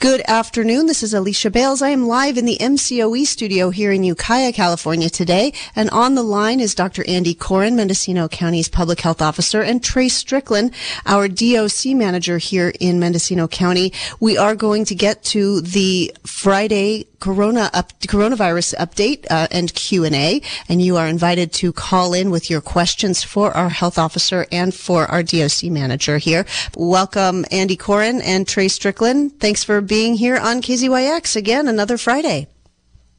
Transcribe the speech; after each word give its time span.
Good 0.00 0.22
afternoon. 0.26 0.86
This 0.86 1.02
is 1.02 1.12
Alicia 1.12 1.50
Bales. 1.50 1.82
I 1.82 1.90
am 1.90 2.06
live 2.06 2.38
in 2.38 2.46
the 2.46 2.56
MCOE 2.58 3.26
studio 3.26 3.68
here 3.68 3.92
in 3.92 4.02
Ukiah, 4.02 4.50
California 4.50 5.10
today. 5.10 5.52
And 5.76 5.90
on 5.90 6.14
the 6.14 6.22
line 6.22 6.58
is 6.58 6.74
Dr. 6.74 7.04
Andy 7.06 7.34
Coren, 7.34 7.74
Mendocino 7.74 8.26
County's 8.26 8.70
public 8.70 9.00
health 9.00 9.20
officer, 9.20 9.60
and 9.60 9.84
Trey 9.84 10.08
Strickland, 10.08 10.72
our 11.04 11.28
DOC 11.28 11.88
manager 11.88 12.38
here 12.38 12.72
in 12.80 12.98
Mendocino 12.98 13.46
County. 13.46 13.92
We 14.20 14.38
are 14.38 14.54
going 14.54 14.86
to 14.86 14.94
get 14.94 15.22
to 15.24 15.60
the 15.60 16.16
Friday 16.24 17.06
corona 17.20 17.70
up, 17.74 17.92
coronavirus 18.00 18.74
update 18.76 19.26
uh, 19.30 19.46
and 19.50 19.72
Q&A 19.74 20.40
and 20.68 20.82
you 20.82 20.96
are 20.96 21.06
invited 21.06 21.52
to 21.52 21.72
call 21.72 22.14
in 22.14 22.30
with 22.30 22.50
your 22.50 22.62
questions 22.62 23.22
for 23.22 23.54
our 23.54 23.68
health 23.68 23.98
officer 23.98 24.46
and 24.50 24.74
for 24.74 25.04
our 25.06 25.22
DOC 25.22 25.64
manager 25.64 26.16
here. 26.16 26.46
Welcome 26.76 27.44
Andy 27.50 27.76
Coren 27.76 28.22
and 28.24 28.48
Trey 28.48 28.68
Strickland. 28.68 29.38
Thanks 29.38 29.62
for 29.62 29.82
being 29.90 30.14
here 30.14 30.36
on 30.36 30.62
KZYX 30.62 31.34
again 31.34 31.66
another 31.66 31.98
Friday. 31.98 32.46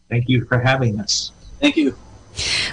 Thank 0.09 0.29
you 0.29 0.45
for 0.45 0.57
having 0.57 1.01
us. 1.01 1.33
Thank 1.59 1.75
you. 1.75 1.97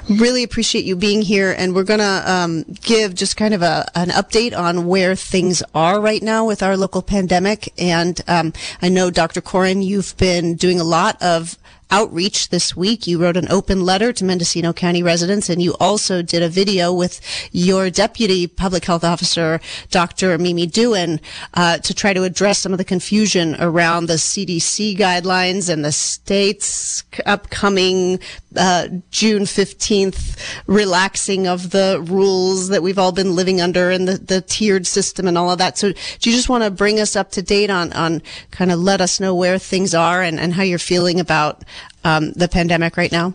Really 0.09 0.45
appreciate 0.45 0.85
you 0.85 0.95
being 0.95 1.21
here, 1.21 1.53
and 1.59 1.75
we're 1.75 1.83
going 1.83 1.99
to 1.99 2.23
um, 2.33 2.63
give 2.81 3.17
just 3.17 3.37
kind 3.37 3.55
of 3.55 3.63
a, 3.63 3.91
an 3.97 4.11
update 4.11 4.57
on 4.57 4.87
where 4.87 5.17
things 5.17 5.65
are 5.75 6.01
right 6.01 6.23
now 6.23 6.47
with 6.47 6.63
our 6.63 6.77
local 6.77 7.03
pandemic. 7.03 7.73
And 7.77 8.21
um, 8.29 8.53
I 8.81 8.89
know, 8.89 9.11
Dr. 9.11 9.41
Coren, 9.41 9.85
you've 9.85 10.17
been 10.17 10.55
doing 10.55 10.79
a 10.79 10.85
lot 10.85 11.21
of 11.21 11.59
outreach 11.91 12.51
this 12.51 12.77
week. 12.77 13.07
You 13.07 13.21
wrote 13.21 13.37
an 13.37 13.51
open 13.51 13.85
letter 13.85 14.13
to 14.13 14.25
Mendocino 14.25 14.73
County 14.73 15.03
residents, 15.03 15.49
and 15.49 15.61
you 15.63 15.75
also 15.81 16.23
did 16.23 16.43
a 16.43 16.49
video 16.49 16.93
with 16.93 17.21
your 17.53 17.91
deputy 17.91 18.47
public 18.47 18.85
health 18.85 19.05
officer, 19.05 19.61
Dr. 19.91 20.39
Mimi 20.39 20.67
Doohan, 20.67 21.21
uh, 21.55 21.79
to 21.79 21.95
try 21.95 22.13
to 22.13 22.25
address 22.25 22.59
some 22.59 22.73
of 22.73 22.79
the 22.79 22.85
confusion 22.85 23.57
around 23.59 24.07
the 24.07 24.15
CDC 24.15 24.97
guidelines 24.97 25.69
and 25.69 25.85
the 25.85 25.93
state's 25.93 27.05
upcoming 27.27 28.19
uh, 28.57 28.89
June 29.11 29.43
15th 29.43 30.39
relaxing 30.67 31.47
of 31.47 31.71
the 31.71 32.03
rules 32.09 32.69
that 32.69 32.83
we've 32.83 32.99
all 32.99 33.13
been 33.13 33.37
living 33.37 33.61
under 33.61 33.91
and 33.91 34.09
the, 34.09 34.19
the 34.19 34.41
tiered 34.41 34.87
system 34.87 35.27
and 35.27 35.37
all 35.37 35.51
of 35.51 35.59
that. 35.59 35.77
So 35.77 35.93
do 35.93 36.31
you 36.31 36.37
just 36.37 36.49
want 36.49 36.65
to 36.65 36.71
bring 36.71 37.01
us 37.01 37.17
up 37.17 37.31
to 37.33 37.43
date 37.43 37.71
on, 37.71 37.93
on 37.93 38.23
kind 38.51 38.73
of 38.73 38.79
let 38.79 39.01
us 39.01 39.21
know 39.21 39.35
where 39.35 39.59
things 39.59 39.95
are 39.95 40.23
and, 40.23 40.41
and 40.41 40.55
how 40.55 40.63
you're 40.63 40.79
feeling 40.79 41.21
about 41.21 41.65
um, 42.05 42.33
the 42.33 42.49
pandemic 42.49 42.97
right 42.97 43.13
now? 43.13 43.35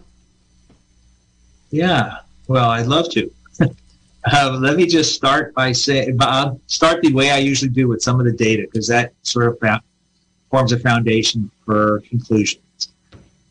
Yeah, 1.69 2.19
well, 2.47 2.69
I'd 2.69 2.87
love 2.87 3.09
to. 3.11 3.31
uh, 3.61 4.57
let 4.59 4.75
me 4.75 4.85
just 4.85 5.15
start 5.15 5.53
by 5.53 5.71
saying, 5.71 6.17
I'll 6.19 6.59
start 6.67 7.01
the 7.01 7.13
way 7.13 7.31
I 7.31 7.37
usually 7.37 7.71
do 7.71 7.87
with 7.87 8.01
some 8.01 8.19
of 8.19 8.25
the 8.25 8.31
data 8.31 8.63
because 8.63 8.87
that 8.87 9.13
sort 9.23 9.47
of 9.47 9.81
forms 10.49 10.71
a 10.71 10.79
foundation 10.79 11.49
for 11.65 12.01
conclusions. 12.09 12.61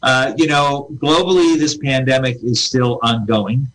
Uh, 0.02 0.32
you 0.36 0.46
know, 0.46 0.88
globally, 0.94 1.58
this 1.58 1.76
pandemic 1.76 2.38
is 2.42 2.62
still 2.62 2.98
ongoing 3.02 3.66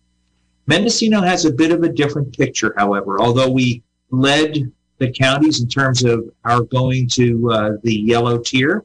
Mendocino 0.66 1.20
has 1.20 1.44
a 1.44 1.52
bit 1.52 1.70
of 1.70 1.84
a 1.84 1.92
different 1.92 2.36
picture, 2.36 2.74
however, 2.76 3.20
although 3.20 3.50
we 3.50 3.84
led 4.10 4.72
the 4.98 5.12
counties 5.12 5.60
in 5.60 5.68
terms 5.68 6.02
of 6.02 6.28
our 6.44 6.62
going 6.62 7.08
to 7.10 7.52
uh, 7.52 7.70
the 7.82 7.94
yellow 7.94 8.38
tier. 8.38 8.84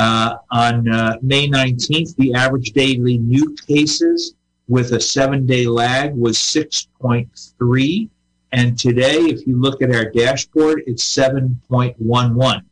Uh, 0.00 0.38
on 0.50 0.88
uh, 0.88 1.18
May 1.20 1.46
19th, 1.46 2.16
the 2.16 2.32
average 2.32 2.70
daily 2.70 3.18
new 3.18 3.54
cases 3.66 4.34
with 4.66 4.92
a 4.92 5.00
seven 5.00 5.44
day 5.44 5.66
lag 5.66 6.14
was 6.14 6.38
6.3. 6.38 8.08
And 8.52 8.78
today, 8.78 9.18
if 9.18 9.46
you 9.46 9.60
look 9.60 9.82
at 9.82 9.94
our 9.94 10.06
dashboard, 10.06 10.84
it's 10.86 11.04
7.11. 11.04 12.62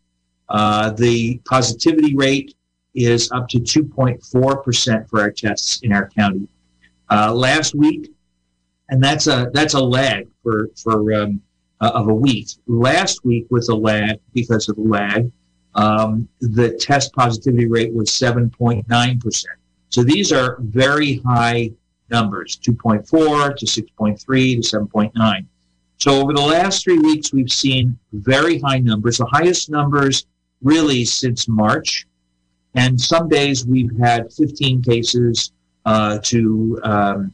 Uh, 0.48 0.90
the 0.92 1.38
positivity 1.46 2.16
rate 2.16 2.54
is 2.94 3.30
up 3.30 3.46
to 3.48 3.58
2.4% 3.58 5.10
for 5.10 5.20
our 5.20 5.30
tests 5.30 5.80
in 5.82 5.92
our 5.92 6.08
county. 6.08 6.48
Uh, 7.10 7.34
last 7.34 7.74
week, 7.74 8.10
and 8.88 9.04
that's 9.04 9.26
a 9.26 9.50
that's 9.52 9.74
a 9.74 9.80
lag 9.80 10.26
for 10.42 10.70
for 10.82 11.12
um, 11.12 11.42
uh, 11.82 11.90
of 11.92 12.08
a 12.08 12.14
week. 12.14 12.48
Last 12.66 13.22
week 13.22 13.46
with 13.50 13.68
a 13.68 13.76
lag 13.76 14.18
because 14.32 14.70
of 14.70 14.76
the 14.76 14.82
lag, 14.82 15.30
um, 15.78 16.28
the 16.40 16.72
test 16.72 17.12
positivity 17.12 17.66
rate 17.66 17.92
was 17.94 18.10
7.9 18.10 19.20
percent. 19.20 19.56
So 19.90 20.02
these 20.02 20.32
are 20.32 20.56
very 20.60 21.18
high 21.18 21.70
numbers: 22.10 22.56
2.4 22.56 23.56
to 23.56 23.64
6.3 23.64 24.18
to 24.62 24.78
7.9. 24.78 25.46
So 25.98 26.20
over 26.20 26.32
the 26.32 26.40
last 26.40 26.84
three 26.84 26.98
weeks, 26.98 27.32
we've 27.32 27.50
seen 27.50 27.98
very 28.12 28.58
high 28.58 28.78
numbers, 28.78 29.18
the 29.18 29.26
highest 29.26 29.70
numbers 29.70 30.26
really 30.62 31.04
since 31.04 31.48
March. 31.48 32.06
And 32.74 33.00
some 33.00 33.28
days 33.28 33.64
we've 33.64 33.96
had 33.98 34.32
15 34.32 34.82
cases 34.82 35.52
uh, 35.84 36.18
to 36.24 36.80
um, 36.82 37.32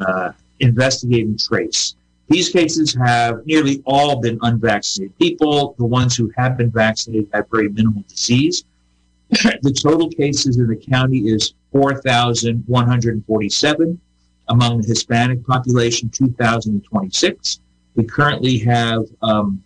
uh, 0.00 0.32
investigate 0.60 1.26
and 1.26 1.38
trace. 1.38 1.96
These 2.28 2.48
cases 2.48 2.94
have 2.94 3.44
nearly 3.44 3.82
all 3.84 4.18
been 4.20 4.38
unvaccinated 4.42 5.18
people. 5.18 5.74
The 5.78 5.84
ones 5.84 6.16
who 6.16 6.32
have 6.36 6.56
been 6.56 6.70
vaccinated 6.70 7.28
have 7.34 7.50
very 7.50 7.68
minimal 7.68 8.02
disease. 8.08 8.64
the 9.30 9.72
total 9.72 10.08
cases 10.08 10.58
in 10.58 10.66
the 10.66 10.76
county 10.76 11.28
is 11.28 11.54
4,147. 11.72 14.00
Among 14.48 14.82
the 14.82 14.86
Hispanic 14.86 15.46
population, 15.46 16.10
2,026. 16.10 17.60
We 17.94 18.04
currently 18.04 18.58
have, 18.58 19.06
um, 19.22 19.64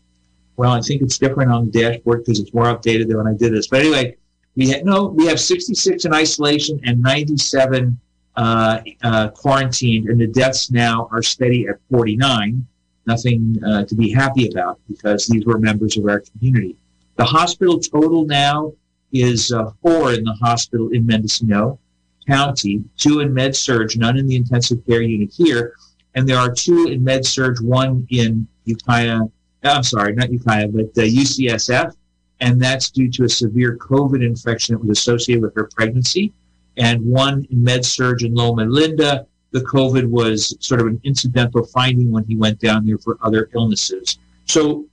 well, 0.57 0.71
I 0.73 0.81
think 0.81 1.03
it's 1.03 1.19
different 1.19 1.51
on 1.51 1.69
the 1.71 1.73
dashboard 1.73 2.25
because 2.25 2.39
it's 2.41 2.55
more 2.55 2.67
updated 2.67 3.09
than 3.09 3.17
when 3.17 3.27
I 3.27 3.35
did 3.35 3.53
this. 3.53 3.67
But 3.67 3.81
anyway, 3.81 4.17
we 4.55 4.69
had 4.69 4.85
no, 4.85 5.07
we 5.07 5.27
have 5.27 5.41
66 5.41 6.05
in 6.05 6.15
isolation 6.15 6.79
and 6.85 7.03
97 7.03 7.99
uh, 8.39 8.81
uh, 9.03 9.29
quarantined, 9.31 10.09
and 10.09 10.21
the 10.21 10.27
deaths 10.29 10.71
now 10.71 11.09
are 11.11 11.23
steady 11.23 11.67
at 11.67 11.75
49. 11.91 12.65
Nothing 13.05 13.61
uh, 13.67 13.85
to 13.85 13.95
be 13.97 14.13
happy 14.13 14.49
about 14.49 14.79
because 14.89 15.27
these 15.27 15.45
were 15.45 15.59
members 15.59 15.97
of 15.97 16.05
our 16.05 16.21
community. 16.21 16.77
The 17.17 17.25
hospital 17.25 17.81
total 17.81 18.27
now 18.27 18.75
is 19.13 19.51
uh, 19.51 19.73
four 19.83 20.13
in 20.13 20.23
the 20.23 20.35
hospital 20.41 20.91
in 20.91 21.05
Mendocino 21.05 21.81
County, 22.29 22.85
two 22.97 23.21
in 23.21 23.35
med 23.35 23.57
surg, 23.57 23.97
none 23.97 24.17
in 24.17 24.29
the 24.29 24.37
intensive 24.37 24.87
care 24.87 25.03
unit 25.03 25.33
here, 25.33 25.75
and 26.15 26.29
there 26.29 26.39
are 26.39 26.53
two 26.53 26.87
in 26.87 27.03
med 27.03 27.27
surg, 27.27 27.61
one 27.61 28.07
in 28.11 28.47
Ukiah. 28.67 29.23
I'm 29.65 29.83
sorry, 29.83 30.15
not 30.15 30.31
Ukiah, 30.31 30.69
but 30.69 30.95
UCSF, 30.95 31.89
uh, 31.89 31.93
and 32.39 32.63
that's 32.63 32.91
due 32.91 33.11
to 33.11 33.25
a 33.25 33.29
severe 33.29 33.77
COVID 33.79 34.25
infection 34.25 34.75
that 34.75 34.87
was 34.87 34.97
associated 34.97 35.43
with 35.43 35.57
her 35.57 35.69
pregnancy. 35.75 36.33
And 36.79 37.05
one 37.05 37.47
in 37.51 37.63
med 37.63 37.85
surg 37.85 38.23
in 38.23 38.35
Loma 38.35 38.65
Linda, 38.65 39.27
the 39.51 39.61
COVID 39.61 40.07
was 40.09 40.57
sort 40.61 40.81
of 40.81 40.87
an 40.87 41.01
incidental 41.05 41.65
finding 41.67 42.11
when 42.11 42.25
he 42.25 42.37
went 42.37 42.61
down 42.61 42.87
there 42.87 42.99
for 42.99 43.19
other 43.23 43.51
illnesses. 43.55 44.19
So 44.45 44.87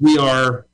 we 0.00 0.16
are 0.18 0.66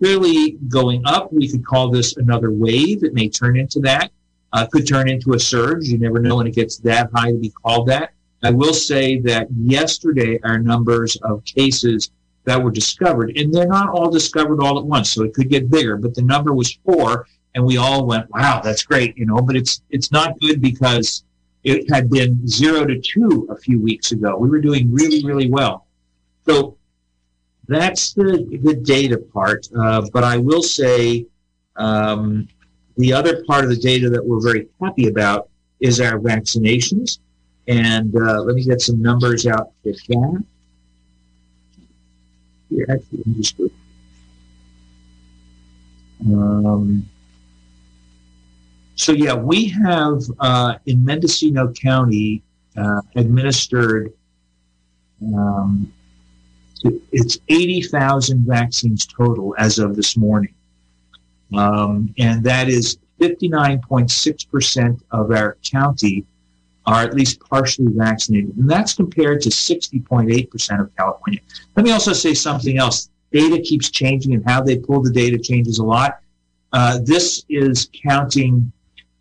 really 0.00 0.58
going 0.68 1.02
up. 1.06 1.32
We 1.32 1.48
could 1.48 1.64
call 1.64 1.90
this 1.90 2.16
another 2.16 2.50
wave. 2.50 3.02
It 3.02 3.14
may 3.14 3.28
turn 3.28 3.58
into 3.58 3.80
that. 3.80 4.10
uh, 4.52 4.66
could 4.66 4.86
turn 4.86 5.08
into 5.08 5.34
a 5.34 5.40
surge. 5.40 5.86
You 5.86 5.98
never 5.98 6.18
know 6.18 6.36
when 6.36 6.46
it 6.46 6.54
gets 6.54 6.78
that 6.78 7.10
high 7.14 7.32
to 7.32 7.38
be 7.38 7.50
called 7.50 7.88
that. 7.88 8.12
I 8.42 8.50
will 8.50 8.74
say 8.74 9.18
that 9.20 9.48
yesterday 9.56 10.38
our 10.44 10.58
numbers 10.58 11.16
of 11.22 11.44
cases 11.44 12.10
that 12.44 12.62
were 12.62 12.70
discovered, 12.70 13.36
and 13.36 13.52
they're 13.52 13.66
not 13.66 13.88
all 13.88 14.08
discovered 14.10 14.60
all 14.62 14.78
at 14.78 14.84
once, 14.84 15.10
so 15.10 15.24
it 15.24 15.34
could 15.34 15.48
get 15.48 15.68
bigger, 15.70 15.96
but 15.96 16.14
the 16.14 16.22
number 16.22 16.54
was 16.54 16.78
four, 16.84 17.26
and 17.56 17.64
we 17.64 17.78
all 17.78 18.06
went, 18.06 18.28
wow, 18.30 18.60
that's 18.62 18.84
great, 18.84 19.16
you 19.16 19.24
know, 19.24 19.38
but 19.38 19.56
it's 19.56 19.80
it's 19.90 20.12
not 20.12 20.38
good 20.40 20.60
because 20.60 21.24
it 21.64 21.90
had 21.90 22.10
been 22.10 22.46
zero 22.46 22.84
to 22.84 23.00
two 23.00 23.48
a 23.50 23.56
few 23.56 23.80
weeks 23.80 24.12
ago. 24.12 24.36
We 24.36 24.48
were 24.48 24.60
doing 24.60 24.92
really, 24.92 25.24
really 25.24 25.50
well. 25.50 25.86
So 26.44 26.76
that's 27.66 28.12
the, 28.12 28.46
the 28.62 28.74
data 28.74 29.18
part. 29.18 29.66
Uh, 29.76 30.02
but 30.12 30.22
I 30.22 30.36
will 30.36 30.62
say 30.62 31.26
um, 31.76 32.46
the 32.98 33.12
other 33.12 33.42
part 33.44 33.64
of 33.64 33.70
the 33.70 33.76
data 33.76 34.10
that 34.10 34.24
we're 34.24 34.42
very 34.42 34.68
happy 34.80 35.08
about 35.08 35.48
is 35.80 35.98
our 35.98 36.20
vaccinations. 36.20 37.18
And 37.66 38.14
uh, 38.14 38.42
let 38.42 38.54
me 38.54 38.64
get 38.64 38.80
some 38.82 39.00
numbers 39.00 39.46
out 39.46 39.72
for 39.82 39.92
that. 39.92 40.44
Here, 42.68 42.86
actually, 42.90 43.22
just 43.40 43.58
um, 46.20 47.08
so 48.96 49.12
yeah, 49.12 49.34
we 49.34 49.68
have 49.68 50.22
uh, 50.40 50.74
in 50.86 51.04
Mendocino 51.04 51.72
County 51.72 52.42
uh, 52.76 53.00
administered 53.14 54.12
um, 55.22 55.92
it's 57.12 57.38
80,000 57.48 58.46
vaccines 58.46 59.06
total 59.06 59.54
as 59.58 59.78
of 59.78 59.96
this 59.96 60.16
morning. 60.16 60.54
Um, 61.54 62.14
and 62.18 62.42
that 62.44 62.68
is 62.68 62.98
59.6% 63.20 65.00
of 65.10 65.30
our 65.30 65.56
county 65.64 66.26
are 66.84 67.02
at 67.02 67.14
least 67.14 67.40
partially 67.40 67.86
vaccinated. 67.88 68.56
And 68.56 68.70
that's 68.70 68.94
compared 68.94 69.40
to 69.42 69.48
60.8% 69.48 70.80
of 70.80 70.94
California. 70.96 71.40
Let 71.74 71.84
me 71.84 71.92
also 71.92 72.12
say 72.12 72.34
something 72.34 72.78
else. 72.78 73.08
Data 73.32 73.60
keeps 73.60 73.90
changing, 73.90 74.34
and 74.34 74.44
how 74.46 74.62
they 74.62 74.78
pull 74.78 75.02
the 75.02 75.10
data 75.10 75.38
changes 75.38 75.78
a 75.78 75.84
lot. 75.84 76.20
Uh, 76.72 77.00
this 77.02 77.44
is 77.48 77.90
counting 78.06 78.70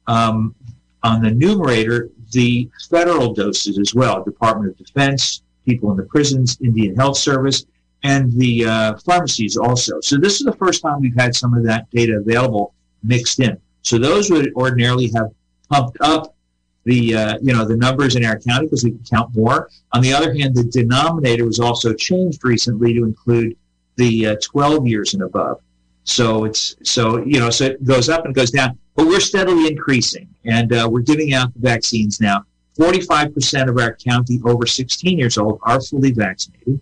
um, 0.08 0.56
on 1.04 1.22
the 1.22 1.32
numerator 1.32 2.10
the 2.32 2.70
federal 2.90 3.34
doses 3.34 3.78
as 3.80 3.94
well 3.94 4.24
Department 4.24 4.72
of 4.72 4.78
Defense, 4.78 5.44
people 5.66 5.92
in 5.92 5.98
the 5.98 6.04
prisons, 6.04 6.58
Indian 6.62 6.96
Health 6.96 7.18
Service, 7.18 7.66
and 8.04 8.32
the 8.34 8.66
uh, 8.66 8.98
pharmacies 9.06 9.58
also. 9.58 10.00
So 10.02 10.18
this 10.18 10.34
is 10.40 10.46
the 10.46 10.54
first 10.54 10.82
time 10.82 11.02
we've 11.02 11.16
had 11.16 11.36
some 11.36 11.54
of 11.54 11.64
that 11.66 11.90
data 11.92 12.18
available 12.20 12.74
mixed 13.04 13.40
in. 13.40 13.58
So 13.82 13.98
those 13.98 14.30
would 14.30 14.54
ordinarily 14.54 15.12
have 15.16 15.32
pumped 15.70 15.98
up 16.02 16.36
the 16.84 17.16
uh, 17.16 17.38
you 17.42 17.52
know 17.52 17.66
the 17.66 17.76
numbers 17.76 18.16
in 18.16 18.24
our 18.24 18.40
county 18.40 18.68
because 18.68 18.84
we 18.84 18.92
can 18.92 19.04
count 19.10 19.36
more. 19.36 19.70
On 19.94 20.02
the 20.02 20.14
other 20.14 20.34
hand, 20.34 20.56
the 20.56 20.64
denominator 20.64 21.46
was 21.46 21.60
also 21.60 21.94
changed 21.94 22.44
recently 22.44 22.94
to 22.94 23.04
include 23.04 23.58
the 23.96 24.28
uh, 24.28 24.36
12 24.42 24.88
years 24.88 25.14
and 25.14 25.24
above. 25.24 25.62
So 26.04 26.44
it's 26.44 26.76
so 26.84 27.18
you 27.26 27.40
know 27.40 27.50
so 27.50 27.66
it 27.66 27.84
goes 27.84 28.08
up 28.10 28.26
and 28.26 28.36
goes 28.36 28.52
down, 28.52 28.78
but 28.96 29.08
we're 29.08 29.20
steadily 29.20 29.68
increasing, 29.68 30.28
and 30.46 30.74
uh, 30.74 30.88
we're 30.90 31.02
giving 31.02 31.34
out 31.34 31.54
the 31.54 31.60
vaccines 31.60 32.22
now. 32.22 32.44
45% 32.80 33.70
of 33.70 33.78
our 33.78 33.96
county 33.96 34.42
over 34.44 34.66
16 34.66 35.18
years 35.18 35.38
old 35.38 35.60
are 35.64 35.82
fully 35.82 36.12
vaccinated. 36.12 36.80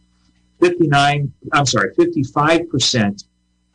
59, 0.59 1.31
I'm 1.51 1.65
sorry, 1.65 1.93
55% 1.95 3.25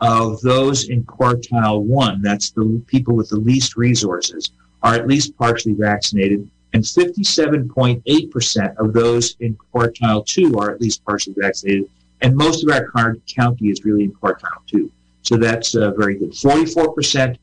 of 0.01 0.41
those 0.41 0.89
in 0.89 1.05
quartile 1.05 1.83
one, 1.83 2.23
that's 2.23 2.51
the 2.51 2.83
people 2.87 3.15
with 3.15 3.29
the 3.29 3.39
least 3.39 3.77
resources, 3.77 4.51
are 4.83 4.95
at 4.95 5.07
least 5.07 5.37
partially 5.37 5.75
vaccinated. 5.75 6.49
And 6.73 6.83
57.8% 6.83 8.77
of 8.77 8.93
those 8.93 9.37
in 9.41 9.57
quartile 9.75 10.25
two 10.25 10.55
are 10.59 10.71
at 10.71 10.81
least 10.81 11.05
partially 11.05 11.35
vaccinated. 11.37 11.89
And 12.21 12.37
most 12.37 12.65
of 12.65 12.71
our 12.71 12.91
county 13.27 13.69
is 13.69 13.85
really 13.85 14.05
in 14.05 14.13
quartile 14.13 14.67
two. 14.67 14.91
So 15.23 15.37
that's 15.37 15.75
uh, 15.75 15.91
very 15.93 16.17
good. 16.17 16.33
44% 16.33 17.37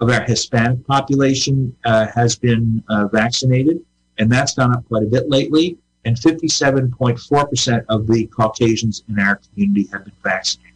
of 0.00 0.10
our 0.10 0.22
Hispanic 0.22 0.86
population 0.86 1.74
uh, 1.84 2.06
has 2.14 2.36
been 2.36 2.82
uh, 2.88 3.08
vaccinated 3.08 3.80
and 4.18 4.30
that's 4.30 4.54
gone 4.54 4.72
up 4.74 4.86
quite 4.88 5.02
a 5.02 5.06
bit 5.06 5.28
lately. 5.28 5.78
And 6.04 6.16
57.4% 6.16 7.84
of 7.88 8.06
the 8.06 8.26
Caucasians 8.26 9.02
in 9.08 9.18
our 9.18 9.36
community 9.36 9.88
have 9.92 10.04
been 10.04 10.14
vaccinated. 10.22 10.72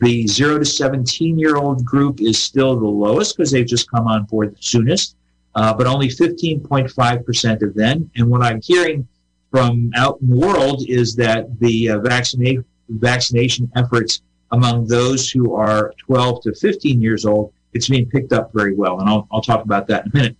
The 0.00 0.26
0 0.26 0.60
to 0.60 0.64
17 0.64 1.38
year 1.38 1.56
old 1.56 1.84
group 1.84 2.20
is 2.20 2.42
still 2.42 2.78
the 2.78 2.86
lowest 2.86 3.36
because 3.36 3.50
they've 3.50 3.66
just 3.66 3.90
come 3.90 4.06
on 4.06 4.24
board 4.24 4.52
the 4.52 4.62
soonest, 4.62 5.16
uh, 5.56 5.74
but 5.74 5.86
only 5.86 6.08
15.5% 6.08 7.62
of 7.62 7.74
them. 7.74 8.10
And 8.16 8.30
what 8.30 8.42
I'm 8.42 8.60
hearing 8.62 9.06
from 9.50 9.90
out 9.96 10.20
in 10.20 10.30
the 10.30 10.36
world 10.36 10.84
is 10.88 11.16
that 11.16 11.58
the 11.58 11.90
uh, 11.90 11.98
vaccinate, 11.98 12.60
vaccination 12.88 13.70
efforts 13.74 14.22
among 14.52 14.86
those 14.86 15.30
who 15.30 15.54
are 15.54 15.92
12 15.98 16.42
to 16.44 16.54
15 16.54 17.02
years 17.02 17.26
old, 17.26 17.52
it's 17.72 17.88
being 17.88 18.08
picked 18.08 18.32
up 18.32 18.52
very 18.52 18.74
well. 18.74 19.00
And 19.00 19.08
I'll, 19.08 19.26
I'll 19.32 19.42
talk 19.42 19.64
about 19.64 19.86
that 19.88 20.06
in 20.06 20.12
a 20.12 20.16
minute. 20.16 20.36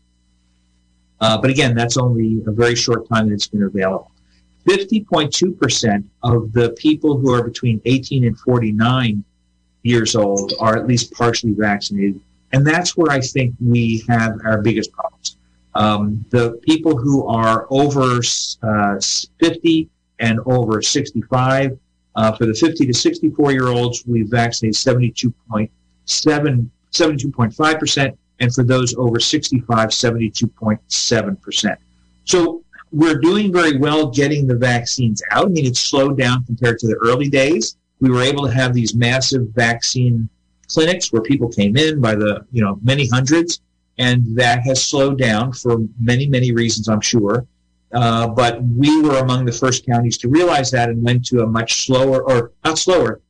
Uh, 1.21 1.41
but 1.41 1.51
again, 1.51 1.75
that's 1.75 1.97
only 1.97 2.43
a 2.47 2.51
very 2.51 2.75
short 2.75 3.09
time 3.09 3.29
that 3.29 3.35
it's 3.35 3.47
been 3.47 3.65
available. 3.65 4.11
50.2% 4.67 6.05
of 6.23 6.53
the 6.53 6.71
people 6.73 7.19
who 7.19 7.33
are 7.33 7.43
between 7.43 7.81
18 7.85 8.25
and 8.25 8.39
49 8.39 9.25
years 9.83 10.15
old 10.15 10.53
are 10.61 10.77
at 10.77 10.87
least 10.87 11.13
partially 11.13 11.53
vaccinated. 11.53 12.21
And 12.53 12.67
that's 12.67 12.97
where 12.97 13.11
I 13.11 13.21
think 13.21 13.55
we 13.61 14.05
have 14.09 14.39
our 14.45 14.61
biggest 14.61 14.93
problems. 14.93 15.37
Um, 15.75 16.25
the 16.31 16.59
people 16.63 16.97
who 16.97 17.27
are 17.27 17.67
over 17.71 18.21
uh, 18.63 19.01
50 19.39 19.89
and 20.19 20.41
over 20.47 20.83
65, 20.83 21.79
uh, 22.17 22.33
for 22.33 22.47
the 22.47 22.55
50 22.55 22.87
to 22.87 22.93
64 22.93 23.53
year 23.53 23.69
olds, 23.69 24.05
we 24.07 24.23
vaccinated 24.23 24.75
72.7, 24.75 26.71
72.5%, 26.93 28.17
and 28.41 28.55
for 28.55 28.63
those 28.65 28.95
over 28.97 29.21
65, 29.21 29.89
72.7%. 29.89 31.77
So 32.25 32.65
we're 32.93 33.19
doing 33.19 33.53
very 33.53 33.77
well 33.79 34.09
getting 34.11 34.47
the 34.47 34.57
vaccines 34.57 35.23
out. 35.31 35.47
I 35.47 35.49
mean, 35.49 35.67
it's 35.67 35.81
slowed 35.81 36.19
down 36.19 36.45
compared 36.45 36.79
to 36.81 36.87
the 36.87 36.97
early 36.97 37.29
days. 37.29 37.77
We 38.01 38.11
were 38.11 38.23
able 38.23 38.47
to 38.47 38.53
have 38.53 38.75
these 38.75 38.95
massive 38.95 39.49
vaccine 39.55 40.29
clinics 40.69 41.13
where 41.13 41.23
people 41.23 41.49
came 41.49 41.77
in 41.77 42.01
by 42.01 42.15
the, 42.15 42.47
you 42.51 42.63
know, 42.63 42.79
many 42.83 43.07
hundreds, 43.07 43.61
and 43.99 44.25
that 44.37 44.61
has 44.65 44.83
slowed 44.83 45.19
down 45.19 45.53
for 45.53 45.79
many, 46.01 46.27
many 46.27 46.53
reasons, 46.53 46.89
I'm 46.89 47.01
sure. 47.01 47.47
Uh, 47.93 48.29
but 48.29 48.63
we 48.63 49.03
were 49.03 49.19
among 49.19 49.45
the 49.45 49.53
first 49.53 49.85
counties 49.85 50.17
to 50.19 50.29
realize 50.29 50.71
that 50.71 50.89
and 50.89 51.03
went 51.03 51.25
to 51.27 51.43
a 51.43 51.47
much 51.47 51.87
slower, 51.87 52.23
or 52.23 52.53
not 52.65 52.79
slower, 52.79 53.21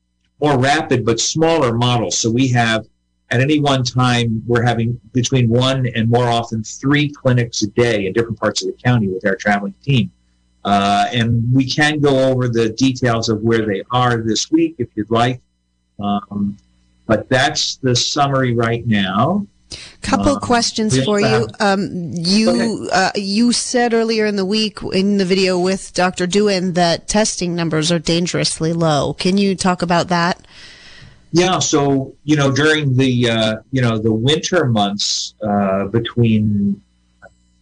more 0.40 0.58
rapid, 0.58 1.04
but 1.04 1.18
smaller 1.18 1.72
model. 1.72 2.10
So 2.10 2.30
we 2.30 2.48
have 2.48 2.86
at 3.30 3.40
any 3.40 3.60
one 3.60 3.84
time, 3.84 4.42
we're 4.46 4.62
having 4.62 5.00
between 5.12 5.48
one 5.48 5.86
and 5.94 6.08
more 6.08 6.26
often 6.26 6.64
three 6.64 7.08
clinics 7.08 7.62
a 7.62 7.68
day 7.68 8.06
in 8.06 8.12
different 8.12 8.38
parts 8.38 8.62
of 8.62 8.74
the 8.74 8.82
county 8.82 9.08
with 9.08 9.24
our 9.26 9.36
traveling 9.36 9.74
team. 9.82 10.10
Uh, 10.64 11.06
and 11.12 11.42
we 11.52 11.64
can 11.64 12.00
go 12.00 12.30
over 12.30 12.48
the 12.48 12.70
details 12.70 13.28
of 13.28 13.40
where 13.42 13.64
they 13.64 13.82
are 13.92 14.18
this 14.18 14.50
week 14.50 14.74
if 14.78 14.88
you'd 14.94 15.10
like. 15.10 15.40
Um, 15.98 16.56
but 17.06 17.28
that's 17.28 17.76
the 17.76 17.94
summary 17.94 18.54
right 18.54 18.86
now. 18.86 19.46
Couple 20.02 20.36
uh, 20.36 20.40
questions 20.40 21.02
for 21.04 21.20
you. 21.20 21.46
Um, 21.60 21.88
you 22.14 22.88
uh, 22.92 23.12
you 23.14 23.52
said 23.52 23.94
earlier 23.94 24.26
in 24.26 24.34
the 24.36 24.44
week 24.44 24.78
in 24.92 25.18
the 25.18 25.24
video 25.24 25.58
with 25.58 25.94
Dr. 25.94 26.26
Doohan 26.26 26.74
that 26.74 27.06
testing 27.06 27.54
numbers 27.54 27.92
are 27.92 27.98
dangerously 28.00 28.72
low. 28.72 29.14
Can 29.14 29.38
you 29.38 29.54
talk 29.54 29.82
about 29.82 30.08
that? 30.08 30.44
Yeah, 31.32 31.60
so 31.60 32.14
you 32.24 32.36
know 32.36 32.50
during 32.50 32.96
the 32.96 33.30
uh, 33.30 33.56
you 33.70 33.82
know 33.82 33.98
the 33.98 34.12
winter 34.12 34.64
months 34.64 35.34
uh, 35.42 35.86
between 35.86 36.80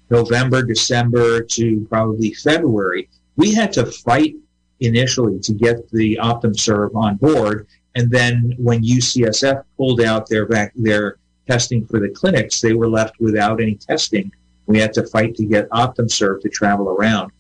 November, 0.09 0.63
December 0.63 1.43
to 1.43 1.87
probably 1.91 2.33
February, 2.33 3.11
we 3.37 3.53
had 3.53 3.73
to 3.73 3.85
fight 3.85 4.37
initially 4.81 5.39
to 5.41 5.53
get 5.53 5.91
the 5.91 6.19
OptumServe 6.23 6.95
on 6.95 7.17
board, 7.17 7.67
and 7.95 8.11
then 8.11 8.55
when 8.57 8.83
UCSF 8.83 9.63
pulled 9.77 10.01
out 10.01 10.29
their 10.31 10.47
vac- 10.47 10.73
their 10.75 11.19
testing 11.47 11.85
for 11.87 12.01
the 12.01 12.09
clinics, 12.09 12.63
they 12.63 12.73
were 12.73 12.89
left 12.89 13.21
without 13.21 13.61
any 13.61 13.75
testing. 13.75 14.33
We 14.65 14.79
had 14.79 14.95
to 14.95 15.07
fight 15.07 15.35
to 15.37 15.45
get 15.45 15.69
OptumServe 15.71 16.41
to 16.41 16.49
travel 16.49 16.89
around, 16.89 17.33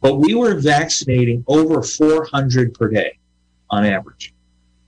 but 0.00 0.16
we 0.16 0.34
were 0.34 0.58
vaccinating 0.58 1.44
over 1.46 1.80
400 1.80 2.74
per 2.74 2.88
day 2.88 3.18
on 3.70 3.84
average. 3.84 4.34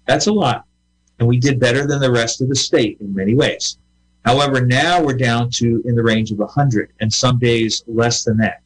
That's 0.04 0.26
a 0.26 0.32
lot 0.32 0.64
and 1.18 1.28
we 1.28 1.38
did 1.38 1.58
better 1.58 1.86
than 1.86 2.00
the 2.00 2.10
rest 2.10 2.40
of 2.40 2.48
the 2.48 2.56
state 2.56 2.98
in 3.00 3.14
many 3.14 3.34
ways. 3.34 3.78
However, 4.24 4.60
now 4.64 5.02
we're 5.02 5.16
down 5.16 5.50
to 5.52 5.82
in 5.84 5.94
the 5.94 6.02
range 6.02 6.30
of 6.30 6.38
100, 6.38 6.90
and 7.00 7.12
some 7.12 7.38
days 7.38 7.82
less 7.86 8.24
than 8.24 8.36
that, 8.38 8.62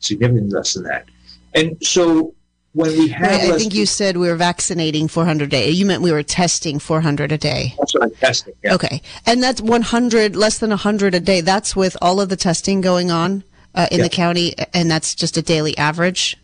significantly 0.00 0.50
less 0.50 0.74
than 0.74 0.84
that. 0.84 1.06
And 1.54 1.76
so 1.84 2.34
when 2.72 2.90
we 2.98 3.08
have, 3.08 3.30
right, 3.30 3.52
I 3.52 3.58
think 3.58 3.74
you 3.74 3.86
said 3.86 4.16
we 4.16 4.28
were 4.28 4.34
vaccinating 4.34 5.06
400 5.06 5.44
a 5.44 5.46
day. 5.46 5.70
You 5.70 5.86
meant 5.86 6.02
we 6.02 6.10
were 6.10 6.24
testing 6.24 6.80
400 6.80 7.30
a 7.30 7.38
day. 7.38 7.74
That's 7.78 7.94
what 7.94 8.02
I'm 8.02 8.10
testing. 8.10 8.54
Yeah. 8.64 8.74
Okay, 8.74 9.02
and 9.24 9.42
that's 9.42 9.60
100, 9.60 10.34
less 10.34 10.58
than 10.58 10.70
100 10.70 11.14
a 11.14 11.20
day. 11.20 11.40
That's 11.40 11.76
with 11.76 11.96
all 12.02 12.20
of 12.20 12.28
the 12.28 12.36
testing 12.36 12.80
going 12.80 13.12
on 13.12 13.44
uh, 13.74 13.86
in 13.92 14.00
the 14.00 14.08
county, 14.08 14.54
and 14.72 14.90
that's 14.90 15.14
just 15.14 15.36
a 15.36 15.42
daily 15.42 15.78
average. 15.78 16.36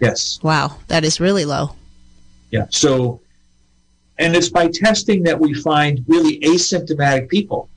Yes. 0.00 0.40
Wow, 0.42 0.78
that 0.88 1.04
is 1.04 1.20
really 1.20 1.44
low. 1.44 1.76
Yeah. 2.50 2.66
So, 2.70 3.20
and 4.18 4.34
it's 4.34 4.48
by 4.48 4.68
testing 4.68 5.22
that 5.24 5.38
we 5.38 5.54
find 5.54 6.04
really 6.08 6.38
asymptomatic 6.40 7.28
people, 7.28 7.68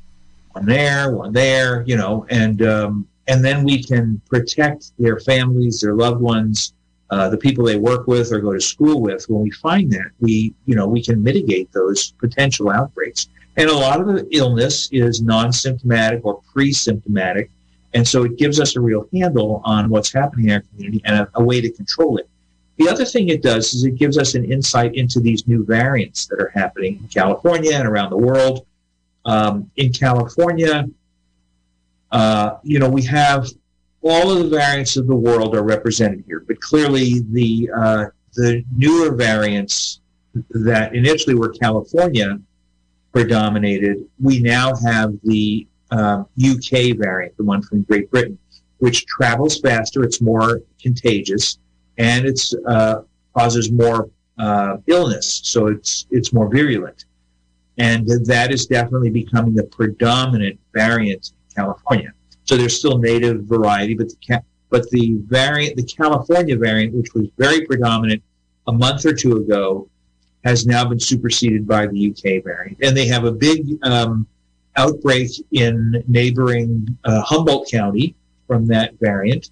one 0.52 0.66
there, 0.66 1.12
one 1.12 1.34
there, 1.34 1.84
you 1.84 1.98
know, 1.98 2.26
and 2.30 2.62
um, 2.62 3.08
and 3.28 3.44
then 3.46 3.64
we 3.64 3.84
can 3.84 4.22
protect 4.30 4.92
their 4.98 5.20
families, 5.20 5.80
their 5.80 5.94
loved 5.94 6.22
ones 6.22 6.74
uh, 7.12 7.28
the 7.28 7.38
people 7.38 7.66
they 7.66 7.76
work 7.76 8.08
with 8.08 8.32
or 8.32 8.40
go 8.40 8.54
to 8.54 8.62
school 8.62 9.02
with, 9.02 9.30
when 9.30 9.42
we 9.42 9.52
find 9.52 9.92
that, 9.92 10.10
we, 10.22 10.54
you 10.66 10.76
know, 10.76 10.88
we 10.88 11.04
can 11.04 11.22
mitigate 11.22 11.72
those 11.74 12.12
potential 12.14 12.70
outbreaks. 12.70 13.28
And 13.58 13.70
a 13.70 13.74
lot 13.74 14.00
of 14.00 14.08
the 14.08 14.26
illness 14.32 14.88
is 14.94 15.22
non-symptomatic 15.22 16.22
or 16.24 16.42
pre-symptomatic. 16.54 17.52
And 17.94 18.08
so 18.08 18.24
it 18.24 18.38
gives 18.38 18.62
us 18.62 18.78
a 18.78 18.80
real 18.80 19.10
handle 19.14 19.62
on 19.66 19.90
what's 19.90 20.14
happening 20.14 20.48
in 20.48 20.54
our 20.54 20.62
community 20.62 21.02
and 21.04 21.20
a, 21.20 21.30
a 21.36 21.44
way 21.44 21.60
to 21.60 21.70
control 21.70 22.16
it. 22.16 22.30
The 22.82 22.90
other 22.90 23.06
thing 23.06 23.30
it 23.30 23.44
does 23.44 23.76
is 23.76 23.84
it 23.84 23.94
gives 23.94 24.18
us 24.18 24.34
an 24.34 24.44
insight 24.52 24.96
into 24.96 25.20
these 25.20 25.48
new 25.48 25.64
variants 25.64 26.26
that 26.26 26.42
are 26.42 26.50
happening 26.50 26.98
in 26.98 27.08
California 27.10 27.76
and 27.76 27.88
around 27.88 28.10
the 28.10 28.18
world. 28.18 28.66
Um, 29.24 29.70
in 29.76 29.94
California, 29.94 30.90
uh, 32.12 32.56
you 32.64 32.80
know, 32.80 32.90
we 32.90 33.04
have 33.04 33.48
all 34.02 34.32
of 34.32 34.40
the 34.40 34.50
variants 34.50 34.98
of 34.98 35.06
the 35.06 35.16
world 35.16 35.56
are 35.56 35.62
represented 35.62 36.24
here, 36.26 36.40
but 36.40 36.60
clearly 36.60 37.20
the 37.30 37.70
uh, 37.72 38.06
the 38.34 38.64
newer 38.76 39.14
variants 39.14 40.02
that 40.50 40.96
initially 40.96 41.36
were 41.36 41.50
California 41.50 42.40
predominated, 43.12 43.98
we 44.20 44.40
now 44.40 44.74
have 44.78 45.14
the 45.24 45.68
UK 45.92 46.98
variant, 46.98 47.38
the 47.38 47.44
one 47.44 47.62
from 47.62 47.84
Great 47.84 48.10
Britain, 48.10 48.40
which 48.80 49.06
travels 49.06 49.60
faster, 49.60 50.02
it's 50.04 50.20
more 50.20 50.62
contagious, 50.82 51.60
and 51.98 52.26
it's 52.26 52.54
uh, 52.68 53.02
causes 53.36 53.72
more 53.72 54.10
uh, 54.38 54.78
illness, 54.88 55.42
so 55.44 55.68
it's 55.68 56.08
it's 56.12 56.34
more 56.34 56.50
virulent, 56.50 57.06
and 57.78 58.08
that 58.26 58.52
is 58.52 58.66
definitely 58.66 59.10
becoming 59.10 59.54
the 59.54 59.64
predominant 59.64 60.60
variant 60.74 61.32
in 61.32 61.56
California. 61.64 62.12
So 62.46 62.58
there's 62.58 62.78
still 62.78 62.98
native 62.98 63.44
variety, 63.44 63.94
but 63.94 64.10
the 64.10 64.42
but 64.70 64.90
the 64.90 65.18
variant, 65.28 65.76
the 65.76 65.84
California 65.84 66.58
variant, 66.58 66.94
which 66.96 67.14
was 67.14 67.28
very 67.38 67.66
predominant 67.66 68.24
a 68.68 68.72
month 68.72 69.06
or 69.06 69.14
two 69.14 69.38
ago, 69.38 69.90
has 70.44 70.66
now 70.66 70.86
been 70.86 71.00
superseded 71.00 71.68
by 71.68 71.88
the 71.88 72.10
UK 72.10 72.44
variant, 72.44 72.78
and 72.82 72.96
they 72.96 73.06
have 73.08 73.26
a 73.26 73.32
big 73.32 73.68
um, 73.84 74.26
outbreak 74.78 75.30
in 75.52 76.04
neighboring 76.08 76.88
uh, 77.04 77.22
Humboldt 77.22 77.70
County 77.70 78.16
from 78.48 78.66
that 78.68 78.94
variant, 79.00 79.52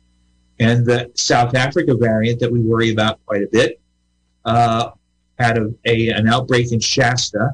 and 0.59 0.85
the 0.85 1.11
South 1.15 1.55
Africa 1.55 1.95
variant 1.95 2.39
that 2.39 2.51
we 2.51 2.59
worry 2.59 2.91
about 2.91 3.23
quite 3.25 3.43
a 3.43 3.47
bit 3.47 3.79
uh, 4.45 4.91
had 5.37 5.57
a, 5.57 5.73
a, 5.85 6.09
an 6.09 6.27
outbreak 6.27 6.71
in 6.71 6.79
Shasta, 6.79 7.51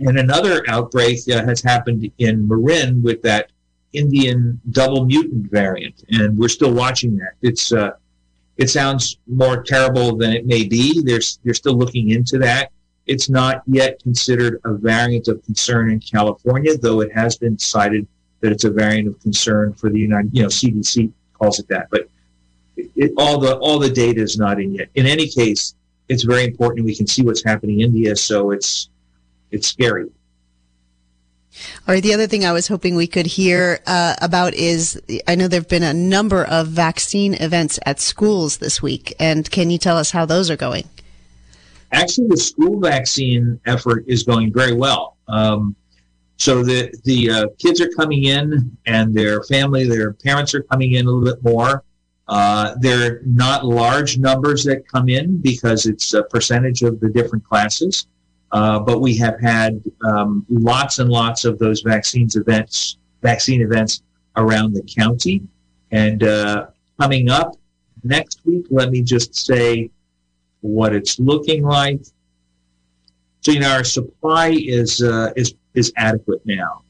and 0.00 0.18
another 0.18 0.64
outbreak 0.68 1.20
uh, 1.30 1.44
has 1.44 1.60
happened 1.60 2.10
in 2.18 2.48
Marin 2.48 3.02
with 3.02 3.20
that 3.22 3.50
Indian 3.92 4.60
double 4.70 5.04
mutant 5.04 5.50
variant, 5.50 6.04
and 6.10 6.38
we're 6.38 6.48
still 6.48 6.72
watching 6.72 7.16
that. 7.16 7.32
It's 7.42 7.72
uh, 7.72 7.92
it 8.56 8.70
sounds 8.70 9.18
more 9.26 9.62
terrible 9.62 10.16
than 10.16 10.32
it 10.32 10.46
may 10.46 10.64
be. 10.64 11.02
There's 11.02 11.38
they're 11.44 11.54
still 11.54 11.76
looking 11.76 12.10
into 12.10 12.38
that. 12.38 12.72
It's 13.06 13.30
not 13.30 13.62
yet 13.66 14.02
considered 14.02 14.60
a 14.64 14.74
variant 14.74 15.28
of 15.28 15.42
concern 15.44 15.90
in 15.90 16.00
California, 16.00 16.76
though 16.76 17.00
it 17.00 17.12
has 17.12 17.36
been 17.36 17.58
cited 17.58 18.06
that 18.40 18.52
it's 18.52 18.64
a 18.64 18.70
variant 18.70 19.08
of 19.08 19.20
concern 19.20 19.72
for 19.74 19.90
the 19.90 19.98
United. 19.98 20.30
You 20.34 20.42
know, 20.42 20.48
CDC 20.48 21.12
calls 21.38 21.58
it 21.58 21.68
that, 21.68 21.88
but 21.90 22.08
it, 22.76 22.90
it, 22.96 23.12
all 23.16 23.38
the 23.38 23.56
all 23.58 23.78
the 23.78 23.90
data 23.90 24.20
is 24.20 24.38
not 24.38 24.60
in 24.60 24.74
yet. 24.74 24.88
In 24.94 25.06
any 25.06 25.28
case, 25.28 25.74
it's 26.08 26.22
very 26.22 26.44
important. 26.44 26.84
We 26.84 26.94
can 26.94 27.06
see 27.06 27.22
what's 27.22 27.44
happening 27.44 27.80
in 27.80 27.88
India, 27.88 28.16
so 28.16 28.50
it's 28.50 28.88
it's 29.50 29.66
scary. 29.66 30.10
All 31.86 31.94
right. 31.94 32.02
The 32.02 32.14
other 32.14 32.26
thing 32.26 32.44
I 32.44 32.52
was 32.52 32.68
hoping 32.68 32.94
we 32.94 33.06
could 33.06 33.26
hear 33.26 33.80
uh, 33.86 34.14
about 34.20 34.54
is 34.54 35.00
I 35.26 35.34
know 35.34 35.48
there 35.48 35.60
have 35.60 35.68
been 35.68 35.82
a 35.82 35.94
number 35.94 36.44
of 36.44 36.68
vaccine 36.68 37.34
events 37.34 37.78
at 37.84 38.00
schools 38.00 38.58
this 38.58 38.80
week, 38.80 39.14
and 39.18 39.50
can 39.50 39.70
you 39.70 39.78
tell 39.78 39.96
us 39.96 40.10
how 40.10 40.24
those 40.24 40.50
are 40.50 40.56
going? 40.56 40.84
Actually, 41.90 42.28
the 42.28 42.36
school 42.36 42.78
vaccine 42.80 43.58
effort 43.66 44.04
is 44.06 44.22
going 44.22 44.52
very 44.52 44.74
well. 44.74 45.16
Um, 45.26 45.74
so 46.38 46.62
the 46.62 46.94
the 47.04 47.30
uh, 47.30 47.46
kids 47.58 47.80
are 47.80 47.90
coming 47.90 48.24
in, 48.24 48.76
and 48.86 49.12
their 49.12 49.42
family, 49.42 49.86
their 49.86 50.12
parents 50.12 50.54
are 50.54 50.62
coming 50.62 50.92
in 50.94 51.04
a 51.06 51.10
little 51.10 51.34
bit 51.34 51.42
more. 51.42 51.84
Uh, 52.28 52.74
they're 52.80 53.22
not 53.24 53.64
large 53.64 54.18
numbers 54.18 54.62
that 54.64 54.86
come 54.86 55.08
in 55.08 55.38
because 55.38 55.86
it's 55.86 56.14
a 56.14 56.22
percentage 56.24 56.82
of 56.82 57.00
the 57.00 57.08
different 57.08 57.44
classes. 57.44 58.06
Uh, 58.52 58.78
but 58.78 59.00
we 59.00 59.16
have 59.16 59.38
had 59.40 59.82
um, 60.04 60.46
lots 60.48 61.00
and 61.00 61.10
lots 61.10 61.44
of 61.44 61.58
those 61.58 61.82
vaccines 61.82 62.36
events, 62.36 62.98
vaccine 63.20 63.60
events 63.60 64.02
around 64.36 64.72
the 64.72 64.82
county. 64.82 65.42
And 65.90 66.22
uh, 66.22 66.66
coming 67.00 67.30
up 67.30 67.56
next 68.04 68.40
week, 68.44 68.66
let 68.70 68.90
me 68.90 69.02
just 69.02 69.34
say 69.34 69.90
what 70.60 70.94
it's 70.94 71.18
looking 71.18 71.64
like. 71.64 72.00
So 73.40 73.52
you 73.52 73.60
know, 73.60 73.70
our 73.70 73.84
supply 73.84 74.50
is 74.54 75.02
uh, 75.02 75.32
is 75.34 75.54
is 75.74 75.92
adequate 75.96 76.40
now, 76.44 76.82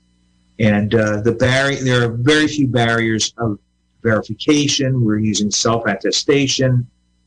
and 0.59 0.95
uh, 0.95 1.21
the 1.21 1.33
barrier 1.33 1.83
there 1.83 2.05
are 2.05 2.13
very 2.13 2.49
few 2.49 2.67
barriers 2.67 3.35
of 3.39 3.59
verification. 4.03 5.05
We're 5.05 5.19
using 5.19 5.51
self 5.51 5.87
attestation. 5.87 6.87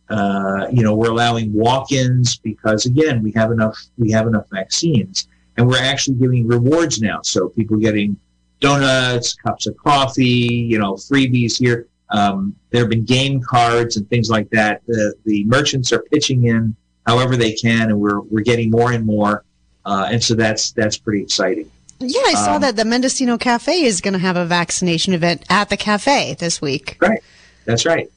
Uh, 0.09 0.67
you 0.71 0.83
know, 0.83 0.93
we're 0.93 1.11
allowing 1.11 1.53
walk-ins 1.53 2.37
because 2.37 2.85
again, 2.85 3.23
we 3.23 3.31
have 3.31 3.51
enough 3.51 3.77
we 3.97 4.11
have 4.11 4.27
enough 4.27 4.45
vaccines, 4.51 5.27
and 5.57 5.67
we're 5.67 5.81
actually 5.81 6.17
giving 6.17 6.47
rewards 6.47 7.01
now. 7.01 7.19
So 7.23 7.49
people 7.49 7.77
getting 7.77 8.17
donuts, 8.59 9.33
cups 9.33 9.67
of 9.67 9.75
coffee, 9.77 10.67
you 10.71 10.79
know, 10.79 10.93
freebies 10.93 11.57
here. 11.57 11.87
Um, 12.09 12.55
there 12.69 12.81
have 12.81 12.89
been 12.89 13.05
game 13.05 13.41
cards 13.41 13.97
and 13.97 14.07
things 14.09 14.29
like 14.29 14.49
that. 14.49 14.81
The 14.87 15.13
the 15.25 15.45
merchants 15.45 15.93
are 15.93 16.01
pitching 16.11 16.45
in 16.45 16.75
however 17.05 17.35
they 17.35 17.53
can, 17.53 17.89
and 17.89 17.99
we're 17.99 18.21
we're 18.21 18.43
getting 18.43 18.69
more 18.69 18.91
and 18.91 19.05
more, 19.05 19.43
uh, 19.85 20.09
and 20.11 20.23
so 20.23 20.35
that's 20.35 20.71
that's 20.71 20.97
pretty 20.97 21.23
exciting. 21.23 21.69
Yeah, 21.99 22.21
I 22.25 22.33
saw 22.33 22.55
um, 22.55 22.61
that 22.61 22.75
the 22.75 22.85
Mendocino 22.85 23.37
Cafe 23.37 23.83
is 23.83 24.01
going 24.01 24.13
to 24.13 24.19
have 24.19 24.35
a 24.35 24.45
vaccination 24.45 25.13
event 25.13 25.43
at 25.49 25.69
the 25.69 25.77
cafe 25.77 26.35
this 26.39 26.59
week. 26.59 26.97
Right, 26.99 27.21
that's 27.65 27.85
right 27.85 28.09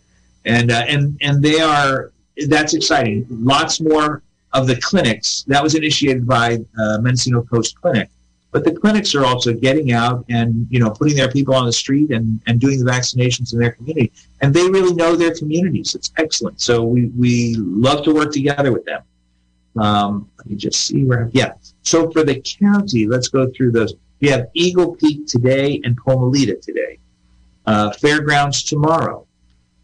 and 0.44 0.70
uh, 0.70 0.84
and 0.88 1.16
and 1.22 1.42
they 1.42 1.60
are 1.60 2.12
that's 2.48 2.74
exciting. 2.74 3.26
Lots 3.30 3.80
more 3.80 4.22
of 4.52 4.66
the 4.66 4.76
clinics 4.76 5.44
that 5.48 5.62
was 5.62 5.74
initiated 5.74 6.26
by 6.26 6.58
uh, 6.78 6.98
Mendocino 7.00 7.42
Coast 7.42 7.80
Clinic, 7.80 8.08
but 8.50 8.64
the 8.64 8.72
clinics 8.72 9.14
are 9.14 9.24
also 9.24 9.52
getting 9.52 9.92
out 9.92 10.24
and 10.28 10.66
you 10.70 10.78
know 10.78 10.90
putting 10.90 11.16
their 11.16 11.30
people 11.30 11.54
on 11.54 11.66
the 11.66 11.72
street 11.72 12.10
and 12.10 12.40
and 12.46 12.60
doing 12.60 12.82
the 12.82 12.90
vaccinations 12.90 13.52
in 13.52 13.58
their 13.58 13.72
community, 13.72 14.12
and 14.40 14.52
they 14.52 14.68
really 14.68 14.94
know 14.94 15.16
their 15.16 15.34
communities. 15.34 15.94
It's 15.94 16.12
excellent. 16.18 16.60
So 16.60 16.82
we 16.82 17.06
we 17.18 17.54
love 17.56 18.04
to 18.04 18.14
work 18.14 18.32
together 18.32 18.72
with 18.72 18.84
them. 18.84 19.02
Um, 19.76 20.30
let 20.38 20.46
me 20.46 20.56
just 20.56 20.86
see 20.86 21.04
where 21.04 21.30
yeah. 21.32 21.54
So 21.82 22.10
for 22.10 22.22
the 22.22 22.40
county, 22.40 23.06
let's 23.06 23.28
go 23.28 23.50
through 23.50 23.72
those. 23.72 23.94
We 24.20 24.28
have 24.28 24.48
Eagle 24.54 24.94
Peak 24.96 25.26
today 25.26 25.80
and 25.84 26.00
Comalita 26.00 26.60
today. 26.60 26.98
Uh, 27.66 27.92
Fairgrounds 27.92 28.62
tomorrow. 28.62 29.26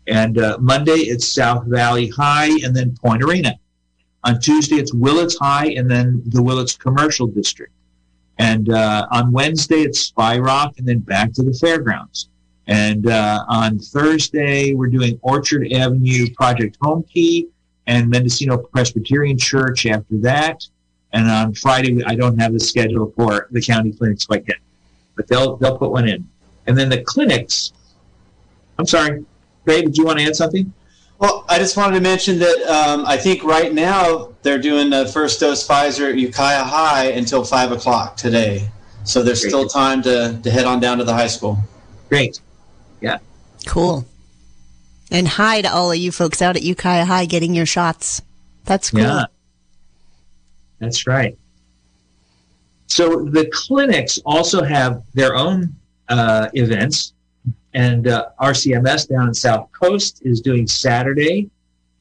And 0.07 0.39
uh, 0.39 0.59
Monday, 0.61 0.93
it's 0.93 1.29
South 1.29 1.67
Valley 1.67 2.09
High 2.09 2.51
and 2.65 2.75
then 2.75 2.97
Point 2.97 3.23
Arena. 3.23 3.59
On 4.25 4.41
Tuesday, 4.41 4.77
it's 4.77 4.93
Willits 4.93 5.39
High 5.39 5.69
and 5.77 5.91
then 5.91 6.23
the 6.27 6.43
Willits 6.43 6.77
Commercial 6.77 7.27
District. 7.27 7.73
And 8.39 8.73
uh, 8.73 9.07
on 9.11 9.33
Wednesday, 9.33 9.83
it's 9.83 10.01
Spy 10.01 10.39
Rock 10.39 10.75
and 10.79 10.87
then 10.87 10.99
back 10.99 11.33
to 11.35 11.43
the 11.43 11.53
fairgrounds. 11.53 12.29
And 12.67 13.09
uh, 13.09 13.45
on 13.49 13.79
Thursday, 13.79 14.75
we're 14.75 14.89
doing 14.89 15.19
Orchard 15.23 15.71
Avenue 15.73 16.27
Project 16.35 16.79
Home 16.81 17.03
Key 17.03 17.49
and 17.91 18.09
Mendocino 18.09 18.57
Presbyterian 18.57 19.37
Church 19.37 19.85
after 19.85 20.17
that. 20.19 20.65
And 21.13 21.29
on 21.29 21.55
Friday, 21.55 22.03
I 22.05 22.15
don't 22.15 22.39
have 22.39 22.53
the 22.53 22.61
schedule 22.61 23.13
for 23.17 23.49
the 23.51 23.61
county 23.61 23.91
clinics 23.93 24.27
quite 24.27 24.45
yet, 24.47 24.59
but 25.17 25.27
they'll 25.27 25.57
they'll 25.57 25.77
put 25.77 25.91
one 25.91 26.09
in. 26.09 26.27
And 26.69 26.79
then 26.79 26.89
the 26.89 27.03
clinics. 27.03 27.73
I'm 28.79 28.87
sorry. 28.87 29.25
Craig, 29.65 29.87
did 29.87 29.99
you 29.99 30.05
want 30.05 30.21
to 30.21 30.25
add 30.25 30.37
something? 30.37 30.73
Well, 31.19 31.45
I 31.49 31.59
just 31.59 31.77
wanted 31.77 31.97
to 31.97 32.01
mention 32.01 32.39
that 32.39 32.63
um, 32.63 33.05
I 33.07 33.17
think 33.17 33.43
right 33.43 33.75
now 33.75 34.33
they're 34.43 34.61
doing 34.61 34.89
the 34.89 35.07
first 35.07 35.41
dose 35.41 35.67
Pfizer 35.67 36.11
at 36.11 36.17
Ukiah 36.17 36.63
High 36.63 37.07
until 37.09 37.45
5 37.45 37.73
o'clock 37.73 38.17
today. 38.17 38.71
So 39.05 39.23
there's 39.23 39.43
Great. 39.43 39.51
still 39.51 39.69
time 39.69 40.01
to, 40.03 40.41
to 40.43 40.51
head 40.51 40.65
on 40.65 40.81
down 40.81 40.97
to 40.97 41.05
the 41.05 41.13
high 41.13 41.27
school. 41.27 41.59
Great. 42.09 42.41
Yeah. 43.03 43.19
Cool. 43.67 44.07
And 45.11 45.27
hi 45.27 45.63
to 45.63 45.73
all 45.73 45.91
of 45.91 45.97
you 45.97 46.13
folks 46.13 46.41
out 46.41 46.57
at 46.57 46.63
Ukiah 46.63 47.05
High 47.05 47.27
getting 47.27 47.55
your 47.55 47.67
shots. 47.67 48.23
That's 48.65 48.91
cool. 48.91 49.01
Yeah, 49.01 49.25
that's 50.79 51.07
right. 51.07 51.37
So 52.87 53.25
the 53.25 53.49
clinics 53.53 54.21
also 54.25 54.63
have 54.63 55.03
their 55.15 55.35
own 55.35 55.75
uh, 56.09 56.49
events, 56.55 57.15
and 57.75 58.09
uh, 58.09 58.29
RCMS 58.41 59.09
down 59.09 59.29
in 59.29 59.35
South 59.35 59.71
Coast 59.73 60.23
is 60.25 60.41
doing 60.41 60.67
Saturday. 60.67 61.51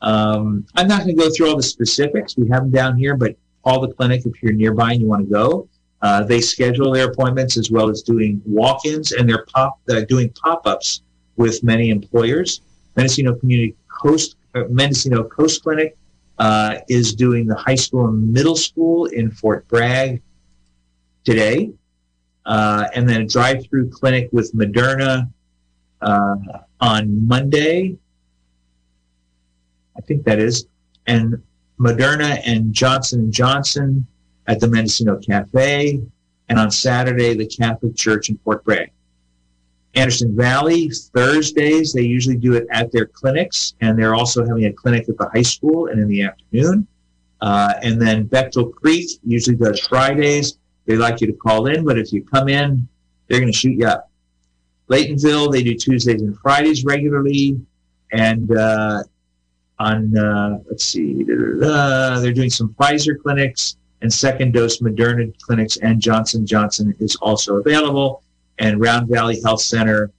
Um, 0.01 0.65
I'm 0.75 0.87
not 0.87 1.03
going 1.03 1.15
to 1.15 1.21
go 1.21 1.29
through 1.29 1.49
all 1.49 1.57
the 1.57 1.63
specifics. 1.63 2.37
We 2.37 2.47
have 2.49 2.61
them 2.61 2.71
down 2.71 2.97
here, 2.97 3.15
but 3.15 3.35
call 3.63 3.81
the 3.81 3.93
clinic 3.93 4.25
if 4.25 4.41
you're 4.41 4.53
nearby 4.53 4.93
and 4.93 5.01
you 5.01 5.07
want 5.07 5.27
to 5.27 5.31
go. 5.31 5.67
Uh, 6.01 6.23
they 6.23 6.41
schedule 6.41 6.91
their 6.93 7.11
appointments 7.11 7.57
as 7.57 7.69
well 7.69 7.89
as 7.89 8.01
doing 8.01 8.41
walk-ins, 8.45 9.11
and 9.11 9.27
they're 9.27 9.45
pop 9.53 9.79
uh, 9.89 10.01
doing 10.07 10.29
pop-ups 10.41 11.01
with 11.35 11.63
many 11.63 11.89
employers. 11.89 12.61
Mendocino 12.99 13.33
Community 13.33 13.75
Coast 13.87 14.35
uh, 14.55 14.63
Mendocino 14.69 15.23
Coast 15.23 15.63
Clinic 15.63 15.95
uh, 16.37 16.79
is 16.89 17.15
doing 17.15 17.47
the 17.47 17.55
high 17.55 17.75
school 17.75 18.07
and 18.07 18.33
middle 18.33 18.57
school 18.57 19.05
in 19.05 19.31
Fort 19.31 19.65
Bragg 19.69 20.21
today, 21.23 21.71
uh, 22.45 22.87
and 22.93 23.07
then 23.07 23.21
a 23.21 23.25
drive-through 23.25 23.89
clinic 23.89 24.27
with 24.33 24.53
Moderna 24.53 25.31
uh, 26.01 26.35
on 26.81 27.25
Monday. 27.25 27.97
I 29.97 30.01
think 30.01 30.25
that 30.25 30.39
is, 30.39 30.67
and 31.07 31.41
Moderna 31.79 32.41
and 32.45 32.73
Johnson 32.73 33.21
and 33.21 33.33
Johnson 33.33 34.05
at 34.47 34.59
the 34.59 34.67
Mendocino 34.67 35.17
Cafe, 35.17 36.01
and 36.49 36.59
on 36.59 36.69
Saturday 36.69 37.33
the 37.33 37.47
Catholic 37.47 37.95
Church 37.95 38.27
in 38.27 38.37
Fort 38.39 38.65
Bragg. 38.65 38.91
Anderson 39.95 40.35
Valley, 40.35 40.89
Thursdays, 41.15 41.93
they 41.93 42.03
usually 42.03 42.37
do 42.37 42.53
it 42.53 42.67
at 42.71 42.91
their 42.91 43.07
clinics, 43.07 43.73
and 43.81 43.97
they're 43.97 44.15
also 44.15 44.45
having 44.45 44.65
a 44.65 44.73
clinic 44.73 45.09
at 45.09 45.17
the 45.17 45.29
high 45.33 45.41
school 45.41 45.87
and 45.87 45.99
in 45.99 46.07
the 46.07 46.23
afternoon. 46.23 46.87
Uh, 47.41 47.73
and 47.81 48.01
then 48.01 48.27
Baechtel 48.27 48.73
Creek 48.73 49.09
usually 49.25 49.55
does 49.55 49.79
Fridays. 49.87 50.57
They 50.85 50.95
like 50.95 51.21
you 51.21 51.27
to 51.27 51.33
call 51.33 51.67
in, 51.67 51.85
but 51.85 51.97
if 51.97 52.13
you 52.13 52.23
come 52.23 52.49
in, 52.49 52.87
they're 53.27 53.39
going 53.39 53.51
to 53.51 53.57
shoot 53.57 53.77
you 53.77 53.87
up. 53.87 54.09
Laytonville, 54.89 55.51
they 55.51 55.63
do 55.63 55.75
Tuesdays 55.75 56.21
and 56.21 56.37
Fridays 56.39 56.83
regularly. 56.83 57.59
And 58.11 58.55
uh, 58.55 59.03
on, 59.77 60.17
uh, 60.17 60.59
let's 60.69 60.85
see, 60.85 61.23
they're 61.23 62.33
doing 62.33 62.49
some 62.49 62.73
Pfizer 62.73 63.19
clinics 63.21 63.77
and 64.01 64.11
second 64.11 64.53
dose 64.53 64.79
Moderna 64.79 65.33
clinics, 65.41 65.77
and 65.77 66.01
Johnson 66.01 66.45
Johnson 66.45 66.95
is 66.99 67.15
also 67.17 67.57
available 67.57 68.23
and 68.59 68.79
Round 68.79 69.07
Valley 69.07 69.41
Health 69.43 69.61
Center. 69.61 70.11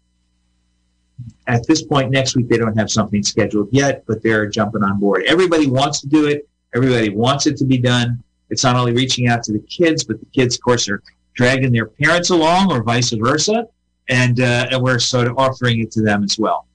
At 1.46 1.66
this 1.66 1.82
point 1.82 2.10
next 2.10 2.36
week, 2.36 2.48
they 2.48 2.58
don't 2.58 2.76
have 2.76 2.90
something 2.90 3.22
scheduled 3.22 3.68
yet, 3.72 4.04
but 4.06 4.22
they're 4.22 4.46
jumping 4.46 4.82
on 4.82 4.98
board. 4.98 5.24
Everybody 5.26 5.66
wants 5.66 6.00
to 6.00 6.08
do 6.08 6.26
it. 6.26 6.48
Everybody 6.74 7.10
wants 7.10 7.46
it 7.46 7.56
to 7.58 7.64
be 7.64 7.78
done. 7.78 8.22
It's 8.48 8.64
not 8.64 8.76
only 8.76 8.92
reaching 8.92 9.28
out 9.28 9.42
to 9.44 9.52
the 9.52 9.60
kids, 9.60 10.04
but 10.04 10.18
the 10.20 10.26
kids, 10.26 10.56
of 10.56 10.62
course, 10.62 10.88
are 10.88 11.02
dragging 11.34 11.72
their 11.72 11.86
parents 11.86 12.30
along, 12.30 12.72
or 12.72 12.82
vice 12.82 13.10
versa, 13.10 13.66
and 14.08 14.40
uh, 14.40 14.68
and 14.70 14.82
we're 14.82 14.98
sort 14.98 15.26
of 15.26 15.38
offering 15.38 15.80
it 15.80 15.90
to 15.92 16.02
them 16.02 16.24
as 16.24 16.38
well. 16.38 16.66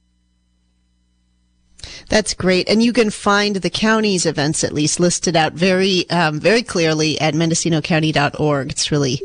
That's 2.07 2.33
great, 2.33 2.69
and 2.69 2.83
you 2.83 2.93
can 2.93 3.09
find 3.09 3.57
the 3.57 3.69
county's 3.69 4.25
events 4.25 4.63
at 4.63 4.73
least 4.73 4.99
listed 4.99 5.35
out 5.35 5.53
very, 5.53 6.07
um, 6.09 6.39
very 6.39 6.61
clearly 6.61 7.19
at 7.19 7.33
MendocinoCounty.org. 7.33 8.69
It's 8.69 8.91
really 8.91 9.21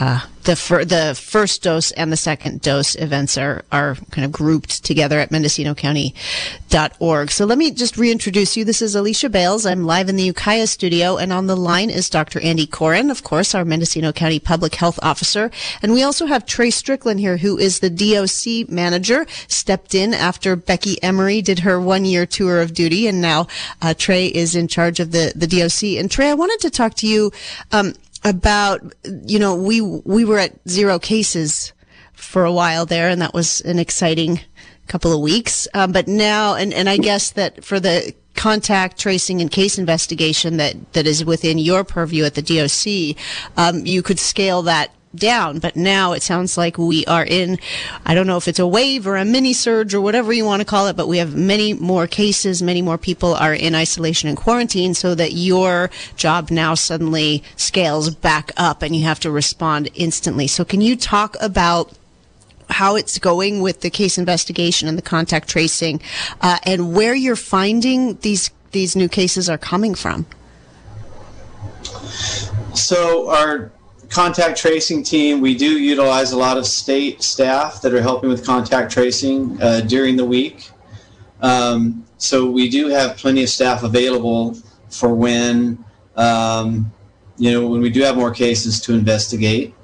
uh, 0.00 0.26
the 0.44 0.56
fir- 0.56 0.84
the 0.84 1.14
first 1.14 1.62
dose 1.62 1.92
and 1.92 2.10
the 2.10 2.16
second 2.16 2.62
dose 2.62 2.96
events 2.96 3.36
are 3.36 3.62
are 3.70 3.96
kind 4.10 4.24
of 4.24 4.32
grouped 4.32 4.82
together 4.84 5.20
at 5.20 5.30
MendocinoCounty.org. 5.30 7.30
So 7.30 7.44
let 7.44 7.58
me 7.58 7.70
just 7.70 7.96
reintroduce 7.96 8.56
you. 8.56 8.64
This 8.64 8.82
is 8.82 8.94
Alicia 8.94 9.28
Bales. 9.28 9.66
I'm 9.66 9.84
live 9.84 10.08
in 10.08 10.16
the 10.16 10.24
Ukiah 10.24 10.66
studio, 10.66 11.18
and 11.18 11.32
on 11.32 11.46
the 11.46 11.56
line 11.56 11.90
is 11.90 12.10
Dr. 12.10 12.40
Andy 12.40 12.66
Coren, 12.66 13.10
of 13.10 13.22
course, 13.22 13.54
our 13.54 13.64
Mendocino 13.64 14.12
County 14.12 14.40
Public 14.40 14.74
Health 14.76 14.98
Officer, 15.02 15.50
and 15.82 15.92
we 15.92 16.02
also 16.02 16.26
have 16.26 16.46
Trey 16.46 16.70
Strickland 16.70 17.20
here, 17.20 17.36
who 17.36 17.58
is 17.58 17.80
the 17.80 17.90
DOC 17.90 18.70
manager. 18.70 19.26
Stepped 19.46 19.94
in 19.94 20.14
after 20.14 20.56
Becky 20.56 21.00
Emery 21.02 21.42
did 21.42 21.60
her 21.60 21.80
one 21.80 22.04
year 22.04 22.26
tour 22.26 22.60
of 22.60 22.74
duty, 22.74 23.06
and 23.06 23.20
now 23.20 23.46
uh, 23.82 23.94
Trey 23.94 24.26
is 24.26 24.56
in 24.56 24.68
charge 24.68 25.00
of 25.00 25.12
the 25.12 25.32
the 25.36 25.46
DOC. 25.46 26.00
And 26.00 26.10
Trey, 26.10 26.30
I 26.30 26.34
wanted 26.34 26.60
to 26.60 26.70
talk 26.70 26.94
to 26.94 27.06
you. 27.06 27.30
Um, 27.70 27.94
about 28.24 28.80
you 29.24 29.38
know 29.38 29.54
we 29.54 29.80
we 29.80 30.24
were 30.24 30.38
at 30.38 30.52
zero 30.68 30.98
cases 30.98 31.72
for 32.12 32.44
a 32.44 32.52
while 32.52 32.86
there, 32.86 33.08
and 33.08 33.20
that 33.20 33.34
was 33.34 33.60
an 33.62 33.78
exciting 33.78 34.40
couple 34.86 35.12
of 35.12 35.20
weeks. 35.20 35.66
Um, 35.74 35.92
but 35.92 36.08
now, 36.08 36.54
and 36.54 36.72
and 36.72 36.88
I 36.88 36.96
guess 36.96 37.30
that 37.32 37.64
for 37.64 37.80
the 37.80 38.14
contact 38.34 38.98
tracing 38.98 39.40
and 39.40 39.50
case 39.50 39.78
investigation 39.78 40.56
that 40.56 40.92
that 40.94 41.06
is 41.06 41.24
within 41.24 41.58
your 41.58 41.84
purview 41.84 42.24
at 42.24 42.34
the 42.34 42.42
DOC, 42.42 43.16
um, 43.56 43.84
you 43.86 44.02
could 44.02 44.18
scale 44.18 44.62
that 44.62 44.92
down. 45.14 45.58
But 45.58 45.76
now 45.76 46.12
it 46.12 46.22
sounds 46.22 46.56
like 46.56 46.78
we 46.78 47.04
are 47.06 47.24
in, 47.24 47.58
I 48.04 48.14
don't 48.14 48.26
know 48.26 48.36
if 48.36 48.48
it's 48.48 48.58
a 48.58 48.66
wave 48.66 49.06
or 49.06 49.16
a 49.16 49.24
mini 49.24 49.52
surge 49.52 49.94
or 49.94 50.00
whatever 50.00 50.32
you 50.32 50.44
want 50.44 50.60
to 50.60 50.66
call 50.66 50.86
it, 50.86 50.96
but 50.96 51.08
we 51.08 51.18
have 51.18 51.34
many 51.34 51.74
more 51.74 52.06
cases, 52.06 52.62
many 52.62 52.82
more 52.82 52.98
people 52.98 53.34
are 53.34 53.54
in 53.54 53.74
isolation 53.74 54.28
and 54.28 54.38
quarantine 54.38 54.94
so 54.94 55.14
that 55.14 55.32
your 55.32 55.90
job 56.16 56.50
now 56.50 56.74
suddenly 56.74 57.42
scales 57.56 58.14
back 58.14 58.52
up 58.56 58.82
and 58.82 58.94
you 58.96 59.04
have 59.04 59.20
to 59.20 59.30
respond 59.30 59.90
instantly. 59.94 60.46
So 60.46 60.64
can 60.64 60.80
you 60.80 60.96
talk 60.96 61.36
about 61.40 61.92
how 62.70 62.96
it's 62.96 63.18
going 63.18 63.60
with 63.60 63.82
the 63.82 63.90
case 63.90 64.18
investigation 64.18 64.88
and 64.88 64.96
the 64.96 65.02
contact 65.02 65.48
tracing, 65.48 66.00
uh, 66.40 66.58
and 66.64 66.94
where 66.94 67.14
you're 67.14 67.36
finding 67.36 68.16
these 68.18 68.50
these 68.72 68.96
new 68.96 69.08
cases 69.08 69.50
are 69.50 69.58
coming 69.58 69.94
from. 69.94 70.24
So 72.74 73.28
our 73.28 73.70
contact 74.12 74.58
tracing 74.58 75.02
team, 75.02 75.40
we 75.40 75.54
do 75.56 75.78
utilize 75.78 76.32
a 76.32 76.38
lot 76.38 76.58
of 76.58 76.66
state 76.66 77.22
staff 77.22 77.80
that 77.80 77.94
are 77.94 78.02
helping 78.02 78.28
with 78.28 78.44
contact 78.44 78.92
tracing 78.92 79.60
uh, 79.62 79.80
during 79.80 80.16
the 80.16 80.24
week. 80.24 80.70
Um, 81.40 82.04
so 82.18 82.48
we 82.48 82.68
do 82.68 82.88
have 82.88 83.16
plenty 83.16 83.42
of 83.42 83.48
staff 83.48 83.82
available 83.82 84.54
for 84.90 85.14
when 85.14 85.82
um, 86.16 86.92
you 87.38 87.50
know 87.50 87.66
when 87.66 87.80
we 87.80 87.88
do 87.88 88.02
have 88.02 88.16
more 88.16 88.32
cases 88.32 88.80
to 88.82 88.92
investigate, 88.92 89.74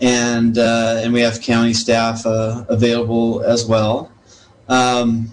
and 0.00 0.58
uh, 0.58 1.00
and 1.02 1.12
we 1.12 1.20
have 1.20 1.40
county 1.40 1.72
staff 1.72 2.26
uh, 2.26 2.64
available 2.68 3.42
as 3.44 3.64
well. 3.64 4.10
Um, 4.68 5.32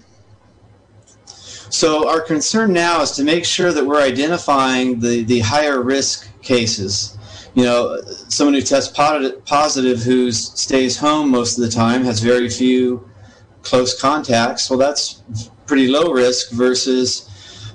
so 1.26 2.08
our 2.08 2.20
concern 2.20 2.72
now 2.72 3.02
is 3.02 3.10
to 3.12 3.24
make 3.24 3.44
sure 3.44 3.72
that 3.72 3.84
we're 3.84 4.02
identifying 4.02 5.00
the 5.00 5.24
the 5.24 5.40
higher 5.40 5.82
risk 5.82 6.28
cases 6.42 7.18
you 7.54 7.64
know, 7.64 8.00
someone 8.28 8.54
who 8.54 8.62
tests 8.62 8.92
positive 8.92 10.02
who 10.02 10.30
stays 10.32 10.96
home 10.96 11.30
most 11.30 11.58
of 11.58 11.64
the 11.64 11.70
time 11.70 12.04
has 12.04 12.20
very 12.20 12.48
few 12.48 13.08
close 13.62 14.00
contacts. 14.00 14.70
Well, 14.70 14.78
that's 14.78 15.22
pretty 15.66 15.88
low 15.88 16.12
risk 16.12 16.52
versus 16.52 17.28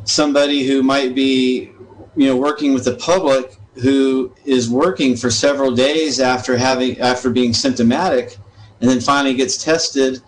somebody 0.06 0.66
who 0.66 0.82
might 0.82 1.14
be, 1.14 1.72
you 2.16 2.28
know, 2.28 2.38
working 2.38 2.74
with 2.74 2.86
the 2.86 2.96
public 2.96 3.58
who 3.76 4.34
is 4.46 4.70
working 4.70 5.18
for 5.18 5.30
several 5.30 5.72
days 5.76 6.20
after 6.22 6.58
having 6.58 7.00
after 7.00 7.30
being 7.30 7.54
symptomatic, 7.54 8.38
and 8.80 8.90
then 8.90 9.02
finally 9.02 9.34
gets 9.34 9.62
tested, 9.62 10.22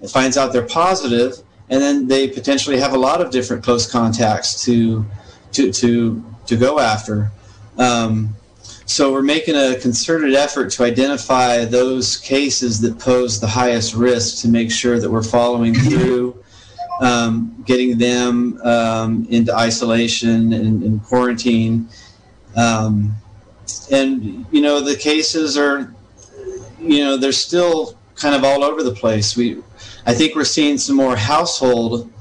and 0.00 0.10
finds 0.10 0.36
out 0.36 0.52
they're 0.52 0.66
positive, 0.66 1.38
and 1.70 1.80
then 1.80 2.06
they 2.08 2.28
potentially 2.28 2.78
have 2.78 2.92
a 2.92 2.98
lot 2.98 3.22
of 3.22 3.30
different 3.30 3.64
close 3.64 3.90
contacts 3.90 4.62
to 4.64 5.06
to 5.52 5.72
to 5.72 6.22
to 6.46 6.56
go 6.56 6.78
after. 6.78 7.30
Um, 7.78 8.36
so 8.90 9.12
we're 9.12 9.22
making 9.22 9.54
a 9.54 9.76
concerted 9.76 10.34
effort 10.34 10.68
to 10.68 10.82
identify 10.82 11.64
those 11.64 12.16
cases 12.16 12.80
that 12.80 12.98
pose 12.98 13.38
the 13.38 13.46
highest 13.46 13.94
risk 13.94 14.42
to 14.42 14.48
make 14.48 14.68
sure 14.68 14.98
that 14.98 15.08
we're 15.08 15.22
following 15.22 15.74
through, 15.74 16.36
um, 17.00 17.62
getting 17.64 17.98
them 17.98 18.60
um, 18.62 19.28
into 19.30 19.54
isolation 19.54 20.52
and, 20.52 20.82
and 20.82 21.04
quarantine. 21.04 21.88
Um, 22.56 23.14
and 23.92 24.44
you 24.50 24.60
know 24.60 24.80
the 24.80 24.96
cases 24.96 25.56
are, 25.56 25.94
you 26.80 27.04
know, 27.04 27.16
they're 27.16 27.30
still 27.30 27.96
kind 28.16 28.34
of 28.34 28.42
all 28.42 28.64
over 28.64 28.82
the 28.82 28.92
place. 28.92 29.36
We, 29.36 29.62
I 30.04 30.14
think 30.14 30.34
we're 30.34 30.42
seeing 30.42 30.78
some 30.78 30.96
more 30.96 31.14
household 31.14 32.12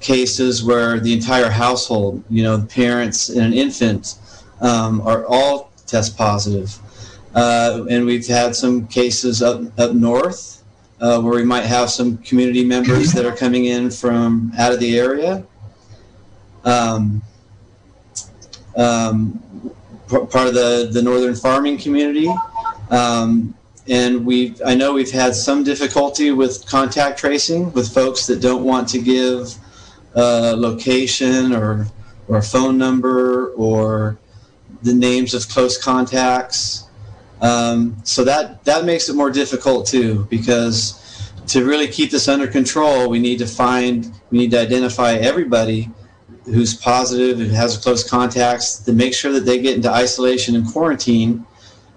cases 0.00 0.64
where 0.64 0.98
the 0.98 1.12
entire 1.12 1.50
household, 1.50 2.24
you 2.30 2.42
know, 2.42 2.56
the 2.56 2.66
parents 2.66 3.28
and 3.28 3.40
an 3.40 3.52
infant, 3.52 4.14
um, 4.62 5.02
are 5.02 5.26
all 5.26 5.69
test 5.90 6.16
positive. 6.16 6.78
Uh, 7.34 7.84
and 7.90 8.06
we've 8.06 8.26
had 8.26 8.54
some 8.56 8.86
cases 8.88 9.42
up, 9.42 9.62
up 9.78 9.92
north 9.92 10.62
uh, 11.00 11.20
where 11.20 11.34
we 11.34 11.44
might 11.44 11.64
have 11.64 11.90
some 11.90 12.18
community 12.18 12.64
members 12.64 13.12
that 13.12 13.24
are 13.24 13.34
coming 13.34 13.66
in 13.66 13.90
from 13.90 14.52
out 14.58 14.72
of 14.72 14.80
the 14.80 14.98
area. 14.98 15.44
Um, 16.64 17.22
um, 18.76 19.42
part 20.08 20.48
of 20.48 20.54
the, 20.54 20.90
the 20.92 21.02
northern 21.02 21.34
farming 21.34 21.78
community. 21.78 22.28
Um, 22.90 23.54
and 23.88 24.24
we 24.26 24.54
I 24.64 24.74
know 24.74 24.92
we've 24.92 25.10
had 25.10 25.34
some 25.34 25.64
difficulty 25.64 26.30
with 26.30 26.66
contact 26.66 27.18
tracing 27.18 27.72
with 27.72 27.92
folks 27.92 28.26
that 28.26 28.40
don't 28.40 28.62
want 28.62 28.88
to 28.90 29.00
give 29.00 29.54
a 30.14 30.54
location 30.56 31.52
or 31.52 31.86
or 32.28 32.42
phone 32.42 32.78
number 32.78 33.48
or 33.54 34.18
the 34.82 34.94
names 34.94 35.34
of 35.34 35.48
close 35.48 35.76
contacts. 35.82 36.84
Um, 37.40 37.96
so 38.04 38.24
that 38.24 38.64
that 38.64 38.84
makes 38.84 39.08
it 39.08 39.16
more 39.16 39.30
difficult 39.30 39.86
too 39.86 40.26
because 40.28 41.00
to 41.48 41.64
really 41.64 41.88
keep 41.88 42.10
this 42.10 42.28
under 42.28 42.46
control, 42.46 43.08
we 43.08 43.18
need 43.18 43.38
to 43.38 43.46
find 43.46 44.12
we 44.30 44.38
need 44.38 44.50
to 44.52 44.60
identify 44.60 45.14
everybody 45.14 45.90
who's 46.44 46.74
positive, 46.74 47.38
who 47.38 47.48
has 47.48 47.76
close 47.76 48.08
contacts, 48.08 48.76
to 48.76 48.92
make 48.92 49.14
sure 49.14 49.32
that 49.32 49.40
they 49.40 49.60
get 49.60 49.76
into 49.76 49.90
isolation 49.90 50.54
and 50.54 50.66
quarantine, 50.66 51.44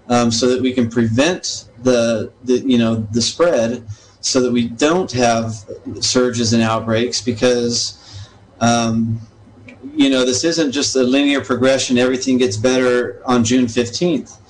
um, 0.08 0.30
so 0.30 0.48
that 0.48 0.60
we 0.60 0.72
can 0.72 0.90
prevent 0.90 1.68
the, 1.82 2.32
the 2.44 2.58
you 2.60 2.78
know 2.78 3.06
the 3.12 3.22
spread, 3.22 3.86
so 4.20 4.40
that 4.40 4.52
we 4.52 4.68
don't 4.68 5.12
have 5.12 5.54
surges 6.00 6.52
and 6.52 6.62
outbreaks. 6.62 7.20
Because 7.20 8.00
um, 8.60 9.20
you 9.94 10.10
know 10.10 10.24
this 10.24 10.44
isn't 10.44 10.72
just 10.72 10.96
a 10.96 11.02
linear 11.02 11.40
progression. 11.40 11.98
Everything 11.98 12.38
gets 12.38 12.56
better 12.56 13.22
on 13.26 13.44
June 13.44 13.68
fifteenth. 13.68 14.40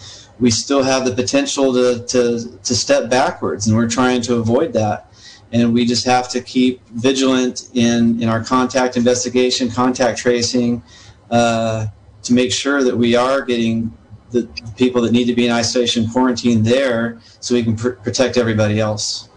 We 0.41 0.51
still 0.51 0.83
have 0.83 1.05
the 1.05 1.13
potential 1.13 1.73
to, 1.75 2.05
to, 2.07 2.59
to 2.65 2.75
step 2.75 3.09
backwards, 3.09 3.69
and 3.69 3.77
we're 3.77 3.89
trying 3.89 4.21
to 4.23 4.35
avoid 4.35 4.73
that 4.73 5.09
and 5.55 5.73
we 5.73 5.85
just 5.85 6.05
have 6.05 6.29
to 6.29 6.41
keep 6.41 6.85
vigilant 6.89 7.71
in, 7.75 8.21
in 8.21 8.29
our 8.29 8.43
contact 8.43 8.97
investigation, 8.97 9.71
contact 9.71 10.19
tracing, 10.19 10.83
uh, 11.31 11.87
to 12.25 12.35
make 12.35 12.51
sure 12.51 12.83
that 12.83 12.97
we 12.97 13.15
are 13.15 13.41
getting 13.43 13.97
the 14.33 14.49
people 14.77 15.01
that 15.03 15.13
need 15.13 15.27
to 15.27 15.35
be 15.35 15.47
in 15.47 15.53
isolation 15.53 16.09
quarantine 16.09 16.65
there 16.65 17.21
so 17.39 17.55
we 17.55 17.63
can 17.63 17.77
pr- 17.77 17.91
protect 17.91 18.37
everybody 18.37 18.81
else. 18.81 19.29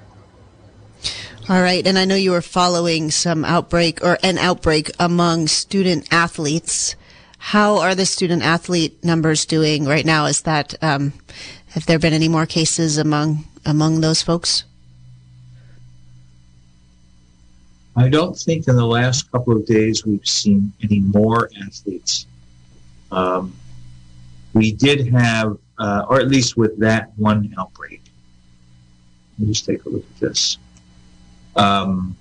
All 1.50 1.62
right, 1.62 1.88
and 1.88 1.98
I 1.98 2.04
know 2.04 2.16
you 2.16 2.32
were 2.32 2.42
following 2.42 3.10
some 3.10 3.46
outbreak 3.46 4.04
or 4.04 4.18
an 4.22 4.38
outbreak 4.38 4.92
among 5.00 5.48
student 5.48 6.06
athletes. 6.12 6.98
How 7.38 7.80
are 7.80 7.96
the 7.96 8.06
student 8.06 8.44
athlete 8.44 9.02
numbers 9.02 9.46
doing 9.46 9.86
right 9.86 10.06
now? 10.06 10.26
Is 10.26 10.42
that 10.42 10.76
um, 10.84 11.14
have 11.70 11.86
there 11.86 12.00
been 12.00 12.12
any 12.12 12.28
more 12.28 12.46
cases 12.46 12.98
among 12.98 13.46
among 13.66 14.02
those 14.02 14.22
folks? 14.22 14.66
I 17.96 18.10
don't 18.10 18.38
think 18.38 18.68
in 18.68 18.76
the 18.76 18.86
last 18.86 19.32
couple 19.32 19.56
of 19.56 19.66
days 19.66 20.06
we've 20.06 20.28
seen 20.28 20.74
any 20.84 21.00
more 21.00 21.50
athletes. 21.66 22.26
Um, 23.10 23.54
we 24.54 24.74
did 24.74 25.08
have, 25.14 25.58
uh, 25.80 26.08
or 26.10 26.20
at 26.20 26.28
least 26.28 26.58
with 26.58 26.78
that 26.80 27.14
one 27.16 27.56
outbreak. 27.58 28.02
Let 29.40 29.48
me 29.48 29.54
just 29.54 29.66
take 29.66 29.86
a 29.86 29.90
look 29.90 30.04
at 30.04 30.20
this. 30.20 30.58
Um, 31.58 32.16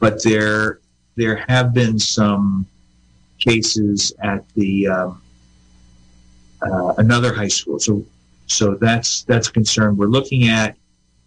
but 0.00 0.22
there, 0.22 0.80
there 1.16 1.44
have 1.48 1.72
been 1.72 1.98
some 1.98 2.66
cases 3.38 4.12
at 4.22 4.48
the 4.54 4.88
um, 4.88 5.22
uh, 6.62 6.94
another 6.98 7.32
high 7.32 7.48
school. 7.48 7.78
So, 7.78 8.04
so 8.46 8.74
that's 8.74 9.22
that's 9.24 9.48
a 9.48 9.52
concern 9.52 9.96
we're 9.96 10.06
looking 10.06 10.48
at, 10.48 10.76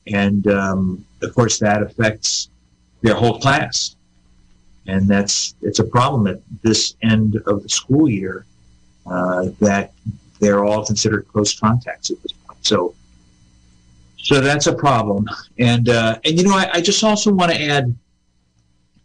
and 0.08 0.48
um, 0.48 1.06
of 1.22 1.34
course 1.34 1.60
that 1.60 1.82
affects 1.82 2.50
their 3.02 3.16
whole 3.16 3.40
class. 3.40 3.96
And 4.88 5.08
that's 5.08 5.56
it's 5.62 5.80
a 5.80 5.84
problem 5.84 6.28
at 6.28 6.42
this 6.62 6.96
end 7.04 7.42
of 7.46 7.64
the 7.64 7.70
school 7.70 8.10
year 8.10 8.46
uh, 9.06 9.48
that 9.60 9.94
they're 10.40 10.64
all 10.64 10.86
considered 10.86 11.28
close 11.28 11.60
contacts 11.60 12.10
at 12.10 12.22
this 12.24 12.32
point. 12.32 12.66
So, 12.66 12.96
so 14.28 14.42
that's 14.42 14.68
a 14.68 14.76
problem. 14.76 15.26
And 15.58 15.88
uh, 15.88 16.20
and 16.26 16.38
you 16.38 16.44
know, 16.44 16.58
I, 16.58 16.70
I 16.74 16.82
just 16.82 17.02
also 17.02 17.32
want 17.32 17.50
to 17.54 17.62
add 17.62 17.96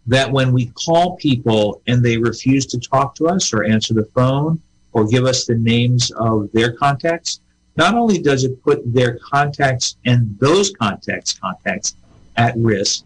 that 0.09 0.29
when 0.33 0.51
we 0.53 0.67
call 0.85 1.15
people 1.15 1.81
and 1.87 2.05
they 2.05 2.19
refuse 2.19 2.67
to 2.67 2.81
talk 2.81 3.15
to 3.15 3.29
us 3.29 3.53
or 3.55 3.63
answer 3.63 3.95
the 3.95 4.05
phone 4.17 4.61
or 4.93 5.07
give 5.07 5.25
us 5.25 5.45
the 5.45 5.55
names 5.55 6.11
of 6.17 6.51
their 6.51 6.73
contacts, 6.73 7.41
not 7.77 7.95
only 7.95 8.19
does 8.19 8.43
it 8.43 8.61
put 8.65 8.81
their 8.93 9.17
contacts 9.19 9.97
and 10.07 10.37
those 10.41 10.73
contacts 10.73 11.35
contacts 11.35 11.95
at 12.37 12.57
risk, 12.57 13.05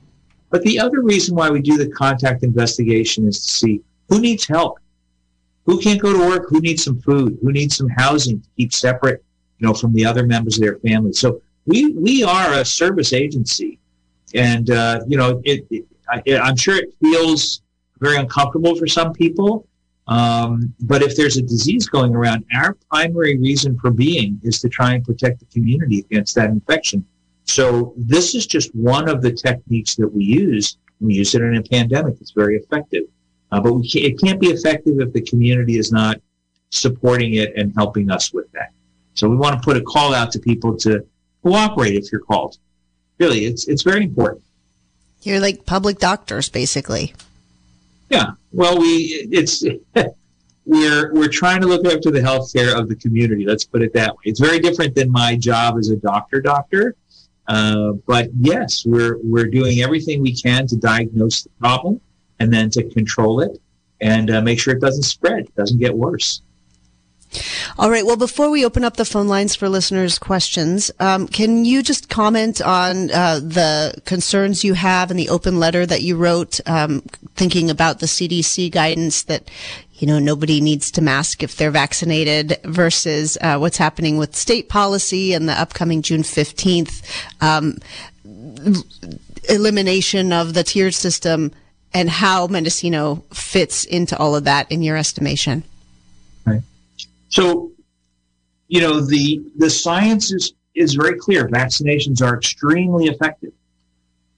but 0.49 0.63
the 0.63 0.81
other 0.81 1.03
reason 1.03 1.37
why 1.37 1.51
we 1.51 1.61
do 1.61 1.77
the 1.77 1.91
contact 1.91 2.43
investigation 2.43 3.29
is 3.29 3.45
to 3.45 3.51
see 3.51 3.83
who 4.09 4.21
needs 4.21 4.47
help, 4.47 4.79
who 5.67 5.79
can't 5.83 6.01
go 6.01 6.15
to 6.15 6.19
work, 6.31 6.47
who 6.49 6.61
needs 6.61 6.83
some 6.83 6.99
food, 7.03 7.37
who 7.43 7.53
needs 7.53 7.77
some 7.77 7.91
housing 7.91 8.41
to 8.41 8.49
keep 8.57 8.73
separate, 8.73 9.23
you 9.59 9.67
know, 9.67 9.75
from 9.75 9.93
the 9.93 10.07
other 10.07 10.25
members 10.25 10.57
of 10.57 10.63
their 10.63 10.77
family. 10.77 11.13
So 11.13 11.43
we 11.67 11.93
we 11.93 12.23
are 12.23 12.53
a 12.55 12.65
service 12.65 13.13
agency, 13.13 13.79
and 14.35 14.71
uh, 14.71 15.01
you 15.07 15.17
know, 15.17 15.41
it, 15.45 15.67
it, 15.71 15.85
I, 16.09 16.23
am 16.27 16.57
sure 16.57 16.77
it 16.77 16.95
feels 17.01 17.63
very 17.99 18.17
uncomfortable 18.17 18.77
for 18.77 18.87
some 18.87 19.13
people. 19.13 19.67
Um, 20.09 20.73
but 20.81 21.03
if 21.03 21.17
there's 21.17 21.37
a 21.37 21.43
disease 21.43 21.89
going 21.89 22.15
around, 22.15 22.45
our 22.55 22.77
primary 22.89 23.39
reason 23.39 23.77
for 23.79 23.91
being 23.91 24.41
is 24.45 24.61
to 24.61 24.69
try 24.69 24.95
and 24.95 25.05
protect 25.05 25.41
the 25.41 25.47
community 25.47 25.99
against 25.99 26.37
that 26.37 26.51
infection. 26.51 27.05
So 27.45 27.93
this 27.97 28.35
is 28.35 28.47
just 28.47 28.73
one 28.75 29.09
of 29.09 29.21
the 29.21 29.33
techniques 29.33 29.97
that 29.97 30.09
we 30.09 30.25
use. 30.25 30.79
We 31.01 31.15
use 31.15 31.35
it 31.35 31.43
in 31.43 31.57
a 31.57 31.63
pandemic. 31.63 32.17
It's 32.21 32.31
very 32.31 32.57
effective. 32.57 33.03
Uh, 33.51 33.61
but 33.61 33.73
can't, 33.73 33.95
it 34.05 34.21
can't 34.21 34.41
be 34.41 34.49
effective 34.49 35.01
if 35.01 35.13
the 35.13 35.23
community 35.23 35.79
is 35.79 35.91
not 35.91 36.21
supporting 36.71 37.35
it 37.35 37.57
and 37.57 37.73
helping 37.77 38.11
us 38.11 38.33
with 38.33 38.51
that. 38.53 38.71
So 39.15 39.29
we 39.29 39.37
want 39.37 39.61
to 39.61 39.65
put 39.65 39.77
a 39.77 39.83
call 39.83 40.15
out 40.15 40.31
to 40.33 40.39
people 40.39 40.77
to 40.79 41.05
cooperate 41.47 41.95
if 41.95 42.11
you're 42.11 42.21
called. 42.21 42.59
Really, 43.19 43.45
it's 43.45 43.69
it's 43.69 43.83
very 43.83 44.05
important. 44.05 44.43
You're 45.23 45.41
like 45.41 45.65
public 45.65 45.99
doctors, 45.99 46.49
basically. 46.49 47.15
Yeah. 48.11 48.33
Well, 48.53 48.79
we 48.79 49.29
it's 49.31 49.65
we're 50.67 51.15
we're 51.15 51.29
trying 51.29 51.61
to 51.61 51.67
look 51.69 51.87
after 51.87 52.11
the 52.11 52.21
health 52.21 52.53
care 52.53 52.77
of 52.77 52.89
the 52.89 52.97
community. 52.97 53.47
Let's 53.47 53.65
put 53.65 53.83
it 53.83 53.93
that 53.95 54.11
way. 54.11 54.23
It's 54.25 54.41
very 54.41 54.59
different 54.59 54.95
than 54.95 55.11
my 55.11 55.37
job 55.37 55.79
as 55.79 55.89
a 55.91 55.97
doctor. 55.97 56.41
Doctor, 56.41 56.97
uh, 57.49 57.93
but 58.07 58.29
yes, 58.41 58.85
we're 58.85 59.19
we're 59.23 59.47
doing 59.47 59.81
everything 59.81 60.21
we 60.21 60.35
can 60.35 60.67
to 60.67 60.77
diagnose 60.77 61.43
the 61.45 61.51
problem 61.61 62.01
and 62.41 62.53
then 62.53 62.71
to 62.71 62.83
control 62.91 63.41
it 63.41 63.59
and 64.01 64.31
uh, 64.31 64.43
make 64.43 64.61
sure 64.61 64.75
it 64.75 64.81
doesn't 64.81 65.05
spread, 65.05 65.41
it 65.47 65.55
doesn't 65.55 65.79
get 65.79 65.95
worse. 65.97 66.43
All 67.79 67.91
right. 67.91 68.07
Well, 68.07 68.17
before 68.17 68.51
we 68.51 68.65
open 68.65 68.85
up 68.85 68.97
the 68.97 69.05
phone 69.05 69.29
lines 69.29 69.55
for 69.55 69.69
listeners' 69.69 70.19
questions, 70.19 70.91
um, 71.01 71.29
can 71.29 71.65
you 71.65 71.83
just 71.83 72.09
comment 72.09 72.63
on 72.63 73.11
uh, 73.11 73.41
the 73.41 74.01
concerns 74.05 74.65
you 74.65 74.75
have 74.75 75.11
in 75.11 75.17
the 75.17 75.29
open 75.29 75.59
letter 75.59 75.85
that 75.85 76.03
you 76.03 76.17
wrote, 76.17 76.61
um, 76.67 77.03
thinking 77.35 77.71
about 77.71 78.01
the 78.01 78.07
CDC 78.07 78.71
guidance 78.71 79.25
that 79.25 79.51
you 79.99 80.07
know, 80.07 80.19
nobody 80.19 80.61
needs 80.61 80.91
to 80.91 81.01
mask 81.01 81.43
if 81.43 81.57
they're 81.57 81.71
vaccinated 81.71 82.59
versus 82.65 83.39
uh, 83.41 83.57
what's 83.57 83.79
happening 83.79 84.19
with 84.19 84.37
state 84.37 84.69
policy 84.69 85.33
and 85.33 85.49
the 85.49 85.59
upcoming 85.59 86.03
June 86.03 86.23
15th 86.23 87.03
um, 87.41 87.79
elimination 89.49 90.33
of 90.33 90.55
the 90.55 90.63
tiered 90.63 90.95
system 90.95 91.51
and 91.95 92.11
how 92.11 92.47
Mendocino 92.47 93.25
fits 93.33 93.85
into 93.85 94.17
all 94.19 94.37
of 94.37 94.45
that 94.45 94.71
in 94.71 94.83
your 94.83 94.97
estimation. 94.97 95.65
So, 97.37 97.71
you 98.69 98.81
know, 98.81 99.03
the, 99.03 99.45
the 99.59 99.69
science 99.69 100.33
is, 100.33 100.55
is 100.75 100.95
very 100.95 101.19
clear. 101.19 101.47
Vaccinations 101.49 102.27
are 102.27 102.35
extremely 102.35 103.09
effective. 103.09 103.53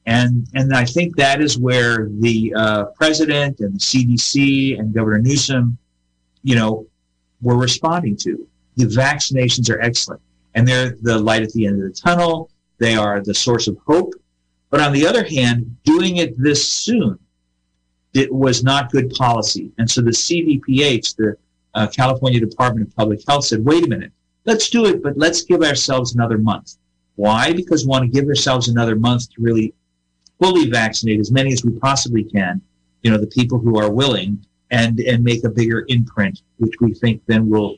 And, 0.06 0.48
and 0.54 0.74
I 0.74 0.84
think 0.84 1.14
that 1.14 1.40
is 1.40 1.56
where 1.56 2.08
the 2.10 2.52
uh, 2.56 2.84
president 2.96 3.60
and 3.60 3.76
the 3.76 3.78
CDC 3.78 4.80
and 4.80 4.92
Governor 4.92 5.20
Newsom, 5.20 5.78
you 6.42 6.56
know, 6.56 6.88
were 7.40 7.56
responding 7.56 8.16
to. 8.16 8.44
The 8.74 8.86
vaccinations 8.86 9.70
are 9.70 9.80
excellent, 9.80 10.20
and 10.56 10.66
they're 10.66 10.96
the 11.00 11.20
light 11.20 11.42
at 11.42 11.52
the 11.52 11.66
end 11.66 11.80
of 11.80 11.88
the 11.88 11.94
tunnel. 11.94 12.50
They 12.78 12.96
are 12.96 13.20
the 13.20 13.34
source 13.34 13.68
of 13.68 13.78
hope. 13.86 14.12
But 14.70 14.80
on 14.80 14.92
the 14.92 15.06
other 15.06 15.22
hand, 15.22 15.76
doing 15.84 16.16
it 16.16 16.36
this 16.36 16.72
soon, 16.72 17.16
it 18.12 18.34
was 18.34 18.64
not 18.64 18.90
good 18.90 19.10
policy. 19.10 19.70
And 19.78 19.88
so 19.88 20.00
the 20.00 20.10
CDPH, 20.10 21.14
the 21.14 21.36
uh, 21.78 21.86
California 21.86 22.40
Department 22.40 22.88
of 22.88 22.96
Public 22.96 23.20
Health, 23.28 23.44
said, 23.44 23.64
"Wait 23.64 23.84
a 23.84 23.88
minute, 23.88 24.12
let's 24.44 24.68
do 24.68 24.86
it, 24.86 25.02
but 25.02 25.16
let's 25.16 25.42
give 25.42 25.62
ourselves 25.62 26.14
another 26.14 26.38
month." 26.38 26.76
Why? 27.14 27.52
Because 27.52 27.84
we 27.84 27.90
want 27.90 28.04
to 28.04 28.10
give 28.16 28.28
ourselves 28.28 28.68
another 28.68 28.96
month 28.96 29.22
to 29.30 29.42
really 29.42 29.74
fully 30.40 30.70
vaccinate 30.70 31.20
as 31.20 31.30
many 31.32 31.52
as 31.52 31.64
we 31.64 31.72
possibly 31.72 32.24
can, 32.24 32.60
you 33.02 33.10
know, 33.10 33.18
the 33.18 33.26
people 33.38 33.58
who 33.58 33.78
are 33.78 33.90
willing 33.90 34.44
and, 34.70 35.00
and 35.00 35.24
make 35.24 35.44
a 35.44 35.48
bigger 35.48 35.84
imprint, 35.88 36.42
which 36.58 36.74
we 36.80 36.94
think 36.94 37.22
then 37.26 37.48
will 37.48 37.76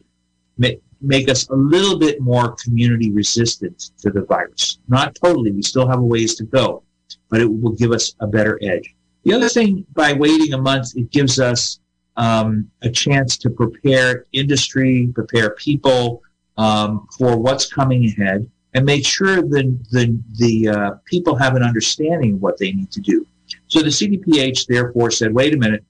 make, 0.59 0.83
make 1.01 1.29
us 1.29 1.49
a 1.49 1.55
little 1.55 1.99
bit 1.99 2.21
more 2.21 2.55
community 2.63 3.11
resistant 3.11 3.93
to 4.03 4.11
the 4.11 4.23
virus. 4.23 4.79
Not 4.89 5.15
totally. 5.15 5.53
We 5.53 5.63
still 5.63 5.89
have 5.89 6.01
a 6.01 6.03
ways 6.03 6.35
to 6.37 6.45
go, 6.45 6.83
but 7.31 7.41
it 7.41 7.47
will 7.47 7.73
give 7.73 7.93
us 7.93 8.15
a 8.21 8.27
better 8.27 8.59
edge. 8.63 8.95
The 9.25 9.35
other 9.35 9.49
thing, 9.49 9.87
by 9.95 10.13
waiting 10.13 10.53
a 10.55 10.59
month, 10.59 10.97
it 10.97 11.11
gives 11.11 11.41
us 11.41 11.81
um, 12.17 12.71
a 12.83 12.91
chance 12.91 13.37
to 13.39 13.51
prepare 13.51 14.27
industry, 14.33 15.11
prepare 15.15 15.51
people 15.51 16.23
um, 16.59 17.07
for 17.17 17.37
what's 17.39 17.67
coming 17.73 18.05
ahead. 18.07 18.49
and 18.75 18.85
make 18.85 19.05
sure 19.05 19.43
the 19.43 19.77
the 19.91 20.19
the 20.39 20.69
uh, 20.69 20.91
people 21.05 21.35
have 21.35 21.57
an 21.57 21.63
understanding 21.63 22.35
of 22.35 22.43
what 22.43 22.57
they 22.59 22.73
need 22.73 22.91
to 22.93 23.01
do. 23.01 23.27
So 23.67 23.81
the 23.81 23.89
CDPH 23.89 24.67
therefore 24.67 25.11
said, 25.11 25.33
wait 25.33 25.55
a 25.55 25.57
minute, 25.57 25.85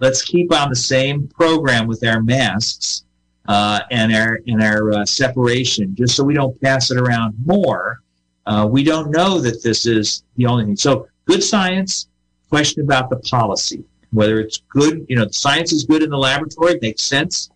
let's 0.00 0.22
keep 0.22 0.52
on 0.52 0.70
the 0.70 0.76
same 0.76 1.28
program 1.28 1.86
with 1.86 2.04
our 2.06 2.22
masks 2.22 3.04
uh, 3.48 3.80
and 3.90 4.14
our 4.14 4.40
and 4.46 4.62
our 4.62 4.92
uh, 4.92 5.04
separation, 5.04 5.94
just 5.94 6.16
so 6.16 6.24
we 6.24 6.34
don't 6.34 6.60
pass 6.60 6.90
it 6.90 6.98
around 6.98 7.34
more. 7.44 8.00
Uh, 8.46 8.66
we 8.70 8.84
don't 8.84 9.10
know 9.10 9.40
that 9.40 9.62
this 9.62 9.86
is 9.86 10.22
the 10.36 10.46
only 10.46 10.64
thing. 10.64 10.76
So 10.76 11.08
good 11.26 11.42
science. 11.42 12.08
Question 12.48 12.84
about 12.84 13.10
the 13.10 13.16
policy, 13.16 13.82
whether 14.16 14.40
it's 14.40 14.62
good. 14.68 15.06
You 15.08 15.16
know, 15.16 15.26
the 15.26 15.32
science 15.32 15.72
is 15.72 15.84
good 15.84 16.02
in 16.02 16.10
the 16.10 16.18
laboratory, 16.18 16.72
it 16.72 16.82
makes 16.82 17.02
sense, 17.02 17.50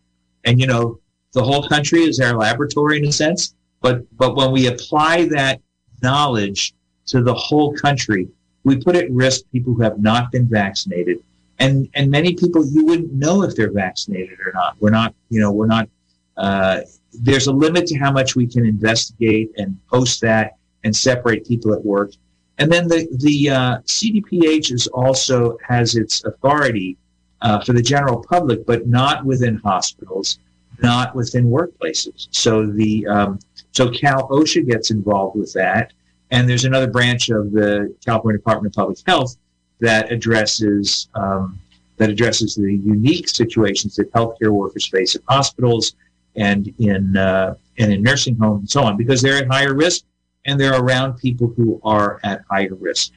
and 0.45 0.61
you 0.61 0.67
know, 0.67 1.01
the 1.33 1.43
whole 1.43 1.67
country 1.69 2.03
is 2.03 2.21
our 2.21 2.37
laboratory 2.37 2.99
in 2.99 3.07
a 3.07 3.13
sense. 3.13 3.55
But 3.81 4.05
but 4.17 4.37
when 4.37 4.53
we 4.53 4.67
apply 4.69 5.27
that 5.29 5.61
knowledge 6.03 6.75
to 7.07 7.23
the 7.23 7.35
whole 7.35 7.73
country, 7.75 8.29
we 8.65 8.77
put 8.77 8.95
at 8.97 9.11
risk 9.11 9.43
people 9.51 9.75
who 9.75 9.83
have 9.83 9.99
not 9.99 10.31
been 10.31 10.49
vaccinated 10.49 11.19
and 11.61 11.89
and 11.95 12.11
many 12.11 12.35
people 12.35 12.67
you 12.67 12.85
wouldn't 12.85 13.13
know 13.13 13.43
if 13.43 13.55
they're 13.55 13.71
vaccinated 13.71 14.41
or 14.41 14.53
not. 14.53 14.77
We're 14.81 14.91
not, 14.91 15.15
you 15.29 15.41
know, 15.41 15.53
we're 15.53 15.67
not. 15.67 15.89
Uh, 16.37 16.81
there's 17.13 17.47
a 17.47 17.53
limit 17.53 17.87
to 17.89 17.99
how 17.99 18.11
much 18.11 18.35
we 18.35 18.47
can 18.47 18.65
investigate 18.65 19.51
and 19.59 19.79
post 19.89 20.21
that 20.23 20.57
and 20.85 20.97
separate 20.97 21.47
people 21.47 21.75
at 21.75 21.85
work. 21.85 22.13
And 22.61 22.71
then 22.71 22.89
the 22.89 23.09
the 23.11 23.51
uh, 23.51 23.79
CDPH 23.87 24.71
is 24.71 24.87
also 24.89 25.57
has 25.67 25.97
its 25.97 26.23
authority 26.25 26.99
uh, 27.41 27.65
for 27.65 27.73
the 27.73 27.83
general 27.83 28.23
public, 28.29 28.67
but 28.67 28.87
not 28.87 29.25
within 29.25 29.57
hospitals, 29.57 30.39
not 30.83 31.15
within 31.15 31.47
workplaces. 31.47 32.29
So 32.33 32.67
the 32.67 33.07
um, 33.07 33.39
so 33.73 33.91
Cal 33.91 34.29
OSHA 34.29 34.69
gets 34.69 34.91
involved 34.91 35.39
with 35.39 35.55
that, 35.55 35.95
and 36.31 36.47
there's 36.47 36.67
another 36.67 36.91
branch 36.91 37.31
of 37.31 37.51
the 37.51 37.95
California 38.05 38.39
Department 38.39 38.73
of 38.73 38.77
Public 38.77 38.99
Health 39.07 39.37
that 39.81 40.13
addresses 40.13 41.09
um, 41.15 41.59
that 41.97 42.11
addresses 42.11 42.57
the 42.57 42.75
unique 42.85 43.31
situations 43.31 43.97
that 43.97 44.13
healthcare 44.13 44.51
workers 44.51 44.87
face 44.87 45.15
in 45.15 45.23
hospitals 45.27 45.95
and 46.37 46.75
in 46.79 47.17
uh, 47.17 47.55
and 47.79 47.91
in 47.91 48.03
nursing 48.03 48.37
homes 48.37 48.61
and 48.61 48.71
so 48.71 48.83
on, 48.83 48.99
because 48.99 49.23
they're 49.23 49.39
at 49.39 49.49
higher 49.49 49.75
risk 49.75 50.05
and 50.47 50.59
they're 50.59 50.81
around 50.81 51.19
people 51.19 51.53
who 51.57 51.81
are 51.85 52.21
at 52.25 52.43
higher 52.51 52.75
risk. 52.75 53.13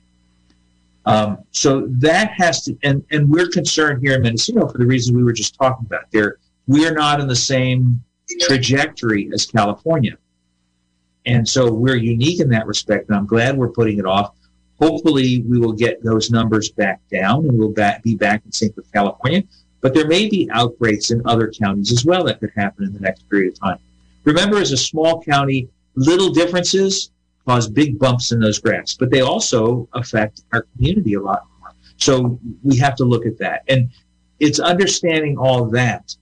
Um, 1.05 1.39
so 1.51 1.87
that 1.87 2.31
has 2.31 2.63
to, 2.63 2.77
and, 2.83 3.03
and 3.11 3.29
we're 3.29 3.49
concerned 3.49 4.01
here 4.01 4.15
in 4.15 4.21
Mendocino 4.21 4.67
for 4.67 4.77
the 4.77 4.85
reasons 4.85 5.15
we 5.15 5.23
were 5.23 5.33
just 5.33 5.55
talking 5.55 5.85
about. 5.85 6.03
There, 6.11 6.37
we 6.67 6.87
are 6.87 6.93
not 6.93 7.19
in 7.19 7.27
the 7.27 7.35
same 7.35 8.01
trajectory 8.41 9.29
as 9.33 9.45
California, 9.45 10.17
and 11.25 11.47
so 11.47 11.71
we're 11.73 11.97
unique 11.97 12.39
in 12.39 12.49
that 12.49 12.67
respect. 12.67 13.09
And 13.09 13.17
I'm 13.17 13.25
glad 13.25 13.57
we're 13.57 13.69
putting 13.69 13.99
it 13.99 14.05
off. 14.05 14.35
Hopefully, 14.79 15.43
we 15.47 15.59
will 15.59 15.73
get 15.73 16.03
those 16.03 16.31
numbers 16.31 16.69
back 16.71 17.01
down 17.11 17.47
and 17.47 17.57
we'll 17.57 17.71
back, 17.71 18.03
be 18.03 18.15
back 18.15 18.41
in 18.45 18.51
sync 18.51 18.75
with 18.75 18.91
California. 18.91 19.43
But 19.81 19.93
there 19.93 20.07
may 20.07 20.29
be 20.29 20.49
outbreaks 20.51 21.11
in 21.11 21.21
other 21.25 21.51
counties 21.51 21.91
as 21.91 22.05
well 22.05 22.23
that 22.25 22.39
could 22.39 22.51
happen 22.55 22.85
in 22.85 22.93
the 22.93 22.99
next 22.99 23.29
period 23.29 23.53
of 23.53 23.59
time. 23.59 23.79
Remember, 24.23 24.57
as 24.57 24.71
a 24.71 24.77
small 24.77 25.21
county, 25.21 25.69
little 25.95 26.31
differences 26.31 27.11
cause 27.47 27.67
big 27.67 27.99
bumps 27.99 28.31
in 28.31 28.39
those 28.39 28.59
graphs, 28.59 28.95
but 28.95 29.11
they 29.11 29.21
also 29.21 29.87
affect 29.93 30.43
our 30.53 30.65
community 30.75 31.15
a 31.15 31.21
lot 31.21 31.45
more. 31.59 31.71
So 31.97 32.39
we 32.63 32.77
have 32.77 32.95
to 32.95 33.03
look 33.03 33.25
at 33.25 33.37
that. 33.39 33.63
And 33.67 33.89
it's 34.39 34.59
understanding 34.59 35.37
all 35.37 35.65
that 35.71 36.15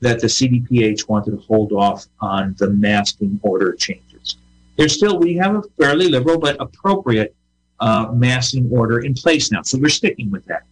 that 0.00 0.20
the 0.20 0.26
CDPH 0.26 1.08
wanted 1.08 1.30
to 1.30 1.36
hold 1.38 1.72
off 1.72 2.06
on 2.20 2.56
the 2.58 2.70
masking 2.70 3.38
order 3.42 3.72
changes. 3.72 4.36
There's 4.76 4.94
still, 4.94 5.18
we 5.18 5.34
have 5.36 5.54
a 5.54 5.62
fairly 5.78 6.08
liberal 6.08 6.38
but 6.38 6.56
appropriate 6.58 7.34
uh, 7.78 8.10
massing 8.12 8.68
order 8.72 9.00
in 9.00 9.14
place 9.14 9.52
now. 9.52 9.62
So 9.62 9.78
we're 9.78 9.90
sticking 9.90 10.30
with 10.30 10.44
that. 10.46 10.62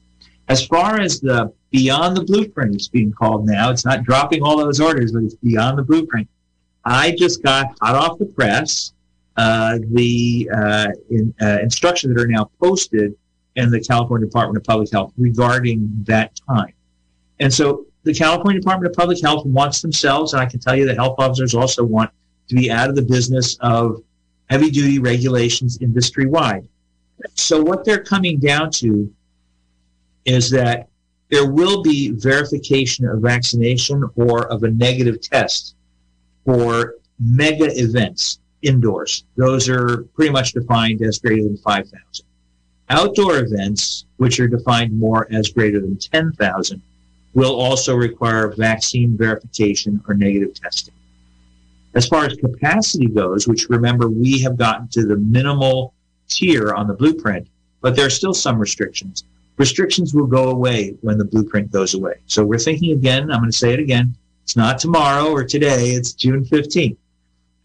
As 0.48 0.66
far 0.66 0.98
as 1.00 1.20
the 1.20 1.52
beyond 1.70 2.16
the 2.16 2.24
blueprint, 2.24 2.74
it's 2.74 2.88
being 2.88 3.12
called 3.12 3.46
now. 3.46 3.70
It's 3.70 3.84
not 3.84 4.02
dropping 4.02 4.42
all 4.42 4.56
those 4.56 4.80
orders, 4.80 5.12
but 5.12 5.22
it's 5.22 5.36
beyond 5.36 5.78
the 5.78 5.84
blueprint. 5.84 6.28
I 6.84 7.12
just 7.16 7.42
got 7.42 7.66
hot 7.80 7.94
off 7.94 8.18
the 8.18 8.26
press 8.26 8.92
uh, 9.37 9.79
the 9.93 10.51
uh, 10.55 10.88
in, 11.11 11.35
uh, 11.40 11.59
instructions 11.62 12.14
that 12.14 12.23
are 12.23 12.27
now 12.27 12.51
posted 12.61 13.14
in 13.57 13.71
the 13.71 13.81
California 13.81 14.27
Department 14.27 14.57
of 14.59 14.64
Public 14.64 14.90
Health 14.90 15.12
regarding 15.16 15.88
that 16.05 16.38
time. 16.49 16.73
And 17.38 17.53
so 17.53 17.87
the 18.03 18.14
California 18.14 18.61
Department 18.61 18.90
of 18.90 18.97
Public 18.97 19.21
Health 19.23 19.47
wants 19.47 19.83
themselves, 19.83 20.33
and 20.33 20.43
I 20.43 20.47
can 20.47 20.61
tell 20.61 20.77
you 20.77 20.87
the 20.87 20.95
health 20.95 21.16
officers 21.19 21.55
also 21.55 21.85
want 21.85 22.11
to 22.49 22.55
be 22.55 22.71
out 22.71 22.88
of 22.88 22.97
the 22.97 23.03
business 23.03 23.57
of 23.61 24.03
heavy 24.49 24.71
duty 24.71 24.99
regulations 24.99 25.79
industry 25.81 26.27
wide. 26.27 26.66
So 27.35 27.62
what 27.62 27.85
they're 27.85 28.03
coming 28.03 28.38
down 28.38 28.71
to 28.73 29.12
is 30.25 30.51
that 30.51 30.88
there 31.31 31.51
will 31.51 31.83
be 31.83 32.11
verification 32.11 33.07
of 33.07 33.21
vaccination 33.21 34.03
or 34.16 34.47
of 34.49 34.64
a 34.64 34.71
negative 34.71 35.21
test 35.21 35.77
for 36.45 36.97
mega 37.21 37.69
events 37.79 38.40
indoors. 38.62 39.25
Those 39.37 39.68
are 39.68 40.05
pretty 40.14 40.33
much 40.33 40.53
defined 40.53 41.03
as 41.03 41.18
greater 41.18 41.42
than 41.42 41.57
5,000. 41.57 42.27
Outdoor 42.88 43.38
events, 43.38 44.07
which 44.16 44.40
are 44.40 44.49
defined 44.49 44.99
more 44.99 45.29
as 45.31 45.49
greater 45.49 45.81
than 45.81 45.96
10,000, 45.96 46.83
will 47.35 47.55
also 47.55 47.94
require 47.94 48.49
vaccine 48.49 49.16
verification 49.16 50.03
or 50.09 50.14
negative 50.14 50.55
testing. 50.55 50.94
As 51.94 52.07
far 52.07 52.25
as 52.25 52.37
capacity 52.37 53.07
goes, 53.07 53.46
which 53.46 53.68
remember 53.68 54.09
we 54.09 54.40
have 54.40 54.57
gotten 54.57 54.88
to 54.88 55.07
the 55.07 55.16
minimal 55.16 55.94
tier 56.29 56.73
on 56.73 56.87
the 56.87 56.94
blueprint, 56.94 57.49
but 57.81 57.96
there 57.96 58.07
are 58.07 58.11
still 58.11 58.35
some 58.35 58.59
restrictions. 58.59 59.25
Restrictions 59.57 60.14
will 60.14 60.27
go 60.27 60.51
away 60.51 60.96
when 61.03 61.18
the 61.18 61.25
blueprint 61.25 61.70
goes 61.70 61.94
away. 61.94 62.14
So 62.27 62.44
we're 62.44 62.59
thinking 62.59 62.92
again, 62.92 63.31
I'm 63.31 63.40
going 63.40 63.51
to 63.51 63.57
say 63.57 63.73
it 63.73 63.81
again, 63.81 64.16
it's 64.42 64.57
not 64.57 64.79
tomorrow 64.79 65.31
or 65.31 65.44
today, 65.44 65.90
it's 65.90 66.12
June 66.12 66.44
15th. 66.44 66.96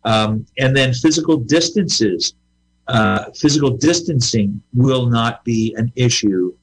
Um, 0.05 0.45
and 0.59 0.77
then 0.77 0.93
physical 0.93 1.37
distances, 1.37 2.35
uh, 2.87 3.25
physical 3.35 3.71
distancing 3.71 4.61
will 4.73 5.07
not 5.07 5.43
be 5.43 5.73
an 5.77 5.91
issue 5.95 6.53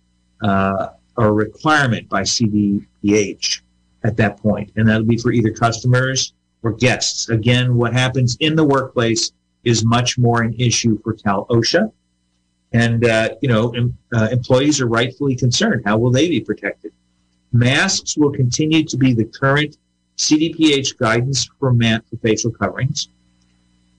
uh, 0.42 0.90
or 1.16 1.35
requirement 1.35 2.09
by 2.09 2.22
CDPH 2.22 3.61
at 4.05 4.16
that 4.16 4.38
point. 4.38 4.70
And 4.76 4.88
that'll 4.88 5.05
be 5.05 5.18
for 5.18 5.33
either 5.33 5.50
customers 5.50 6.33
or 6.62 6.72
guests. 6.72 7.28
Again, 7.28 7.74
what 7.76 7.92
happens 7.92 8.37
in 8.40 8.55
the 8.55 8.64
workplace 8.64 9.33
is 9.64 9.85
much 9.85 10.18
more 10.18 10.42
an 10.42 10.55
issue 10.59 10.98
for 11.02 11.14
Cal 11.14 11.46
OSHA. 11.46 11.92
And, 12.72 13.05
uh, 13.05 13.31
you 13.42 13.48
know, 13.48 13.70
em, 13.70 13.96
uh, 14.14 14.28
employees 14.33 14.81
are 14.81 14.87
rightfully 14.87 15.37
concerned. 15.37 15.83
How 15.85 15.98
will 15.98 16.11
they 16.11 16.28
be 16.28 16.40
protected? 16.40 16.92
Masks 17.52 18.16
will 18.16 18.33
continue 18.33 18.83
to 18.85 18.96
be 18.96 19.12
the 19.12 19.24
current 19.24 19.76
CDPH 20.16 20.96
guidance 20.96 21.48
for, 21.59 21.72
man- 21.72 22.02
for 22.09 22.16
facial 22.16 22.50
coverings. 22.50 23.09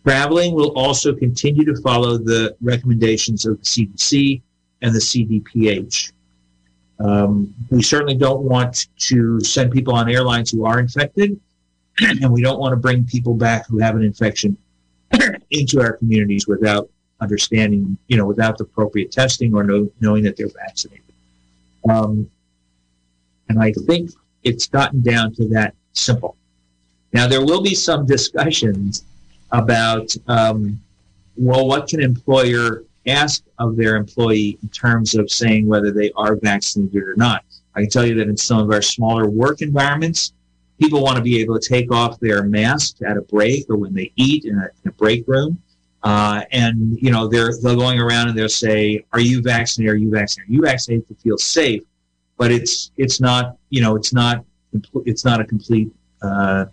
Traveling 0.05 0.53
will 0.53 0.71
also 0.77 1.13
continue 1.13 1.63
to 1.65 1.81
follow 1.81 2.17
the 2.17 2.55
recommendations 2.61 3.45
of 3.45 3.59
the 3.59 3.65
CDC 3.65 4.41
and 4.81 4.93
the 4.93 4.99
CDPH. 4.99 6.11
Um, 6.99 7.53
we 7.69 7.81
certainly 7.81 8.15
don't 8.15 8.41
want 8.41 8.87
to 8.97 9.39
send 9.39 9.71
people 9.71 9.95
on 9.95 10.09
airlines 10.09 10.51
who 10.51 10.65
are 10.65 10.79
infected, 10.79 11.39
and 12.01 12.31
we 12.31 12.41
don't 12.41 12.59
want 12.59 12.73
to 12.73 12.77
bring 12.77 13.05
people 13.05 13.33
back 13.33 13.65
who 13.67 13.79
have 13.79 13.95
an 13.95 14.03
infection 14.03 14.57
into 15.51 15.81
our 15.81 15.93
communities 15.93 16.47
without 16.47 16.89
understanding, 17.21 17.97
you 18.07 18.17
know, 18.17 18.25
without 18.25 18.57
the 18.57 18.65
appropriate 18.65 19.11
testing 19.11 19.55
or 19.55 19.63
know, 19.63 19.89
knowing 20.01 20.23
that 20.23 20.35
they're 20.35 20.49
vaccinated. 20.49 21.03
Um, 21.89 22.29
and 23.47 23.61
I 23.61 23.71
think 23.71 24.11
it's 24.43 24.67
gotten 24.67 25.01
down 25.01 25.33
to 25.35 25.47
that 25.49 25.75
simple. 25.93 26.35
Now, 27.13 27.27
there 27.27 27.45
will 27.45 27.61
be 27.61 27.75
some 27.75 28.05
discussions 28.05 29.05
about, 29.53 30.13
um, 30.27 30.81
well, 31.37 31.67
what 31.67 31.87
can 31.87 32.01
employer 32.01 32.83
ask 33.07 33.43
of 33.59 33.75
their 33.75 33.95
employee 33.95 34.57
in 34.61 34.69
terms 34.69 35.15
of 35.15 35.29
saying 35.29 35.67
whether 35.67 35.91
they 35.91 36.11
are 36.15 36.35
vaccinated 36.35 37.03
or 37.03 37.15
not. 37.15 37.43
I 37.75 37.81
can 37.81 37.89
tell 37.89 38.05
you 38.05 38.15
that 38.15 38.27
in 38.27 38.37
some 38.37 38.59
of 38.59 38.71
our 38.71 38.81
smaller 38.81 39.27
work 39.29 39.61
environments, 39.61 40.33
people 40.79 41.01
want 41.01 41.17
to 41.17 41.23
be 41.23 41.39
able 41.39 41.59
to 41.59 41.67
take 41.67 41.91
off 41.91 42.19
their 42.19 42.43
mask 42.43 42.97
at 43.05 43.17
a 43.17 43.21
break 43.21 43.69
or 43.69 43.77
when 43.77 43.93
they 43.93 44.11
eat 44.15 44.45
in 44.45 44.57
a, 44.57 44.69
in 44.83 44.89
a 44.89 44.91
break 44.91 45.27
room. 45.27 45.61
Uh, 46.03 46.43
and 46.51 46.97
you 47.01 47.09
know 47.09 47.29
they're 47.29 47.53
they're 47.61 47.77
going 47.77 47.97
around 47.97 48.27
and 48.27 48.37
they'll 48.37 48.49
say, 48.49 49.05
"Are 49.13 49.21
you 49.21 49.41
vaccinated? 49.41 49.93
Are 49.93 49.97
you 49.97 50.11
vaccinated? 50.11 50.49
Are 50.49 50.53
you 50.53 50.61
vaccinated 50.61 51.07
to 51.07 51.15
feel 51.15 51.37
safe?" 51.37 51.81
But 52.37 52.51
it's 52.51 52.91
it's 52.97 53.21
not 53.21 53.55
you 53.69 53.81
know 53.81 53.95
it's 53.95 54.13
not 54.13 54.43
it's 55.05 55.23
not 55.23 55.39
a 55.39 55.45
complete 55.45 55.89
uh, 56.21 56.65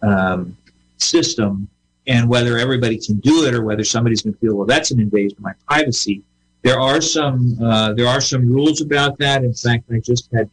um, 0.00 0.56
system. 0.96 1.68
And 2.06 2.28
whether 2.28 2.58
everybody 2.58 2.98
can 2.98 3.16
do 3.20 3.46
it 3.46 3.54
or 3.54 3.62
whether 3.62 3.84
somebody's 3.84 4.22
going 4.22 4.34
to 4.34 4.40
feel, 4.40 4.56
well, 4.56 4.66
that's 4.66 4.90
an 4.90 5.00
invasion 5.00 5.36
of 5.38 5.44
my 5.44 5.52
privacy. 5.68 6.22
There 6.62 6.80
are 6.80 7.00
some 7.00 7.58
uh, 7.62 7.92
there 7.94 8.06
are 8.06 8.20
some 8.20 8.48
rules 8.48 8.80
about 8.80 9.18
that. 9.18 9.44
In 9.44 9.54
fact, 9.54 9.84
I 9.92 9.98
just 9.98 10.28
had 10.32 10.48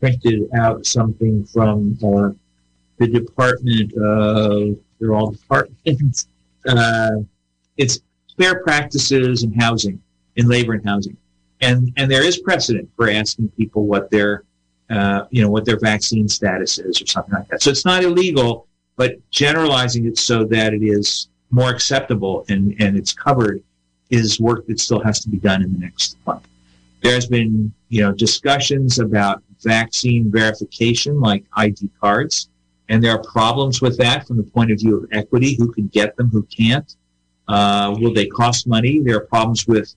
printed 0.00 0.48
out 0.54 0.86
something 0.86 1.44
from 1.44 1.98
uh, 2.02 2.30
the 2.98 3.08
Department 3.08 3.92
of, 3.94 4.78
they're 4.98 5.14
all 5.14 5.30
departments, 5.30 6.28
uh, 6.68 7.16
it's 7.76 8.00
fair 8.36 8.62
practices 8.62 9.42
in 9.42 9.52
housing, 9.52 10.00
in 10.36 10.48
labor 10.48 10.74
and 10.74 10.84
housing, 10.84 11.16
and 11.60 11.92
and 11.96 12.10
there 12.10 12.24
is 12.24 12.38
precedent 12.38 12.90
for 12.96 13.08
asking 13.08 13.48
people 13.50 13.86
what 13.86 14.10
their 14.10 14.44
uh, 14.90 15.24
you 15.30 15.42
know 15.42 15.50
what 15.50 15.64
their 15.64 15.78
vaccine 15.78 16.28
status 16.28 16.78
is 16.78 17.00
or 17.00 17.06
something 17.06 17.34
like 17.34 17.48
that. 17.48 17.62
So 17.62 17.70
it's 17.70 17.84
not 17.84 18.02
illegal, 18.02 18.66
but 18.98 19.16
generalizing 19.30 20.04
it 20.06 20.18
so 20.18 20.44
that 20.44 20.74
it 20.74 20.82
is 20.82 21.28
more 21.50 21.70
acceptable 21.70 22.44
and 22.50 22.74
and 22.78 22.98
it's 22.98 23.14
covered 23.14 23.62
is 24.10 24.38
work 24.40 24.66
that 24.66 24.78
still 24.80 25.02
has 25.02 25.20
to 25.20 25.30
be 25.30 25.38
done 25.38 25.62
in 25.62 25.72
the 25.72 25.78
next 25.78 26.18
month. 26.26 26.46
There's 27.02 27.26
been 27.26 27.72
you 27.88 28.02
know 28.02 28.12
discussions 28.12 28.98
about 28.98 29.42
vaccine 29.62 30.30
verification 30.30 31.18
like 31.20 31.44
ID 31.54 31.88
cards. 32.00 32.50
And 32.90 33.04
there 33.04 33.12
are 33.12 33.22
problems 33.22 33.82
with 33.82 33.98
that 33.98 34.26
from 34.26 34.38
the 34.38 34.42
point 34.42 34.70
of 34.70 34.78
view 34.78 34.96
of 34.96 35.06
equity. 35.12 35.56
Who 35.58 35.70
can 35.72 35.88
get 35.88 36.16
them? 36.16 36.30
Who 36.30 36.42
can't? 36.44 36.96
Uh, 37.46 37.94
will 37.98 38.14
they 38.14 38.26
cost 38.26 38.66
money? 38.66 39.00
There 39.00 39.16
are 39.16 39.26
problems 39.26 39.66
with 39.66 39.94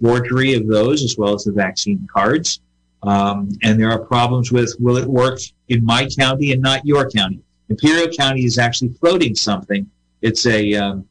forgery 0.00 0.52
of 0.54 0.66
those 0.66 1.02
as 1.02 1.16
well 1.16 1.34
as 1.34 1.44
the 1.44 1.52
vaccine 1.52 2.06
cards. 2.12 2.60
Um, 3.02 3.50
and 3.62 3.80
there 3.80 3.90
are 3.90 3.98
problems 3.98 4.52
with 4.52 4.74
will 4.78 4.98
it 4.98 5.06
work 5.06 5.38
in 5.68 5.84
my 5.84 6.06
county 6.18 6.52
and 6.52 6.60
not 6.60 6.84
your 6.84 7.10
county? 7.10 7.43
Imperial 7.68 8.08
County 8.08 8.44
is 8.44 8.58
actually 8.58 8.90
floating 9.00 9.34
something. 9.34 9.88
It's 10.22 10.46
a 10.46 10.74
um, 10.74 11.08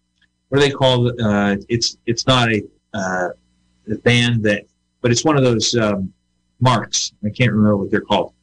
what 0.49 0.59
do 0.59 0.67
they 0.67 0.71
call 0.71 1.07
it? 1.07 1.19
Uh, 1.19 1.57
it's 1.69 1.97
it's 2.05 2.27
not 2.27 2.51
a, 2.51 2.63
uh, 2.93 3.29
a 3.91 3.95
band 4.03 4.43
that, 4.43 4.65
but 5.01 5.11
it's 5.11 5.25
one 5.25 5.37
of 5.37 5.43
those 5.43 5.75
um, 5.75 6.13
marks. 6.59 7.13
I 7.25 7.29
can't 7.29 7.51
remember 7.51 7.77
what 7.77 7.91
they're 7.91 8.01
called. 8.01 8.33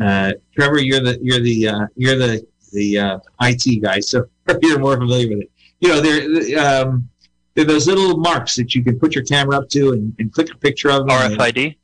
Uh, 0.00 0.32
Trevor, 0.54 0.80
you're 0.80 1.00
the 1.00 1.18
you're 1.22 1.40
the 1.40 1.68
uh, 1.68 1.86
you're 1.96 2.16
the 2.16 2.46
the 2.72 2.98
uh, 2.98 3.18
IT 3.42 3.82
guy, 3.82 4.00
so 4.00 4.24
you're 4.62 4.78
more 4.78 4.96
familiar 4.96 5.28
with 5.28 5.40
it. 5.40 5.50
You 5.80 5.88
know, 5.88 6.00
they're 6.00 6.58
um, 6.58 7.08
they're 7.54 7.64
those 7.64 7.86
little 7.86 8.16
marks 8.16 8.56
that 8.56 8.74
you 8.74 8.82
can 8.82 8.98
put 8.98 9.14
your 9.14 9.24
camera 9.24 9.58
up 9.58 9.68
to 9.70 9.92
and, 9.92 10.14
and 10.18 10.32
click 10.32 10.52
a 10.52 10.56
picture 10.56 10.90
of 10.90 11.06
them. 11.06 11.08
RFID. 11.08 11.64
And, 11.66 11.74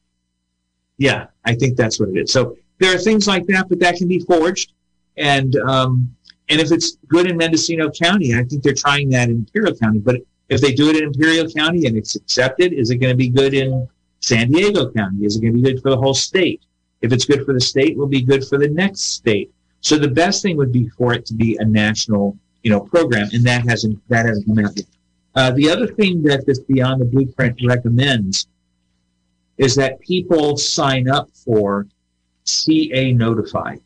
yeah, 0.99 1.27
I 1.45 1.55
think 1.55 1.77
that's 1.77 2.01
what 2.01 2.11
it 2.11 2.17
is. 2.17 2.33
So 2.33 2.57
there 2.79 2.95
are 2.95 2.99
things 2.99 3.27
like 3.27 3.47
that, 3.47 3.69
but 3.69 3.79
that 3.81 3.97
can 3.97 4.09
be 4.09 4.21
forged, 4.21 4.73
and 5.16 5.57
um, 5.57 6.14
and 6.48 6.61
if 6.61 6.70
it's 6.70 6.96
good 7.09 7.29
in 7.29 7.37
Mendocino 7.37 7.90
County, 7.90 8.35
I 8.35 8.44
think 8.44 8.62
they're 8.62 8.74
trying 8.74 9.11
that 9.11 9.29
in 9.29 9.37
Imperial 9.37 9.74
County. 9.76 9.98
But 9.98 10.16
if 10.48 10.61
they 10.61 10.72
do 10.72 10.90
it 10.90 10.96
in 10.96 11.05
Imperial 11.05 11.50
County 11.50 11.87
and 11.87 11.96
it's 11.96 12.14
accepted, 12.14 12.72
is 12.72 12.90
it 12.90 12.96
going 12.96 13.12
to 13.12 13.16
be 13.16 13.29
good 13.29 13.55
in 13.55 13.88
San 14.20 14.50
Diego 14.50 14.90
County? 14.92 15.24
Is 15.24 15.37
it 15.37 15.40
going 15.40 15.55
to 15.55 15.61
be 15.61 15.72
good 15.72 15.83
for 15.83 15.90
the 15.90 15.96
whole 15.96 16.14
state? 16.14 16.62
If 17.02 17.12
it's 17.12 17.24
good 17.24 17.44
for 17.44 17.52
the 17.52 17.61
state, 17.61 17.96
will 17.96 18.07
be 18.07 18.22
good 18.22 18.46
for 18.46 18.59
the 18.59 18.68
next 18.68 19.02
state. 19.02 19.52
So 19.81 19.98
the 19.98 20.09
best 20.09 20.42
thing 20.42 20.57
would 20.57 20.72
be 20.72 20.88
for 20.88 21.12
it 21.14 21.26
to 21.26 21.35
be 21.35 21.57
a 21.59 21.64
national, 21.64 22.37
you 22.62 22.70
know, 22.70 22.81
program, 22.81 23.29
and 23.33 23.44
that 23.44 23.66
hasn't 23.68 24.00
that 24.09 24.26
hasn't 24.26 24.46
come 24.46 24.64
out 24.64 24.76
yet. 24.76 24.87
Uh, 25.35 25.50
the 25.50 25.68
other 25.68 25.87
thing 25.87 26.22
that 26.22 26.46
this 26.46 26.61
Beyond 26.61 27.00
the 27.00 27.05
Blueprint 27.05 27.61
recommends 27.64 28.46
is 29.59 29.74
that 29.76 30.00
people 30.00 30.57
sign 30.57 31.09
up 31.09 31.29
for 31.33 31.87
CA 32.44 33.12
Notify. 33.12 33.76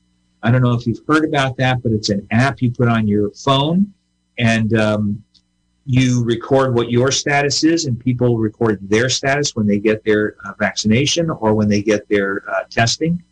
I 0.43 0.51
don't 0.51 0.63
know 0.63 0.73
if 0.73 0.87
you've 0.87 1.01
heard 1.07 1.25
about 1.25 1.57
that, 1.59 1.83
but 1.83 1.93
it's 1.93 2.09
an 2.09 2.27
app 2.31 2.63
you 2.63 2.71
put 2.71 2.89
on 2.89 3.07
your 3.07 3.31
phone, 3.33 3.93
and 4.39 4.79
um, 4.79 5.23
you 5.85 6.25
record 6.25 6.75
what 6.75 6.91
your 6.91 7.11
status 7.11 7.65
is, 7.65 7.85
and 7.85 7.99
people 7.99 8.39
record 8.39 8.79
their 8.89 9.09
status 9.09 9.55
when 9.55 9.67
they 9.67 9.79
get 9.79 10.05
their 10.05 10.37
uh, 10.45 10.53
vaccination 10.59 11.31
or 11.31 11.55
when 11.55 11.69
they 11.69 11.83
get 11.83 12.09
their 12.09 12.43
uh, 12.49 12.65
testing. 12.71 13.23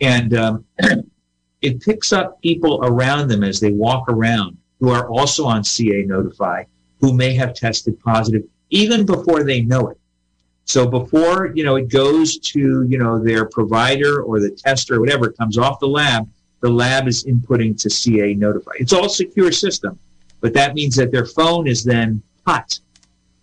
And 0.00 0.34
um, 0.34 0.64
it 1.62 1.80
picks 1.80 2.12
up 2.12 2.40
people 2.42 2.80
around 2.84 3.28
them 3.28 3.42
as 3.42 3.60
they 3.60 3.72
walk 3.72 4.08
around 4.08 4.56
who 4.80 4.90
are 4.90 5.08
also 5.08 5.44
on 5.44 5.64
CA 5.64 6.02
Notify 6.02 6.64
who 7.00 7.12
may 7.12 7.34
have 7.34 7.54
tested 7.54 7.98
positive 8.00 8.42
even 8.70 9.06
before 9.06 9.44
they 9.44 9.60
know 9.60 9.88
it. 9.88 9.98
So 10.64 10.86
before, 10.86 11.52
you 11.54 11.64
know, 11.64 11.76
it 11.76 11.88
goes 11.88 12.38
to, 12.38 12.84
you 12.86 12.98
know, 12.98 13.22
their 13.22 13.46
provider 13.46 14.22
or 14.22 14.40
the 14.40 14.50
tester 14.50 14.96
or 14.96 15.00
whatever, 15.00 15.32
comes 15.32 15.56
off 15.56 15.80
the 15.80 15.88
lab, 15.88 16.28
the 16.60 16.68
lab 16.68 17.06
is 17.08 17.24
inputting 17.24 17.80
to 17.82 17.90
CA 17.90 18.34
Notify. 18.34 18.72
It's 18.78 18.92
all 18.92 19.08
secure 19.08 19.52
system, 19.52 19.98
but 20.40 20.54
that 20.54 20.74
means 20.74 20.96
that 20.96 21.12
their 21.12 21.26
phone 21.26 21.66
is 21.66 21.84
then 21.84 22.22
hot. 22.46 22.78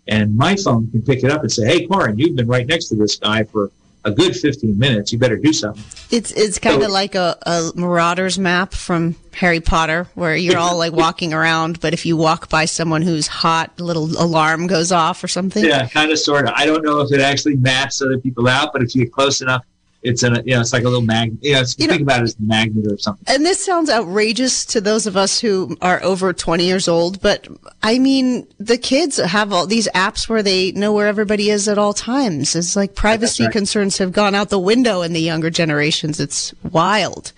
And 0.08 0.36
my 0.36 0.54
phone 0.56 0.90
can 0.90 1.02
pick 1.02 1.24
it 1.24 1.30
up 1.30 1.42
and 1.42 1.50
say, 1.50 1.66
hey, 1.66 1.86
Coren, 1.86 2.18
you've 2.18 2.36
been 2.36 2.46
right 2.46 2.66
next 2.66 2.88
to 2.88 2.96
this 2.96 3.16
guy 3.16 3.42
for 3.44 3.70
a 4.06 4.10
good 4.12 4.36
15 4.36 4.78
minutes. 4.78 5.12
You 5.12 5.18
better 5.18 5.36
do 5.36 5.52
something. 5.52 5.82
It's 6.10 6.30
it's 6.30 6.60
kind 6.60 6.76
of 6.76 6.88
so, 6.88 6.92
like 6.92 7.16
a, 7.16 7.36
a 7.42 7.72
Marauders 7.74 8.38
map 8.38 8.72
from 8.72 9.16
Harry 9.34 9.60
Potter, 9.60 10.06
where 10.14 10.36
you're 10.36 10.58
all 10.58 10.78
like 10.78 10.92
walking 10.92 11.34
around, 11.34 11.80
but 11.80 11.92
if 11.92 12.06
you 12.06 12.16
walk 12.16 12.48
by 12.48 12.66
someone 12.66 13.02
who's 13.02 13.26
hot, 13.26 13.72
a 13.80 13.82
little 13.82 14.04
alarm 14.04 14.68
goes 14.68 14.92
off 14.92 15.24
or 15.24 15.28
something. 15.28 15.64
Yeah, 15.64 15.88
kind 15.88 16.12
of, 16.12 16.20
sort 16.20 16.46
of. 16.46 16.54
I 16.54 16.66
don't 16.66 16.84
know 16.84 17.00
if 17.00 17.12
it 17.12 17.20
actually 17.20 17.56
maps 17.56 18.00
other 18.00 18.18
people 18.18 18.46
out, 18.46 18.72
but 18.72 18.82
if 18.82 18.94
you 18.94 19.04
get 19.04 19.12
close 19.12 19.42
enough, 19.42 19.64
it's 20.06 20.22
a 20.22 20.42
you 20.44 20.54
know 20.54 20.60
it's 20.60 20.72
like 20.72 20.84
a 20.84 20.88
little 20.88 21.02
magnet. 21.02 21.38
You 21.42 21.54
know, 21.54 21.60
you 21.60 21.88
think 21.88 21.90
know, 21.90 21.96
about 22.04 22.20
it 22.20 22.24
as 22.24 22.36
a 22.36 22.42
magnet 22.42 22.90
or 22.90 22.98
something. 22.98 23.24
And 23.26 23.44
this 23.44 23.64
sounds 23.64 23.90
outrageous 23.90 24.64
to 24.66 24.80
those 24.80 25.06
of 25.06 25.16
us 25.16 25.40
who 25.40 25.76
are 25.82 26.02
over 26.02 26.32
20 26.32 26.64
years 26.64 26.88
old, 26.88 27.20
but 27.20 27.48
I 27.82 27.98
mean, 27.98 28.46
the 28.58 28.78
kids 28.78 29.16
have 29.16 29.52
all 29.52 29.66
these 29.66 29.88
apps 29.88 30.28
where 30.28 30.42
they 30.42 30.72
know 30.72 30.92
where 30.92 31.08
everybody 31.08 31.50
is 31.50 31.68
at 31.68 31.78
all 31.78 31.92
times. 31.92 32.54
It's 32.54 32.76
like 32.76 32.94
privacy 32.94 33.44
right. 33.44 33.52
concerns 33.52 33.98
have 33.98 34.12
gone 34.12 34.34
out 34.34 34.48
the 34.48 34.58
window 34.58 35.02
in 35.02 35.12
the 35.12 35.20
younger 35.20 35.50
generations. 35.50 36.20
It's 36.20 36.54
wild. 36.70 37.32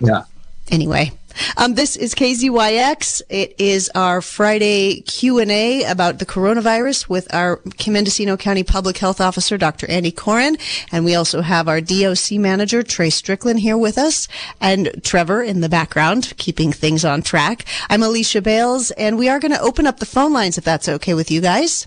Yeah. 0.00 0.24
Anyway, 0.70 1.12
um, 1.56 1.74
this 1.74 1.96
is 1.96 2.14
KZYX. 2.14 3.22
It 3.28 3.54
is 3.58 3.90
our 3.94 4.20
Friday 4.20 5.00
Q 5.02 5.38
and 5.38 5.50
A 5.50 5.84
about 5.84 6.18
the 6.18 6.26
coronavirus 6.26 7.08
with 7.08 7.32
our 7.34 7.60
Mendocino 7.86 8.36
County 8.36 8.62
Public 8.62 8.98
Health 8.98 9.20
Officer, 9.20 9.58
Dr. 9.58 9.88
Andy 9.90 10.12
Coren, 10.12 10.58
and 10.92 11.04
we 11.04 11.14
also 11.14 11.40
have 11.42 11.68
our 11.68 11.80
DOC 11.80 12.32
manager, 12.32 12.82
Trey 12.82 13.10
Strickland, 13.10 13.60
here 13.60 13.78
with 13.78 13.98
us, 13.98 14.28
and 14.60 14.90
Trevor 15.02 15.42
in 15.42 15.60
the 15.60 15.68
background, 15.68 16.32
keeping 16.36 16.72
things 16.72 17.04
on 17.04 17.22
track. 17.22 17.64
I'm 17.88 18.02
Alicia 18.02 18.42
Bales, 18.42 18.90
and 18.92 19.18
we 19.18 19.28
are 19.28 19.40
going 19.40 19.52
to 19.52 19.60
open 19.60 19.86
up 19.86 19.98
the 19.98 20.06
phone 20.06 20.32
lines 20.32 20.58
if 20.58 20.64
that's 20.64 20.88
okay 20.88 21.14
with 21.14 21.30
you 21.30 21.40
guys. 21.40 21.86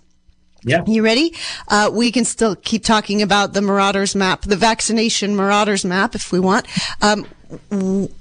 Yeah. 0.64 0.84
You 0.86 1.04
ready? 1.04 1.34
Uh, 1.68 1.90
we 1.92 2.12
can 2.12 2.24
still 2.24 2.56
keep 2.56 2.84
talking 2.84 3.24
about 3.24 3.54
the 3.54 3.62
Marauders 3.62 4.16
map, 4.16 4.44
the 4.44 4.56
vaccination 4.56 5.36
Marauders 5.36 5.84
map 5.84 6.14
if 6.14 6.32
we 6.32 6.40
want. 6.40 6.68
Um, 7.02 7.26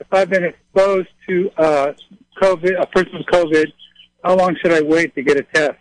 if 0.00 0.12
I've 0.12 0.28
been 0.28 0.42
exposed 0.44 1.10
to 1.28 1.52
uh, 1.56 1.92
COVID, 2.40 2.80
a 2.80 2.86
person 2.86 3.18
with 3.18 3.26
COVID, 3.26 3.66
how 4.22 4.36
long 4.36 4.56
should 4.60 4.72
I 4.72 4.82
wait 4.82 5.14
to 5.14 5.22
get 5.22 5.36
a 5.36 5.42
test? 5.42 5.78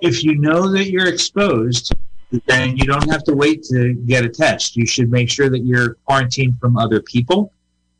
if 0.00 0.22
you 0.22 0.36
know 0.36 0.70
that 0.72 0.90
you're 0.90 1.08
exposed, 1.08 1.94
then 2.46 2.76
you 2.76 2.84
don't 2.84 3.08
have 3.10 3.24
to 3.24 3.34
wait 3.34 3.62
to 3.64 3.94
get 4.06 4.24
a 4.24 4.28
test. 4.28 4.76
You 4.76 4.86
should 4.86 5.10
make 5.10 5.30
sure 5.30 5.48
that 5.48 5.60
you're 5.60 5.94
quarantined 6.06 6.58
from 6.60 6.76
other 6.76 7.00
people 7.00 7.52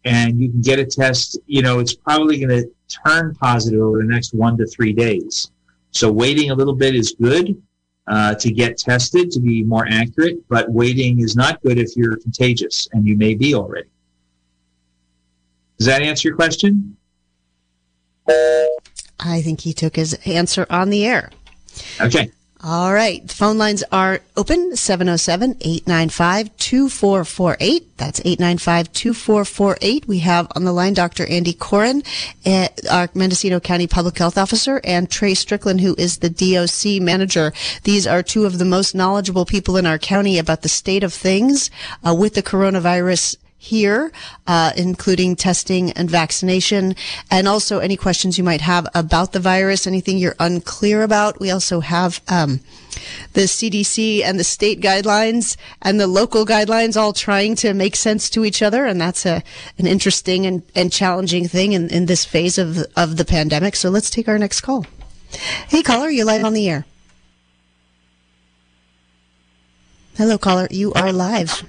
and 0.04 0.38
you 0.38 0.50
can 0.50 0.60
get 0.60 0.78
a 0.78 0.84
test. 0.84 1.38
You 1.46 1.62
know, 1.62 1.78
it's 1.78 1.94
probably 1.94 2.38
going 2.38 2.62
to 2.62 2.70
turn 3.06 3.34
positive 3.34 3.80
over 3.80 3.98
the 3.98 4.04
next 4.04 4.34
one 4.34 4.56
to 4.58 4.66
three 4.66 4.92
days. 4.92 5.50
So 5.90 6.12
waiting 6.12 6.50
a 6.50 6.54
little 6.54 6.74
bit 6.74 6.94
is 6.94 7.14
good 7.20 7.60
uh, 8.06 8.34
to 8.36 8.50
get 8.50 8.78
tested 8.78 9.30
to 9.32 9.40
be 9.40 9.62
more 9.62 9.86
accurate, 9.88 10.46
but 10.48 10.70
waiting 10.70 11.20
is 11.20 11.34
not 11.34 11.62
good 11.62 11.78
if 11.78 11.96
you're 11.96 12.16
contagious 12.16 12.88
and 12.92 13.06
you 13.06 13.16
may 13.16 13.34
be 13.34 13.54
already. 13.54 13.88
Does 15.78 15.86
that 15.86 16.02
answer 16.02 16.28
your 16.28 16.36
question? 16.36 16.96
I 19.20 19.42
think 19.42 19.60
he 19.60 19.72
took 19.72 19.96
his 19.96 20.14
answer 20.26 20.66
on 20.70 20.90
the 20.90 21.06
air. 21.06 21.30
Okay. 22.00 22.30
All 22.60 22.92
right. 22.92 23.24
The 23.26 23.34
phone 23.34 23.56
lines 23.56 23.84
are 23.92 24.20
open 24.36 24.74
707 24.74 25.58
895 25.60 26.56
2448. 26.56 27.96
That's 27.96 28.18
895 28.20 28.92
2448. 28.92 30.08
We 30.08 30.18
have 30.20 30.48
on 30.56 30.64
the 30.64 30.72
line 30.72 30.94
Dr. 30.94 31.24
Andy 31.26 31.54
Coren, 31.54 32.04
eh, 32.44 32.66
our 32.90 33.08
Mendocino 33.14 33.60
County 33.60 33.86
Public 33.86 34.18
Health 34.18 34.36
Officer, 34.36 34.80
and 34.82 35.08
Trey 35.08 35.34
Strickland, 35.34 35.82
who 35.82 35.94
is 35.96 36.18
the 36.18 36.30
DOC 36.30 37.00
manager. 37.00 37.52
These 37.84 38.08
are 38.08 38.24
two 38.24 38.44
of 38.44 38.58
the 38.58 38.64
most 38.64 38.92
knowledgeable 38.92 39.44
people 39.44 39.76
in 39.76 39.86
our 39.86 39.98
county 39.98 40.36
about 40.36 40.62
the 40.62 40.68
state 40.68 41.04
of 41.04 41.14
things 41.14 41.70
uh, 42.04 42.12
with 42.12 42.34
the 42.34 42.42
coronavirus 42.42 43.36
here, 43.58 44.12
uh, 44.46 44.72
including 44.76 45.34
testing 45.34 45.90
and 45.92 46.08
vaccination, 46.08 46.94
and 47.30 47.48
also 47.48 47.80
any 47.80 47.96
questions 47.96 48.38
you 48.38 48.44
might 48.44 48.60
have 48.60 48.86
about 48.94 49.32
the 49.32 49.40
virus, 49.40 49.86
anything 49.86 50.16
you're 50.16 50.36
unclear 50.38 51.02
about. 51.02 51.40
We 51.40 51.50
also 51.50 51.80
have 51.80 52.20
um, 52.28 52.60
the 53.32 53.42
CDC 53.42 54.22
and 54.22 54.38
the 54.38 54.44
state 54.44 54.80
guidelines 54.80 55.56
and 55.82 56.00
the 56.00 56.06
local 56.06 56.46
guidelines 56.46 56.96
all 56.96 57.12
trying 57.12 57.56
to 57.56 57.74
make 57.74 57.96
sense 57.96 58.30
to 58.30 58.44
each 58.44 58.62
other, 58.62 58.86
and 58.86 59.00
that's 59.00 59.26
a 59.26 59.42
an 59.76 59.86
interesting 59.86 60.46
and, 60.46 60.62
and 60.74 60.92
challenging 60.92 61.48
thing 61.48 61.72
in, 61.72 61.88
in 61.90 62.06
this 62.06 62.24
phase 62.24 62.58
of 62.58 62.78
of 62.96 63.16
the 63.16 63.24
pandemic. 63.24 63.74
So 63.74 63.90
let's 63.90 64.10
take 64.10 64.28
our 64.28 64.38
next 64.38 64.60
call. 64.60 64.86
Hey, 65.68 65.82
caller, 65.82 66.08
you're 66.08 66.24
live 66.24 66.44
on 66.44 66.54
the 66.54 66.68
air. 66.68 66.86
Hello, 70.16 70.38
caller. 70.38 70.66
You 70.70 70.92
are 70.94 71.12
live. 71.12 71.64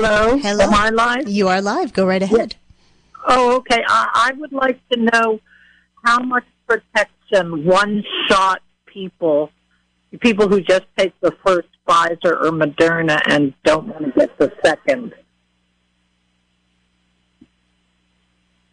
Hello. 0.00 0.36
Hello. 0.38 0.64
Am 0.64 0.74
I 0.74 0.90
live? 0.90 1.28
You 1.28 1.48
are 1.48 1.60
live. 1.60 1.92
Go 1.92 2.06
right 2.06 2.22
ahead. 2.22 2.54
Oh, 3.26 3.56
okay. 3.56 3.82
I, 3.84 4.30
I 4.30 4.32
would 4.38 4.52
like 4.52 4.78
to 4.90 5.00
know 5.00 5.40
how 6.04 6.20
much 6.20 6.44
protection 6.68 7.64
one 7.64 8.04
shot 8.28 8.62
people, 8.86 9.50
people 10.20 10.48
who 10.48 10.60
just 10.60 10.84
take 10.96 11.18
the 11.20 11.32
first 11.44 11.66
Pfizer 11.88 12.40
or 12.40 12.52
Moderna 12.52 13.20
and 13.26 13.52
don't 13.64 13.88
want 13.88 14.04
to 14.04 14.12
get 14.12 14.38
the 14.38 14.52
second. 14.64 15.14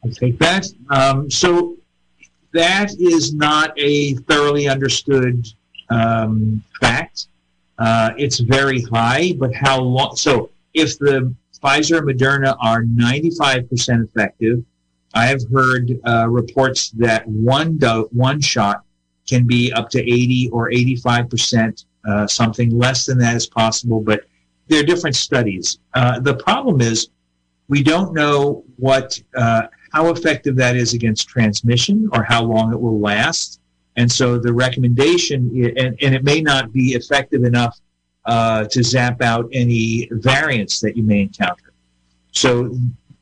I'll 0.03 0.11
take 0.11 0.37
that. 0.37 0.67
Um, 0.91 1.31
so 1.31 1.75
that 2.53 2.91
is 2.99 3.33
not 3.33 3.73
a 3.79 4.13
thoroughly 4.13 4.67
understood 4.67 5.47
um, 5.89 6.61
fact. 6.79 7.29
Uh, 7.79 8.11
it's 8.15 8.37
very 8.37 8.83
high, 8.83 9.33
but 9.39 9.55
how 9.55 9.81
long? 9.81 10.15
So 10.15 10.51
if 10.75 10.99
the 10.99 11.33
Pfizer 11.63 11.97
and 11.97 12.07
Moderna 12.07 12.55
are 12.59 12.83
95% 12.83 14.05
effective, 14.05 14.63
I 15.13 15.25
have 15.25 15.41
heard 15.51 15.97
uh, 16.05 16.27
reports 16.29 16.91
that 16.91 17.25
one 17.27 17.77
do- 17.77 18.09
one 18.11 18.41
shot 18.41 18.83
can 19.27 19.47
be 19.47 19.71
up 19.73 19.89
to 19.91 19.99
80 19.99 20.49
or 20.51 20.69
85%. 20.69 21.85
Uh, 22.07 22.27
something 22.27 22.69
less 22.69 23.07
than 23.07 23.17
that 23.17 23.35
is 23.35 23.47
possible, 23.47 23.99
but 23.99 24.25
there 24.67 24.79
are 24.79 24.83
different 24.83 25.15
studies. 25.15 25.79
Uh, 25.95 26.19
the 26.19 26.35
problem 26.35 26.79
is 26.79 27.09
we 27.67 27.81
don't 27.81 28.13
know 28.13 28.63
what 28.77 29.19
uh, 29.35 29.63
how 29.91 30.11
effective 30.11 30.55
that 30.57 30.75
is 30.75 30.93
against 30.93 31.27
transmission 31.27 32.07
or 32.13 32.21
how 32.23 32.43
long 32.43 32.71
it 32.71 32.79
will 32.79 32.99
last. 32.99 33.59
And 33.95 34.11
so 34.11 34.37
the 34.37 34.53
recommendation, 34.53 35.49
and, 35.77 35.97
and 35.99 36.13
it 36.13 36.23
may 36.23 36.41
not 36.41 36.71
be 36.71 36.93
effective 36.93 37.43
enough 37.43 37.79
uh, 38.25 38.65
to 38.65 38.83
zap 38.83 39.21
out 39.21 39.47
any 39.53 40.07
variants 40.11 40.79
that 40.79 40.97
you 40.97 41.03
may 41.03 41.21
encounter. 41.21 41.71
So, 42.31 42.75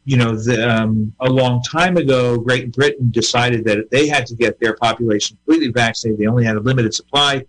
you 0.05 0.17
know, 0.17 0.35
the, 0.35 0.69
um, 0.69 1.13
a 1.19 1.29
long 1.29 1.61
time 1.61 1.97
ago, 1.97 2.37
Great 2.37 2.73
Britain 2.73 3.09
decided 3.11 3.63
that 3.65 3.89
they 3.91 4.07
had 4.07 4.25
to 4.27 4.35
get 4.35 4.59
their 4.59 4.75
population 4.75 5.37
completely 5.37 5.71
vaccinated. 5.71 6.19
They 6.19 6.27
only 6.27 6.45
had 6.45 6.55
a 6.55 6.59
limited 6.59 6.93
supply, 6.93 7.45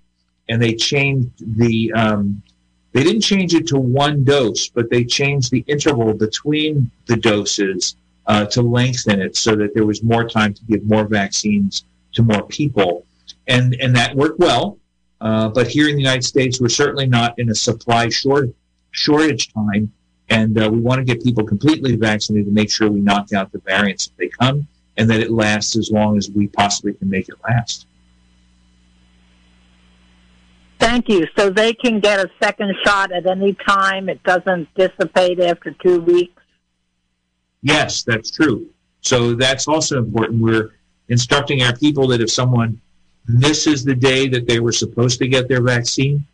and 0.48 0.62
they 0.62 0.74
changed 0.74 1.30
the. 1.58 1.92
Um, 1.94 2.42
they 2.92 3.02
didn't 3.02 3.22
change 3.22 3.54
it 3.54 3.66
to 3.68 3.76
one 3.76 4.22
dose, 4.22 4.68
but 4.68 4.88
they 4.88 5.04
changed 5.04 5.50
the 5.50 5.64
interval 5.66 6.14
between 6.14 6.92
the 7.06 7.16
doses 7.16 7.96
uh, 8.26 8.44
to 8.46 8.62
lengthen 8.62 9.20
it 9.20 9.36
so 9.36 9.56
that 9.56 9.74
there 9.74 9.84
was 9.84 10.04
more 10.04 10.28
time 10.28 10.54
to 10.54 10.64
give 10.66 10.84
more 10.84 11.04
vaccines 11.04 11.84
to 12.12 12.22
more 12.22 12.44
people, 12.46 13.04
and 13.48 13.74
and 13.80 13.96
that 13.96 14.14
worked 14.14 14.38
well. 14.38 14.78
Uh, 15.20 15.48
but 15.48 15.68
here 15.68 15.88
in 15.88 15.96
the 15.96 16.02
United 16.02 16.24
States, 16.24 16.60
we're 16.60 16.68
certainly 16.68 17.06
not 17.06 17.38
in 17.38 17.50
a 17.50 17.54
supply 17.54 18.08
short, 18.08 18.50
shortage 18.90 19.52
time, 19.52 19.92
and 20.28 20.60
uh, 20.60 20.68
we 20.70 20.80
want 20.80 20.98
to 20.98 21.04
get 21.04 21.22
people 21.22 21.44
completely 21.44 21.96
vaccinated 21.96 22.46
to 22.46 22.52
make 22.52 22.70
sure 22.70 22.90
we 22.90 23.00
knock 23.00 23.32
out 23.32 23.52
the 23.52 23.58
variants 23.60 24.06
if 24.06 24.16
they 24.16 24.28
come, 24.28 24.66
and 24.96 25.08
that 25.10 25.20
it 25.20 25.30
lasts 25.30 25.76
as 25.76 25.90
long 25.90 26.16
as 26.18 26.30
we 26.30 26.46
possibly 26.48 26.94
can 26.94 27.08
make 27.08 27.28
it 27.28 27.36
last. 27.48 27.86
Thank 30.78 31.08
you. 31.08 31.26
So 31.36 31.50
they 31.50 31.72
can 31.72 32.00
get 32.00 32.18
a 32.20 32.30
second 32.42 32.74
shot 32.84 33.10
at 33.12 33.26
any 33.26 33.54
time. 33.54 34.08
It 34.08 34.22
doesn't 34.22 34.68
dissipate 34.74 35.40
after 35.40 35.70
two 35.82 36.00
weeks. 36.00 36.42
Yes, 37.62 38.02
that's 38.02 38.30
true. 38.30 38.68
So 39.00 39.34
that's 39.34 39.66
also 39.66 39.98
important. 39.98 40.42
We're 40.42 40.74
instructing 41.08 41.62
our 41.62 41.74
people 41.76 42.06
that 42.08 42.20
if 42.20 42.30
someone 42.30 42.80
misses 43.26 43.84
the 43.84 43.94
day 43.94 44.28
that 44.28 44.46
they 44.46 44.60
were 44.60 44.72
supposed 44.72 45.18
to 45.18 45.28
get 45.28 45.48
their 45.48 45.62
vaccine, 45.62 46.24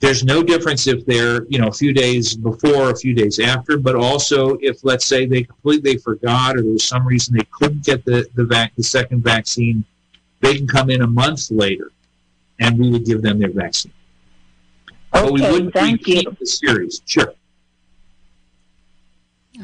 there's 0.00 0.24
no 0.24 0.42
difference 0.42 0.86
if 0.86 1.04
they're, 1.04 1.44
you 1.48 1.58
know, 1.58 1.68
a 1.68 1.72
few 1.72 1.92
days 1.92 2.34
before 2.34 2.74
or 2.74 2.90
a 2.90 2.96
few 2.96 3.14
days 3.14 3.38
after, 3.38 3.76
but 3.76 3.94
also 3.94 4.56
if, 4.60 4.82
let's 4.82 5.04
say, 5.04 5.26
they 5.26 5.42
completely 5.42 5.98
forgot 5.98 6.56
or 6.56 6.62
there 6.62 6.72
was 6.72 6.84
some 6.84 7.06
reason 7.06 7.36
they 7.36 7.46
couldn't 7.52 7.84
get 7.84 8.04
the, 8.06 8.26
the, 8.34 8.44
vac- 8.44 8.74
the 8.76 8.82
second 8.82 9.22
vaccine, 9.22 9.84
they 10.40 10.56
can 10.56 10.66
come 10.66 10.88
in 10.88 11.02
a 11.02 11.06
month 11.06 11.50
later 11.50 11.92
and 12.60 12.78
we 12.78 12.90
would 12.90 13.04
give 13.04 13.20
them 13.20 13.38
their 13.38 13.52
vaccine. 13.52 13.92
Okay, 15.14 15.24
but 15.24 15.32
we 15.32 15.42
wouldn't 15.42 15.74
thank 15.74 16.00
repeat 16.00 16.24
you. 16.24 16.36
the 16.38 16.46
series. 16.46 17.02
Sure. 17.04 17.34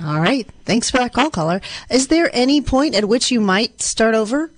All 0.05 0.21
right. 0.21 0.47
Thanks 0.65 0.91
for 0.91 0.99
that 0.99 1.15
call, 1.15 1.31
caller. 1.31 1.63
Is 1.91 2.09
there 2.09 2.29
any 2.35 2.61
point 2.61 2.95
at 2.95 3.07
which 3.07 3.31
you 3.31 3.41
might 3.41 3.81
start 3.81 4.15
over? 4.15 4.51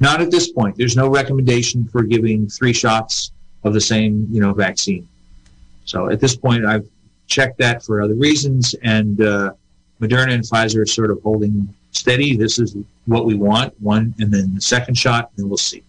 Not 0.00 0.22
at 0.22 0.30
this 0.30 0.50
point. 0.50 0.76
There's 0.76 0.96
no 0.96 1.08
recommendation 1.08 1.86
for 1.86 2.02
giving 2.02 2.48
three 2.48 2.72
shots 2.72 3.32
of 3.64 3.74
the 3.74 3.80
same, 3.80 4.26
you 4.30 4.40
know, 4.40 4.54
vaccine. 4.54 5.06
So 5.84 6.08
at 6.08 6.20
this 6.20 6.34
point, 6.34 6.64
I've 6.64 6.88
checked 7.26 7.58
that 7.58 7.82
for 7.82 8.00
other 8.00 8.14
reasons, 8.14 8.74
and 8.82 9.20
uh, 9.20 9.52
Moderna 10.00 10.32
and 10.32 10.42
Pfizer 10.42 10.82
are 10.82 10.86
sort 10.86 11.10
of 11.10 11.22
holding 11.22 11.72
steady. 11.92 12.36
This 12.36 12.58
is 12.58 12.76
what 13.06 13.26
we 13.26 13.34
want, 13.34 13.74
one, 13.80 14.14
and 14.18 14.32
then 14.32 14.54
the 14.54 14.60
second 14.60 14.96
shot, 14.96 15.30
and 15.36 15.48
we'll 15.48 15.58
see. 15.58 15.82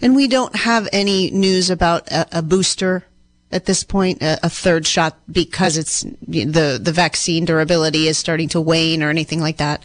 And 0.00 0.16
we 0.16 0.26
don't 0.26 0.54
have 0.56 0.88
any 0.92 1.30
news 1.30 1.70
about 1.70 2.10
a, 2.10 2.38
a 2.38 2.42
booster 2.42 3.04
at 3.52 3.66
this 3.66 3.82
point, 3.82 4.22
a, 4.22 4.38
a, 4.44 4.48
third 4.48 4.86
shot, 4.86 5.18
because 5.30 5.76
it's 5.76 6.02
the 6.26 6.78
the 6.80 6.92
vaccine 6.92 7.44
durability 7.44 8.06
is 8.06 8.16
starting 8.16 8.48
to 8.50 8.60
wane 8.60 9.02
or 9.02 9.10
anything 9.10 9.40
like 9.40 9.56
that. 9.56 9.82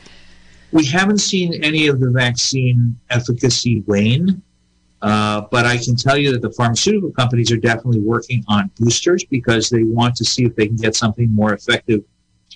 We 0.72 0.86
haven't 0.86 1.20
seen 1.20 1.64
any 1.64 1.88
of 1.88 2.00
the 2.00 2.12
vaccine 2.12 3.00
efficacy 3.10 3.84
wane, 3.88 4.42
uh, 5.02 5.42
but 5.52 5.66
I 5.66 5.78
can 5.78 5.96
tell 5.96 6.18
you 6.18 6.32
that 6.32 6.42
the 6.42 6.52
pharmaceutical 6.52 7.12
companies 7.12 7.52
are 7.52 7.58
definitely 7.58 8.02
working 8.02 8.44
on 8.48 8.72
boosters 8.80 9.24
because 9.24 9.70
they 9.70 9.84
want 9.84 10.16
to 10.16 10.26
see 10.26 10.46
if 10.46 10.56
they 10.56 10.68
can 10.68 10.76
get 10.76 10.96
something 10.96 11.32
more 11.32 11.54
effective 11.54 12.04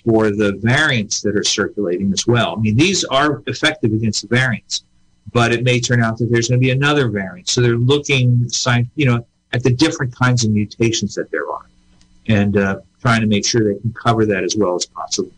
for 0.04 0.30
the 0.30 0.58
variants 0.62 1.20
that 1.20 1.36
are 1.36 1.44
circulating 1.44 2.12
as 2.12 2.26
well. 2.26 2.56
I 2.56 2.60
mean, 2.60 2.76
these 2.76 3.04
are 3.04 3.42
effective 3.46 3.92
against 3.92 4.22
the 4.22 4.28
variants, 4.28 4.84
but 5.32 5.52
it 5.52 5.62
may 5.62 5.78
turn 5.80 6.02
out 6.02 6.18
that 6.18 6.26
there's 6.30 6.48
going 6.48 6.60
to 6.60 6.64
be 6.64 6.70
another 6.70 7.08
variant. 7.08 7.48
So 7.48 7.60
they're 7.60 7.76
looking, 7.76 8.48
you 8.96 9.06
know, 9.06 9.24
at 9.52 9.62
the 9.62 9.72
different 9.72 10.14
kinds 10.14 10.44
of 10.44 10.50
mutations 10.50 11.14
that 11.14 11.30
there 11.30 11.50
are, 11.50 11.66
and 12.28 12.56
uh, 12.56 12.80
trying 13.00 13.20
to 13.20 13.26
make 13.26 13.46
sure 13.46 13.62
they 13.62 13.78
can 13.80 13.92
cover 13.92 14.26
that 14.26 14.44
as 14.44 14.56
well 14.56 14.74
as 14.74 14.86
possible. 14.86 15.32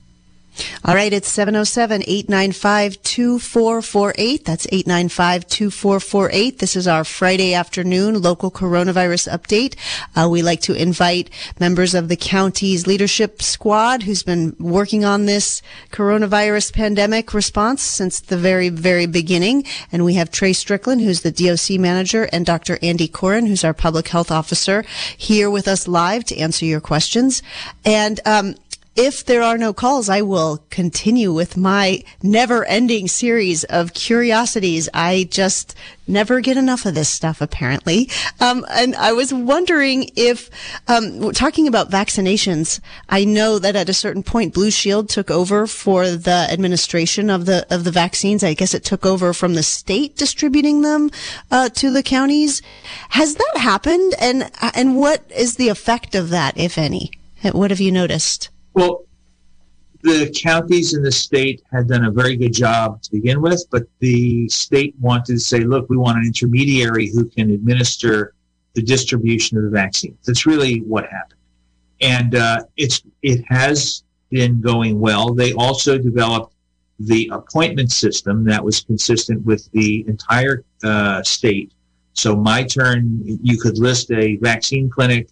All 0.84 0.94
right, 0.94 1.12
it's 1.12 1.28
707 1.28 2.02
895 2.06 3.02
2448. 3.02 4.44
That's 4.44 4.66
895 4.66 5.46
2448. 5.46 6.58
This 6.58 6.76
is 6.76 6.86
our 6.86 7.04
Friday 7.04 7.54
afternoon 7.54 8.20
local 8.20 8.50
coronavirus 8.50 9.32
update. 9.32 9.76
Uh, 10.14 10.28
we 10.28 10.42
like 10.42 10.60
to 10.62 10.74
invite 10.74 11.30
members 11.58 11.94
of 11.94 12.08
the 12.08 12.16
county's 12.16 12.86
leadership 12.86 13.42
squad 13.42 14.02
who's 14.02 14.22
been 14.22 14.54
working 14.58 15.04
on 15.04 15.26
this 15.26 15.62
coronavirus 15.90 16.72
pandemic 16.72 17.32
response 17.32 17.82
since 17.82 18.20
the 18.20 18.36
very, 18.36 18.68
very 18.68 19.06
beginning. 19.06 19.64
And 19.90 20.04
we 20.04 20.14
have 20.14 20.30
Trey 20.30 20.52
Strickland, 20.52 21.00
who's 21.00 21.22
the 21.22 21.32
DOC 21.32 21.80
manager, 21.80 22.28
and 22.32 22.44
Dr. 22.44 22.78
Andy 22.82 23.08
Coren, 23.08 23.46
who's 23.46 23.64
our 23.64 23.74
public 23.74 24.08
health 24.08 24.30
officer, 24.30 24.84
here 25.16 25.48
with 25.48 25.66
us 25.66 25.88
live 25.88 26.24
to 26.24 26.36
answer 26.36 26.66
your 26.66 26.80
questions. 26.80 27.42
And, 27.84 28.20
um, 28.26 28.56
if 28.94 29.24
there 29.24 29.42
are 29.42 29.56
no 29.56 29.72
calls, 29.72 30.10
I 30.10 30.20
will 30.20 30.64
continue 30.68 31.32
with 31.32 31.56
my 31.56 32.04
never 32.22 32.64
ending 32.66 33.08
series 33.08 33.64
of 33.64 33.94
curiosities. 33.94 34.88
I 34.92 35.28
just 35.30 35.74
never 36.06 36.40
get 36.40 36.58
enough 36.58 36.84
of 36.84 36.94
this 36.94 37.08
stuff, 37.08 37.40
apparently. 37.40 38.10
Um, 38.38 38.66
and 38.70 38.94
I 38.96 39.12
was 39.12 39.32
wondering 39.32 40.10
if, 40.14 40.50
um, 40.88 41.32
talking 41.32 41.66
about 41.66 41.90
vaccinations, 41.90 42.80
I 43.08 43.24
know 43.24 43.58
that 43.58 43.76
at 43.76 43.88
a 43.88 43.94
certain 43.94 44.22
point, 44.22 44.52
Blue 44.52 44.70
Shield 44.70 45.08
took 45.08 45.30
over 45.30 45.66
for 45.66 46.10
the 46.10 46.46
administration 46.50 47.30
of 47.30 47.46
the, 47.46 47.66
of 47.70 47.84
the 47.84 47.90
vaccines. 47.90 48.44
I 48.44 48.52
guess 48.52 48.74
it 48.74 48.84
took 48.84 49.06
over 49.06 49.32
from 49.32 49.54
the 49.54 49.62
state 49.62 50.16
distributing 50.16 50.82
them, 50.82 51.10
uh, 51.50 51.70
to 51.70 51.90
the 51.90 52.02
counties. 52.02 52.60
Has 53.10 53.36
that 53.36 53.54
happened? 53.56 54.14
And, 54.20 54.50
and 54.74 54.96
what 54.96 55.22
is 55.34 55.56
the 55.56 55.70
effect 55.70 56.14
of 56.14 56.28
that, 56.28 56.58
if 56.58 56.76
any? 56.76 57.10
What 57.52 57.70
have 57.70 57.80
you 57.80 57.90
noticed? 57.90 58.50
Well, 58.74 59.04
the 60.02 60.34
counties 60.36 60.94
in 60.94 61.02
the 61.02 61.12
state 61.12 61.62
had 61.70 61.88
done 61.88 62.04
a 62.04 62.10
very 62.10 62.36
good 62.36 62.52
job 62.52 63.02
to 63.02 63.10
begin 63.12 63.40
with, 63.40 63.64
but 63.70 63.84
the 64.00 64.48
state 64.48 64.94
wanted 65.00 65.34
to 65.34 65.38
say, 65.38 65.60
look, 65.60 65.88
we 65.88 65.96
want 65.96 66.18
an 66.18 66.24
intermediary 66.26 67.08
who 67.08 67.24
can 67.24 67.50
administer 67.50 68.34
the 68.74 68.82
distribution 68.82 69.58
of 69.58 69.64
the 69.64 69.70
vaccines. 69.70 70.18
That's 70.26 70.46
really 70.46 70.80
what 70.80 71.04
happened. 71.04 71.40
And 72.00 72.34
uh, 72.34 72.64
it's 72.76 73.02
it 73.22 73.44
has 73.48 74.02
been 74.30 74.60
going 74.60 74.98
well. 74.98 75.34
They 75.34 75.52
also 75.52 75.98
developed 75.98 76.54
the 76.98 77.30
appointment 77.32 77.92
system 77.92 78.44
that 78.44 78.64
was 78.64 78.80
consistent 78.80 79.44
with 79.44 79.70
the 79.72 80.04
entire 80.08 80.64
uh, 80.82 81.22
state. 81.22 81.72
So, 82.14 82.34
my 82.34 82.64
turn, 82.64 83.20
you 83.24 83.58
could 83.58 83.78
list 83.78 84.10
a 84.10 84.36
vaccine 84.36 84.90
clinic 84.90 85.28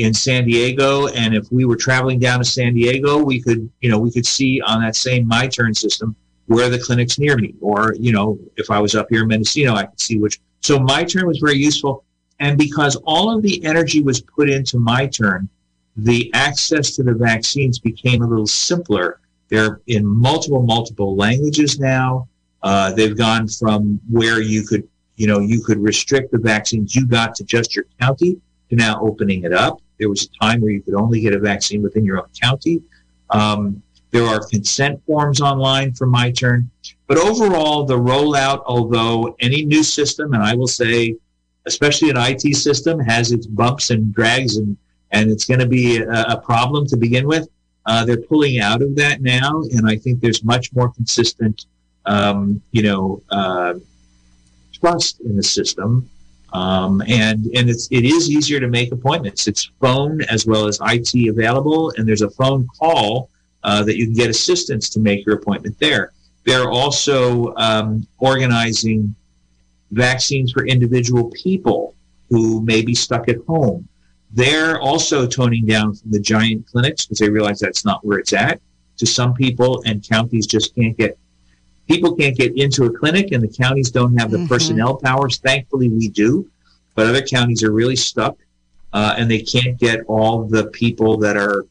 in 0.00 0.14
San 0.14 0.46
Diego, 0.46 1.08
and 1.08 1.34
if 1.34 1.50
we 1.52 1.66
were 1.66 1.76
traveling 1.76 2.18
down 2.18 2.38
to 2.38 2.44
San 2.44 2.72
Diego, 2.72 3.22
we 3.22 3.40
could, 3.40 3.70
you 3.82 3.90
know, 3.90 3.98
we 3.98 4.10
could 4.10 4.24
see 4.24 4.60
on 4.62 4.80
that 4.80 4.96
same 4.96 5.28
my 5.28 5.46
turn 5.46 5.74
system 5.74 6.16
where 6.46 6.70
the 6.70 6.78
clinic's 6.78 7.18
near 7.18 7.36
me, 7.36 7.54
or 7.60 7.94
you 7.98 8.10
know, 8.10 8.38
if 8.56 8.70
I 8.70 8.80
was 8.80 8.94
up 8.94 9.08
here 9.10 9.22
in 9.22 9.28
Mendocino, 9.28 9.74
I 9.74 9.84
could 9.84 10.00
see 10.00 10.18
which. 10.18 10.40
So, 10.62 10.78
my 10.78 11.04
turn 11.04 11.26
was 11.26 11.38
very 11.38 11.58
useful, 11.58 12.04
and 12.38 12.56
because 12.56 12.96
all 13.04 13.34
of 13.34 13.42
the 13.42 13.62
energy 13.64 14.02
was 14.02 14.22
put 14.22 14.48
into 14.48 14.78
my 14.78 15.06
turn, 15.06 15.48
the 15.96 16.30
access 16.32 16.96
to 16.96 17.02
the 17.02 17.14
vaccines 17.14 17.78
became 17.78 18.22
a 18.22 18.26
little 18.26 18.46
simpler. 18.46 19.20
They're 19.48 19.80
in 19.86 20.06
multiple, 20.06 20.62
multiple 20.62 21.14
languages 21.14 21.78
now. 21.78 22.26
Uh, 22.62 22.92
they've 22.92 23.16
gone 23.16 23.48
from 23.48 24.00
where 24.08 24.40
you 24.40 24.66
could, 24.66 24.88
you 25.16 25.26
know, 25.26 25.40
you 25.40 25.62
could 25.62 25.78
restrict 25.78 26.32
the 26.32 26.38
vaccines 26.38 26.94
you 26.96 27.06
got 27.06 27.34
to 27.34 27.44
just 27.44 27.76
your 27.76 27.84
county 28.00 28.40
to 28.70 28.76
now 28.76 28.98
opening 29.02 29.44
it 29.44 29.52
up. 29.52 29.80
There 30.00 30.08
was 30.08 30.24
a 30.24 30.44
time 30.44 30.60
where 30.60 30.72
you 30.72 30.80
could 30.80 30.94
only 30.94 31.20
get 31.20 31.34
a 31.34 31.38
vaccine 31.38 31.82
within 31.82 32.04
your 32.04 32.18
own 32.18 32.28
county. 32.40 32.82
Um, 33.28 33.82
there 34.10 34.24
are 34.24 34.40
consent 34.40 35.00
forms 35.06 35.40
online 35.40 35.92
for 35.92 36.06
my 36.06 36.32
turn. 36.32 36.68
But 37.06 37.18
overall, 37.18 37.84
the 37.84 37.98
rollout, 37.98 38.62
although 38.66 39.36
any 39.40 39.64
new 39.64 39.84
system, 39.84 40.32
and 40.34 40.42
I 40.42 40.54
will 40.54 40.66
say, 40.66 41.16
especially 41.66 42.10
an 42.10 42.16
IT 42.16 42.56
system, 42.56 42.98
has 42.98 43.30
its 43.30 43.46
bumps 43.46 43.90
and 43.90 44.12
drags 44.12 44.56
and 44.56 44.76
and 45.12 45.30
it's 45.30 45.44
going 45.44 45.60
to 45.60 45.66
be 45.66 45.98
a, 45.98 46.08
a, 46.08 46.40
problem 46.40 46.86
to 46.86 46.96
begin 46.96 47.26
with. 47.26 47.48
Uh, 47.84 48.04
they're 48.04 48.22
pulling 48.22 48.60
out 48.60 48.80
of 48.80 48.94
that 48.94 49.20
now, 49.22 49.62
and 49.72 49.88
I 49.88 49.96
think 49.96 50.20
there's 50.20 50.44
much 50.44 50.72
more 50.72 50.92
consistent, 50.92 51.66
um, 52.06 52.62
you 52.70 52.84
know, 52.84 53.20
uh, 53.30 53.74
trust 54.72 55.20
in 55.20 55.36
the 55.36 55.42
system. 55.42 56.08
Um, 56.52 57.02
and 57.06 57.46
and 57.54 57.70
it's 57.70 57.88
it 57.90 58.04
is 58.04 58.30
easier 58.30 58.60
to 58.60 58.68
make 58.68 58.92
appointments. 58.92 59.46
It's 59.46 59.70
phone 59.80 60.22
as 60.22 60.46
well 60.46 60.66
as 60.66 60.78
IT 60.82 61.28
available, 61.28 61.92
and 61.96 62.08
there's 62.08 62.22
a 62.22 62.30
phone 62.30 62.66
call 62.78 63.30
uh, 63.62 63.84
that 63.84 63.96
you 63.96 64.06
can 64.06 64.14
get 64.14 64.30
assistance 64.30 64.88
to 64.90 65.00
make 65.00 65.24
your 65.24 65.36
appointment 65.36 65.78
there. 65.78 66.12
They're 66.44 66.70
also 66.70 67.54
um, 67.56 68.06
organizing 68.18 69.14
vaccines 69.90 70.52
for 70.52 70.66
individual 70.66 71.30
people 71.30 71.94
who 72.30 72.62
may 72.62 72.82
be 72.82 72.94
stuck 72.94 73.28
at 73.28 73.36
home. 73.46 73.86
They're 74.32 74.80
also 74.80 75.26
toning 75.26 75.66
down 75.66 75.94
from 75.94 76.10
the 76.12 76.20
giant 76.20 76.66
clinics 76.66 77.04
because 77.04 77.18
they 77.18 77.28
realize 77.28 77.58
that's 77.58 77.84
not 77.84 78.04
where 78.04 78.18
it's 78.18 78.32
at. 78.32 78.60
To 78.98 79.06
some 79.06 79.34
people, 79.34 79.82
and 79.86 80.06
counties 80.06 80.46
just 80.46 80.74
can't 80.74 80.96
get 80.96 81.18
people 81.90 82.14
can't 82.14 82.36
get 82.36 82.56
into 82.56 82.84
a 82.84 82.90
clinic, 82.90 83.32
and 83.32 83.42
the 83.42 83.48
counties 83.48 83.90
don't 83.90 84.16
have 84.16 84.30
the 84.30 84.38
mm-hmm. 84.38 84.46
personnel 84.46 84.96
powers. 84.96 85.38
Thankfully, 85.38 85.88
we 85.88 86.08
do, 86.08 86.48
but 86.94 87.06
other 87.06 87.22
counties 87.22 87.64
are 87.64 87.72
really 87.72 87.96
stuck, 87.96 88.38
uh, 88.92 89.14
and 89.18 89.30
they 89.30 89.40
can't 89.40 89.76
get 89.78 90.00
all 90.06 90.44
the 90.44 90.66
people 90.66 91.16
that 91.18 91.36
are 91.36 91.66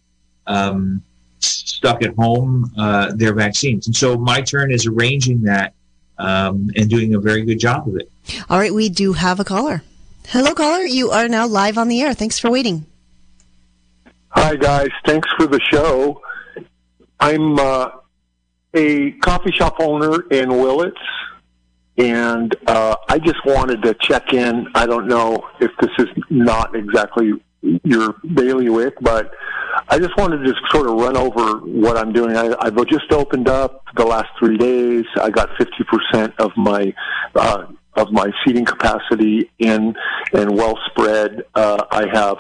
um, 0.45 1.01
stuck 1.39 2.03
at 2.03 2.13
home 2.15 2.72
uh, 2.78 3.13
their 3.15 3.34
vaccines. 3.34 3.88
And 3.88 3.95
so, 3.95 4.17
my 4.17 4.41
turn 4.41 4.72
is 4.72 4.86
arranging 4.86 5.41
that 5.43 5.74
um, 6.17 6.70
and 6.76 6.89
doing 6.89 7.15
a 7.15 7.20
very 7.20 7.43
good 7.43 7.59
job 7.59 7.88
of 7.88 7.95
it. 7.95 8.11
All 8.49 8.59
right, 8.59 8.74
we 8.74 8.89
do 8.89 9.13
have 9.13 9.39
a 9.39 9.45
caller. 9.45 9.84
Hello, 10.28 10.53
caller. 10.53 10.84
You 10.84 11.11
are 11.11 11.30
now 11.30 11.47
live 11.47 11.78
on 11.78 11.88
the 11.88 12.01
air. 12.01 12.13
Thanks 12.13 12.38
for 12.38 12.51
waiting. 12.51 12.86
Hi, 14.32 14.55
guys. 14.57 14.89
Thanks 15.05 15.30
for 15.38 15.47
the 15.47 15.59
show. 15.72 16.22
I'm 17.20 17.57
uh, 17.57 17.89
a 18.74 19.11
coffee 19.11 19.51
shop 19.51 19.78
owner 19.80 20.22
in 20.30 20.49
Willits, 20.49 20.97
and 21.97 22.55
uh, 22.67 22.95
I 23.07 23.20
just 23.20 23.45
wanted 23.45 23.82
to 23.84 23.93
check 23.95 24.34
in. 24.34 24.67
I 24.76 24.86
don't 24.86 25.07
know 25.07 25.49
if 25.59 25.72
this 25.82 25.91
is 25.99 26.07
not 26.30 26.76
exactly 26.76 27.34
your 27.61 28.15
bailiwick, 28.34 28.95
but 29.01 29.32
I 29.89 29.99
just 29.99 30.15
wanted 30.17 30.38
to 30.38 30.45
just 30.45 30.61
sort 30.72 30.88
of 30.88 30.93
run 30.93 31.17
over 31.17 31.59
what 31.59 31.97
I'm 31.97 32.13
doing. 32.13 32.38
I, 32.38 32.55
I've 32.61 32.76
just 32.88 33.11
opened 33.11 33.49
up 33.49 33.84
the 33.97 34.05
last 34.05 34.30
three 34.39 34.57
days. 34.57 35.05
I 35.22 35.30
got 35.30 35.49
50% 35.59 36.34
of 36.39 36.51
my 36.55 36.93
uh, 37.36 37.65
of 37.95 38.11
my 38.11 38.32
seating 38.45 38.65
capacity 38.65 39.51
in 39.59 39.93
and 40.34 40.55
well 40.55 40.78
spread. 40.86 41.43
Uh, 41.53 41.84
I 41.91 42.07
have 42.13 42.38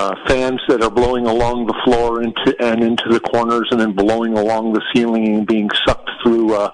uh, 0.00 0.14
fans 0.26 0.60
that 0.66 0.82
are 0.82 0.90
blowing 0.90 1.26
along 1.26 1.66
the 1.66 1.78
floor 1.84 2.22
into 2.22 2.56
and 2.58 2.82
into 2.82 3.06
the 3.10 3.20
corners, 3.20 3.68
and 3.70 3.78
then 3.78 3.92
blowing 3.92 4.36
along 4.36 4.72
the 4.72 4.82
ceiling 4.94 5.34
and 5.34 5.46
being 5.46 5.68
sucked 5.86 6.10
through 6.22 6.54
uh, 6.54 6.70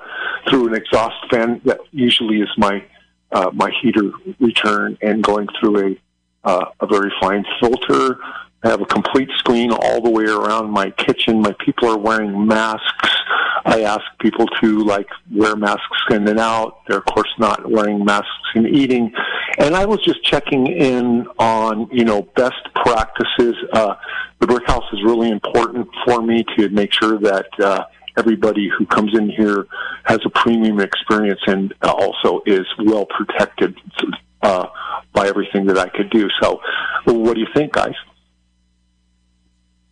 through 0.48 0.68
an 0.68 0.74
exhaust 0.74 1.16
fan 1.28 1.60
that 1.64 1.80
usually 1.90 2.40
is 2.40 2.48
my 2.56 2.84
uh, 3.32 3.50
my 3.52 3.70
heater 3.82 4.12
return 4.38 4.96
and 5.02 5.24
going 5.24 5.48
through 5.58 5.76
a 5.86 6.48
uh, 6.48 6.66
a 6.78 6.86
very 6.86 7.12
fine 7.20 7.44
filter. 7.58 8.18
I 8.62 8.68
have 8.68 8.80
a 8.80 8.86
complete 8.86 9.28
screen 9.38 9.70
all 9.70 10.00
the 10.00 10.10
way 10.10 10.24
around 10.24 10.70
my 10.70 10.90
kitchen. 10.90 11.40
My 11.40 11.54
people 11.64 11.88
are 11.88 11.98
wearing 11.98 12.46
masks. 12.46 13.10
I 13.64 13.82
ask 13.82 14.02
people 14.20 14.46
to 14.60 14.84
like 14.84 15.08
wear 15.32 15.56
masks 15.56 16.02
in 16.10 16.26
and 16.28 16.38
out. 16.38 16.80
They're 16.86 16.98
of 16.98 17.04
course 17.06 17.32
not 17.38 17.68
wearing 17.70 18.04
masks 18.04 18.30
in 18.54 18.66
eating. 18.66 19.12
And 19.58 19.74
I 19.74 19.84
was 19.84 20.00
just 20.04 20.22
checking 20.24 20.66
in 20.68 21.26
on, 21.38 21.88
you 21.92 22.04
know, 22.04 22.22
best 22.36 22.62
practices. 22.74 23.54
Uh, 23.72 23.94
the 24.40 24.46
brick 24.46 24.66
house 24.66 24.84
is 24.92 25.02
really 25.04 25.30
important 25.30 25.88
for 26.04 26.22
me 26.22 26.44
to 26.56 26.68
make 26.70 26.92
sure 26.92 27.18
that, 27.18 27.48
uh, 27.60 27.84
everybody 28.18 28.70
who 28.78 28.86
comes 28.86 29.16
in 29.16 29.28
here 29.28 29.66
has 30.04 30.20
a 30.24 30.30
premium 30.30 30.80
experience 30.80 31.40
and 31.46 31.74
also 31.82 32.40
is 32.46 32.66
well 32.86 33.04
protected, 33.06 33.76
uh, 34.42 34.66
by 35.12 35.26
everything 35.28 35.66
that 35.66 35.76
I 35.76 35.88
could 35.88 36.08
do. 36.10 36.28
So 36.40 36.60
what 37.04 37.34
do 37.34 37.40
you 37.40 37.48
think, 37.54 37.72
guys? 37.72 37.94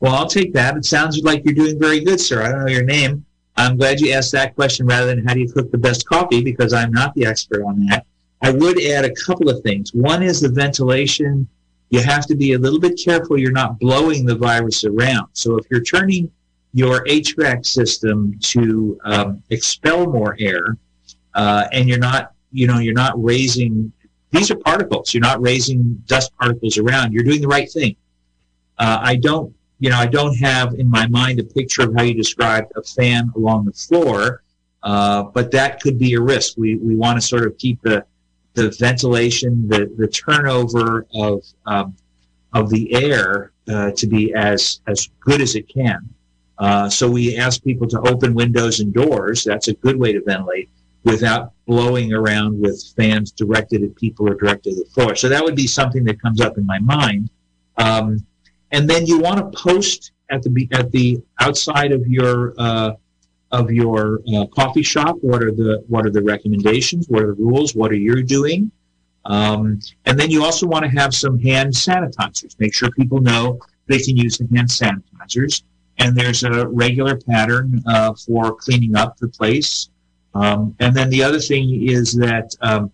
Well, 0.01 0.15
I'll 0.15 0.29
take 0.29 0.53
that. 0.55 0.77
It 0.77 0.85
sounds 0.85 1.23
like 1.23 1.45
you're 1.45 1.55
doing 1.55 1.79
very 1.79 2.01
good, 2.01 2.21
sir. 2.21 2.43
I 2.43 2.51
don't 2.51 2.65
know 2.65 2.73
your 2.73 2.85
name. 2.85 3.25
I'm 3.57 3.77
glad 3.77 4.01
you 4.01 4.13
asked 4.13 4.33
that 4.33 4.55
question 4.55 4.87
rather 4.87 5.07
than 5.07 5.25
how 5.25 5.35
do 5.35 5.41
you 5.41 5.51
cook 5.51 5.71
the 5.71 5.79
best 5.79 6.07
coffee 6.09 6.43
because 6.43 6.73
I'm 6.73 6.93
not 6.93 7.15
the 7.15 7.25
expert 7.27 7.63
on 7.63 7.87
that. 7.87 8.07
I 8.43 8.51
would 8.51 8.83
add 8.83 9.05
a 9.05 9.15
couple 9.15 9.49
of 9.49 9.63
things. 9.63 9.95
One 9.95 10.23
is 10.23 10.41
the 10.41 10.49
ventilation. 10.49 11.49
You 11.91 12.03
have 12.03 12.27
to 12.27 12.35
be 12.35 12.53
a 12.53 12.59
little 12.59 12.81
bit 12.81 13.01
careful 13.03 13.39
you're 13.39 13.53
not 13.53 13.79
blowing 13.79 14.27
the 14.27 14.35
virus 14.35 14.85
around. 14.85 15.29
So 15.33 15.57
if 15.57 15.67
you're 15.71 15.83
turning 15.83 16.31
your 16.73 17.05
HVAC 17.05 17.65
system 17.65 18.37
to 18.41 18.99
um, 19.05 19.43
expel 19.51 20.07
more 20.07 20.37
air, 20.41 20.77
uh, 21.35 21.69
and 21.73 21.89
you're 21.89 21.99
not, 21.99 22.33
you 22.53 22.67
know, 22.67 22.79
you're 22.79 22.95
not 22.95 23.13
raising. 23.23 23.93
These 24.33 24.51
are 24.51 24.57
particles. 24.57 25.15
You're 25.15 25.23
not 25.23 25.41
raising 25.41 26.03
dust 26.07 26.33
particles 26.39 26.77
around. 26.79 27.13
You're 27.13 27.25
doing 27.25 27.41
the 27.41 27.49
right 27.49 27.71
thing. 27.71 27.95
Uh, 28.79 28.99
I 29.01 29.17
don't 29.17 29.55
you 29.79 29.91
know, 29.91 29.99
I 29.99 30.07
don't 30.07 30.37
have 30.37 30.75
in 30.75 30.89
my 30.89 31.07
mind 31.09 31.41
a 31.41 31.45
picture 31.45 31.83
of 31.83 31.95
how 31.97 32.03
you 32.03 32.15
described 32.15 32.73
a 32.77 32.83
fan 32.83 33.31
along 33.37 33.67
the 33.67 33.73
floor, 33.73 34.43
uh, 34.83 35.25
but 35.25 35.51
that 35.51 35.81
could 35.81 35.99
be 35.99 36.15
a 36.15 36.21
risk. 36.21 36.57
We, 36.57 36.77
we 36.77 36.95
want 36.95 37.21
to 37.21 37.27
sort 37.27 37.47
of 37.47 37.57
keep 37.59 37.81
the, 37.83 38.05
the 38.55 38.71
ventilation, 38.79 39.69
the, 39.69 39.93
the 39.97 40.09
turnover 40.09 41.07
of, 41.15 41.43
um, 41.67 41.97
of 42.53 42.71
the 42.71 42.95
air 42.95 43.53
uh, 43.69 43.91
to 43.93 44.07
be 44.07 44.33
as, 44.35 44.81
as 44.87 45.09
good 45.21 45.41
as 45.41 45.55
it 45.57 45.69
can. 45.69 46.09
Uh, 46.59 46.89
so 46.89 47.11
we 47.11 47.37
ask 47.37 47.63
people 47.65 47.89
to 47.89 48.01
open 48.03 48.33
windows 48.35 48.81
and 48.81 48.95
doors. 48.95 49.43
That's 49.43 49.69
a 49.69 49.75
good 49.75 49.97
way 49.97 50.13
to 50.13 50.23
ventilate 50.23 50.69
without 51.03 51.53
blowing 51.67 52.13
around 52.13 52.61
with 52.61 52.83
fans 52.97 53.33
directed 53.33 53.83
at 53.83 53.95
people 53.97 54.29
or 54.29 54.35
directed 54.35 54.79
at 54.79 54.85
the 54.85 54.91
floor. 54.91 55.15
So 55.15 55.29
that 55.29 55.43
would 55.43 55.57
be 55.57 55.67
something 55.67 56.05
that 56.05 56.21
comes 56.21 56.41
up 56.41 56.57
in 56.57 56.65
my 56.65 56.79
mind. 56.79 57.31
Um, 57.77 58.25
and 58.75 58.91
then 58.91 59.07
you 59.07 59.21
want 59.21 59.39
to 59.39 59.59
post 59.59 60.13
at 60.31 60.43
the 60.43 60.69
at 60.73 60.91
the 60.91 61.23
outside 61.41 61.93
of 61.93 62.07
your 62.07 62.55
uh, 62.59 62.93
of 63.53 63.71
your 63.71 64.21
uh, 64.35 64.47
coffee 64.47 64.83
shop. 64.83 65.17
What 65.21 65.43
are 65.45 65.53
the 65.53 65.85
what 65.89 66.05
are 66.07 66.11
the 66.11 66.23
recommendations? 66.23 67.09
What 67.09 67.23
are 67.23 67.35
the 67.35 67.43
rules? 67.43 67.75
What 67.75 67.93
are 67.93 68.03
you 68.09 68.23
doing? 68.25 68.71
Um, 69.27 69.81
and 70.07 70.19
then 70.19 70.29
you 70.31 70.45
also 70.45 70.67
want 70.67 70.85
to 70.85 70.91
have 70.91 71.15
some 71.15 71.39
hand 71.39 71.73
sanitizers. 71.73 72.59
Make 72.59 72.75
sure 72.75 72.91
people 72.91 73.21
know 73.21 73.59
they 73.87 73.99
can 73.99 74.17
use 74.17 74.39
the 74.39 74.49
hand 74.55 74.69
sanitizers. 74.69 75.63
And 75.99 76.17
there's 76.17 76.43
a 76.43 76.67
regular 76.69 77.17
pattern 77.17 77.81
uh, 77.87 78.13
for 78.15 78.57
cleaning 78.57 78.97
up 78.97 79.17
the 79.19 79.29
place. 79.29 79.89
Um, 80.35 80.75
and 80.81 80.95
then 80.95 81.09
the 81.09 81.23
other 81.23 81.39
thing 81.39 81.89
is 81.89 82.13
that, 82.15 82.51
um, 82.61 82.91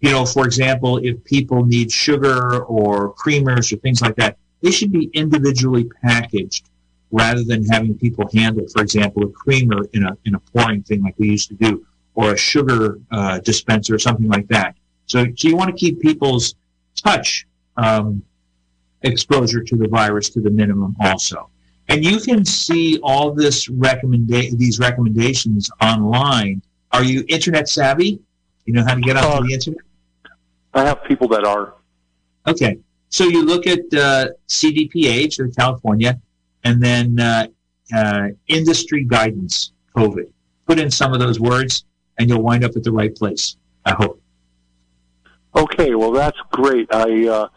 you 0.00 0.10
know, 0.10 0.26
for 0.26 0.44
example, 0.44 0.98
if 0.98 1.22
people 1.24 1.64
need 1.64 1.92
sugar 1.92 2.64
or 2.64 3.14
creamers 3.14 3.72
or 3.72 3.76
things 3.76 4.02
like 4.02 4.16
that, 4.16 4.36
they 4.62 4.70
should 4.70 4.92
be 4.92 5.10
individually 5.14 5.84
packaged 6.02 6.68
rather 7.10 7.42
than 7.44 7.64
having 7.64 7.96
people 7.98 8.28
handle, 8.32 8.66
for 8.68 8.82
example, 8.82 9.24
a 9.24 9.28
creamer 9.28 9.80
in 9.92 10.04
a, 10.04 10.16
in 10.24 10.34
a 10.34 10.38
pouring 10.38 10.82
thing 10.82 11.02
like 11.02 11.14
we 11.18 11.28
used 11.28 11.48
to 11.48 11.54
do, 11.54 11.84
or 12.14 12.34
a 12.34 12.36
sugar 12.36 12.98
uh, 13.10 13.38
dispenser 13.40 13.94
or 13.94 13.98
something 13.98 14.28
like 14.28 14.46
that. 14.48 14.76
So, 15.06 15.24
so 15.36 15.48
you 15.48 15.56
want 15.56 15.70
to 15.70 15.76
keep 15.76 16.00
people's 16.00 16.54
touch 16.94 17.46
um, 17.76 18.22
exposure 19.02 19.62
to 19.62 19.76
the 19.76 19.88
virus 19.88 20.30
to 20.30 20.40
the 20.40 20.50
minimum 20.50 20.94
also. 21.00 21.50
And 21.88 22.04
you 22.04 22.20
can 22.20 22.44
see 22.44 23.00
all 23.02 23.32
this 23.32 23.66
recommenda- 23.68 24.56
these 24.56 24.78
recommendations 24.78 25.70
online. 25.80 26.62
Are 26.92 27.02
you 27.02 27.24
internet 27.28 27.68
savvy? 27.68 28.20
You 28.66 28.74
know 28.74 28.84
how 28.84 28.94
to 28.94 29.00
get 29.00 29.16
onto 29.16 29.28
Uh, 29.28 29.40
the 29.40 29.54
internet? 29.54 29.80
I 30.74 30.84
have 30.84 31.02
people 31.04 31.26
that 31.28 31.44
are. 31.44 31.74
Okay. 32.46 32.78
So 33.10 33.24
you 33.24 33.44
look 33.44 33.66
at 33.66 33.80
uh, 33.92 34.28
CDPH 34.48 35.40
or 35.40 35.48
California, 35.48 36.20
and 36.64 36.82
then 36.82 37.18
uh, 37.18 37.48
uh, 37.94 38.28
industry 38.46 39.04
guidance 39.04 39.72
COVID. 39.96 40.30
Put 40.66 40.78
in 40.78 40.90
some 40.90 41.12
of 41.12 41.18
those 41.18 41.40
words, 41.40 41.84
and 42.18 42.28
you'll 42.28 42.42
wind 42.42 42.64
up 42.64 42.76
at 42.76 42.84
the 42.84 42.92
right 42.92 43.14
place. 43.14 43.56
I 43.84 43.92
hope. 43.92 44.22
Okay, 45.56 45.94
well 45.96 46.12
that's 46.12 46.38
great. 46.52 46.88
I 46.92 47.26
uh, 47.26 47.48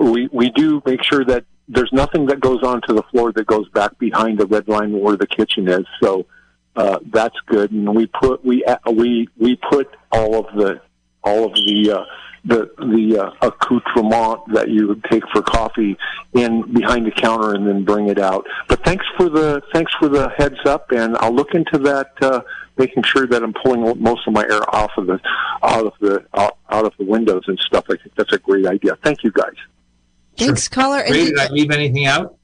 we 0.00 0.28
we 0.32 0.50
do 0.50 0.82
make 0.84 1.04
sure 1.04 1.24
that 1.24 1.44
there's 1.68 1.92
nothing 1.92 2.26
that 2.26 2.40
goes 2.40 2.62
onto 2.62 2.94
the 2.94 3.02
floor 3.04 3.32
that 3.32 3.46
goes 3.46 3.68
back 3.68 3.96
behind 3.98 4.38
the 4.38 4.46
red 4.46 4.66
line 4.68 4.98
where 4.98 5.16
the 5.16 5.26
kitchen 5.26 5.68
is. 5.68 5.86
So 6.02 6.26
uh, 6.74 6.98
that's 7.06 7.36
good. 7.46 7.70
And 7.70 7.94
we 7.94 8.06
put 8.06 8.44
we 8.44 8.64
uh, 8.64 8.78
we 8.90 9.28
we 9.36 9.56
put 9.70 9.94
all 10.10 10.34
of 10.44 10.56
the 10.56 10.80
all 11.22 11.44
of 11.44 11.54
the 11.54 11.98
uh, 11.98 12.04
the 12.44 12.70
the 12.78 13.18
uh, 13.18 13.30
accoutrement 13.46 14.40
that 14.54 14.68
you 14.68 14.88
would 14.88 15.02
take 15.04 15.22
for 15.32 15.42
coffee 15.42 15.96
in 16.34 16.72
behind 16.72 17.06
the 17.06 17.10
counter 17.10 17.54
and 17.54 17.66
then 17.66 17.84
bring 17.84 18.08
it 18.08 18.18
out. 18.18 18.46
But 18.68 18.84
thanks 18.84 19.04
for 19.16 19.28
the 19.28 19.60
thanks 19.72 19.92
for 19.98 20.08
the 20.08 20.28
heads 20.36 20.58
up, 20.66 20.90
and 20.92 21.16
I'll 21.18 21.34
look 21.34 21.54
into 21.54 21.78
that. 21.78 22.12
Uh, 22.20 22.40
making 22.76 23.02
sure 23.02 23.26
that 23.26 23.42
I'm 23.42 23.52
pulling 23.52 23.82
most 24.00 24.24
of 24.28 24.32
my 24.32 24.42
air 24.44 24.62
off 24.72 24.92
of 24.96 25.08
the 25.08 25.18
out 25.64 25.84
of 25.86 25.92
the 26.00 26.24
out, 26.34 26.58
out 26.70 26.84
of 26.84 26.92
the 26.96 27.04
windows 27.04 27.42
and 27.48 27.58
stuff. 27.58 27.84
I 27.90 27.96
think 27.96 28.14
that's 28.16 28.32
a 28.32 28.38
great 28.38 28.66
idea. 28.66 28.96
Thank 29.02 29.24
you 29.24 29.32
guys. 29.32 29.54
Thanks, 30.36 30.68
caller. 30.68 31.00
And 31.00 31.10
Ray, 31.12 31.24
did- 31.24 31.34
did 31.34 31.38
I 31.40 31.48
leave 31.48 31.70
anything 31.72 32.06
out? 32.06 32.36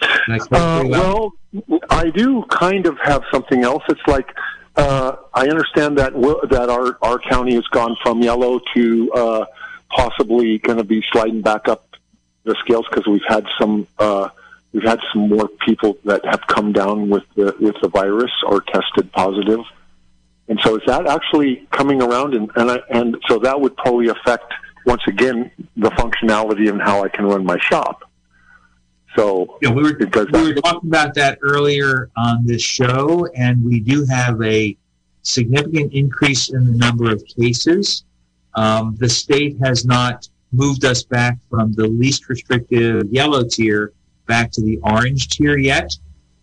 Did 0.00 0.40
I 0.52 0.56
Uh, 0.56 0.84
well? 0.86 1.32
well, 1.66 1.80
I 1.90 2.10
do 2.10 2.44
kind 2.50 2.86
of 2.86 2.96
have 3.02 3.22
something 3.32 3.64
else. 3.64 3.82
It's 3.88 4.00
like 4.06 4.28
uh, 4.76 5.16
I 5.34 5.48
understand 5.48 5.98
that 5.98 6.14
that 6.50 6.68
our 6.70 6.98
our 7.02 7.18
county 7.18 7.54
has 7.54 7.66
gone 7.68 7.96
from 8.02 8.22
yellow 8.22 8.60
to 8.74 9.12
uh, 9.12 9.44
possibly 9.90 10.58
going 10.58 10.78
to 10.78 10.84
be 10.84 11.04
sliding 11.12 11.42
back 11.42 11.68
up 11.68 11.96
the 12.44 12.54
scales 12.60 12.86
because 12.90 13.06
we've 13.06 13.20
had 13.28 13.46
some 13.58 13.86
uh, 13.98 14.28
we've 14.72 14.82
had 14.82 15.00
some 15.12 15.28
more 15.28 15.48
people 15.66 15.98
that 16.04 16.24
have 16.24 16.46
come 16.46 16.72
down 16.72 17.10
with 17.10 17.24
the 17.34 17.54
with 17.60 17.76
the 17.82 17.88
virus 17.88 18.32
or 18.46 18.62
tested 18.62 19.12
positive. 19.12 19.60
And 20.48 20.58
so 20.60 20.76
is 20.76 20.82
that 20.86 21.06
actually 21.06 21.66
coming 21.70 22.02
around? 22.02 22.34
And 22.34 22.50
and, 22.56 22.70
I, 22.70 22.80
and 22.90 23.16
so 23.28 23.38
that 23.40 23.60
would 23.60 23.76
probably 23.76 24.08
affect 24.08 24.52
once 24.86 25.02
again 25.06 25.50
the 25.76 25.90
functionality 25.90 26.68
and 26.68 26.80
how 26.80 27.04
I 27.04 27.08
can 27.08 27.26
run 27.26 27.44
my 27.44 27.58
shop. 27.58 28.10
So 29.16 29.58
Yeah, 29.60 29.70
we 29.70 29.82
were 29.82 29.98
we 29.98 30.42
were 30.42 30.54
talking 30.54 30.88
about 30.88 31.14
that 31.14 31.38
earlier 31.42 32.10
on 32.16 32.46
this 32.46 32.62
show, 32.62 33.28
and 33.34 33.62
we 33.62 33.80
do 33.80 34.06
have 34.06 34.40
a 34.42 34.76
significant 35.22 35.92
increase 35.92 36.50
in 36.50 36.66
the 36.66 36.72
number 36.72 37.10
of 37.10 37.22
cases. 37.26 38.04
Um, 38.54 38.96
the 38.98 39.08
state 39.08 39.56
has 39.62 39.84
not 39.84 40.28
moved 40.52 40.84
us 40.84 41.02
back 41.02 41.38
from 41.48 41.72
the 41.72 41.86
least 41.86 42.28
restrictive 42.28 43.10
yellow 43.10 43.44
tier 43.44 43.92
back 44.26 44.50
to 44.52 44.62
the 44.62 44.78
orange 44.82 45.28
tier 45.28 45.58
yet. 45.58 45.94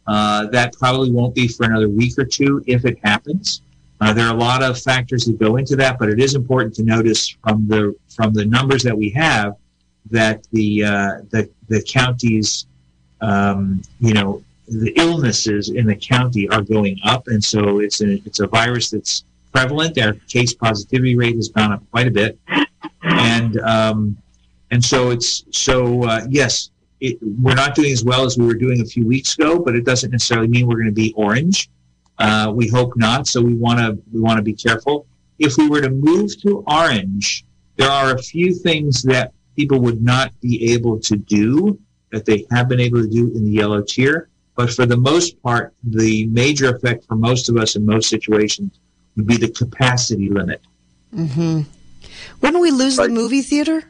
Uh, 0.08 0.48
that 0.48 0.74
probably 0.74 1.12
won't 1.12 1.36
be 1.36 1.48
for 1.48 1.66
another 1.66 1.90
week 1.90 2.18
or 2.18 2.26
two 2.26 2.64
if 2.68 2.86
it 2.86 2.98
happens. 3.04 3.62
Uh, 4.02 4.14
there 4.14 4.26
are 4.26 4.34
a 4.34 4.38
lot 4.40 4.64
of 4.64 4.80
factors 4.80 5.26
that 5.26 5.38
go 5.40 5.58
into 5.58 5.76
that, 5.76 6.00
but 6.00 6.10
it 6.10 6.20
is 6.20 6.34
important 6.34 6.74
to 6.74 6.84
notice 6.84 7.36
from 7.44 7.68
the 7.68 7.96
from 8.16 8.34
the 8.34 8.46
numbers 8.46 8.84
that 8.84 8.98
we 8.98 9.10
have 9.10 9.56
that 10.12 10.46
the 10.52 10.84
uh, 10.84 11.12
the 11.30 11.50
the 11.68 11.84
counties, 11.88 12.68
um, 13.22 13.82
you 14.00 14.14
know, 14.14 14.44
the 14.68 14.94
illnesses 14.96 15.70
in 15.70 15.86
the 15.86 15.96
county 15.96 16.48
are 16.50 16.62
going 16.62 16.98
up, 17.04 17.28
and 17.28 17.44
so 17.44 17.80
it's 17.80 18.02
a 18.02 18.14
it's 18.26 18.40
a 18.40 18.48
virus 18.48 18.90
that's 18.90 19.24
prevalent. 19.52 19.98
Our 20.00 20.14
case 20.28 20.54
positivity 20.54 21.16
rate 21.16 21.36
has 21.36 21.50
gone 21.50 21.72
up 21.72 21.84
quite 21.92 22.08
a 22.08 22.12
bit, 22.12 22.40
and 23.04 23.60
um, 23.62 24.18
and 24.72 24.84
so 24.84 25.12
it's 25.12 25.44
so 25.52 26.04
uh, 26.04 26.22
yes, 26.30 26.72
it, 27.00 27.18
we're 27.42 27.56
not 27.56 27.76
doing 27.76 27.92
as 27.92 28.04
well 28.04 28.26
as 28.26 28.38
we 28.38 28.46
were 28.46 28.54
doing 28.56 28.82
a 28.82 28.86
few 28.86 29.06
weeks 29.06 29.36
ago, 29.36 29.60
but 29.60 29.76
it 29.76 29.86
doesn't 29.86 30.12
necessarily 30.12 30.48
mean 30.48 30.68
we're 30.68 30.76
going 30.76 30.88
to 30.88 30.92
be 30.92 31.14
orange. 31.14 31.70
Uh, 32.18 32.52
we 32.54 32.68
hope 32.68 32.96
not. 32.98 33.28
So 33.28 33.42
we 33.42 33.54
want 33.54 33.80
to 33.80 33.98
we 34.12 34.20
want 34.20 34.38
to 34.38 34.44
be 34.44 34.54
careful. 34.54 35.06
If 35.40 35.58
we 35.58 35.70
were 35.70 35.82
to 35.82 35.90
move 35.90 36.40
to 36.42 36.64
orange, 36.68 37.46
there 37.78 37.90
are 37.90 38.14
a 38.14 38.22
few 38.22 38.54
things 38.54 39.02
that 39.04 39.32
people 39.60 39.80
would 39.80 40.02
not 40.02 40.28
be 40.40 40.72
able 40.74 40.98
to 41.10 41.16
do 41.18 41.78
that 42.12 42.24
they 42.26 42.46
have 42.52 42.68
been 42.70 42.80
able 42.80 43.02
to 43.02 43.10
do 43.10 43.24
in 43.36 43.44
the 43.46 43.52
yellow 43.52 43.82
tier. 43.82 44.30
But 44.56 44.72
for 44.72 44.86
the 44.86 44.98
most 44.98 45.42
part, 45.44 45.74
the 45.84 46.28
major 46.28 46.74
effect 46.76 47.06
for 47.08 47.16
most 47.16 47.50
of 47.50 47.58
us 47.58 47.76
in 47.76 47.86
most 47.86 48.08
situations 48.10 48.80
would 49.16 49.28
be 49.28 49.38
the 49.38 49.50
capacity 49.50 50.30
limit. 50.30 50.62
Mhm. 51.16 51.66
Wouldn't 52.42 52.62
we 52.62 52.72
lose 52.72 52.96
the 52.96 53.10
movie 53.10 53.42
theater? 53.42 53.84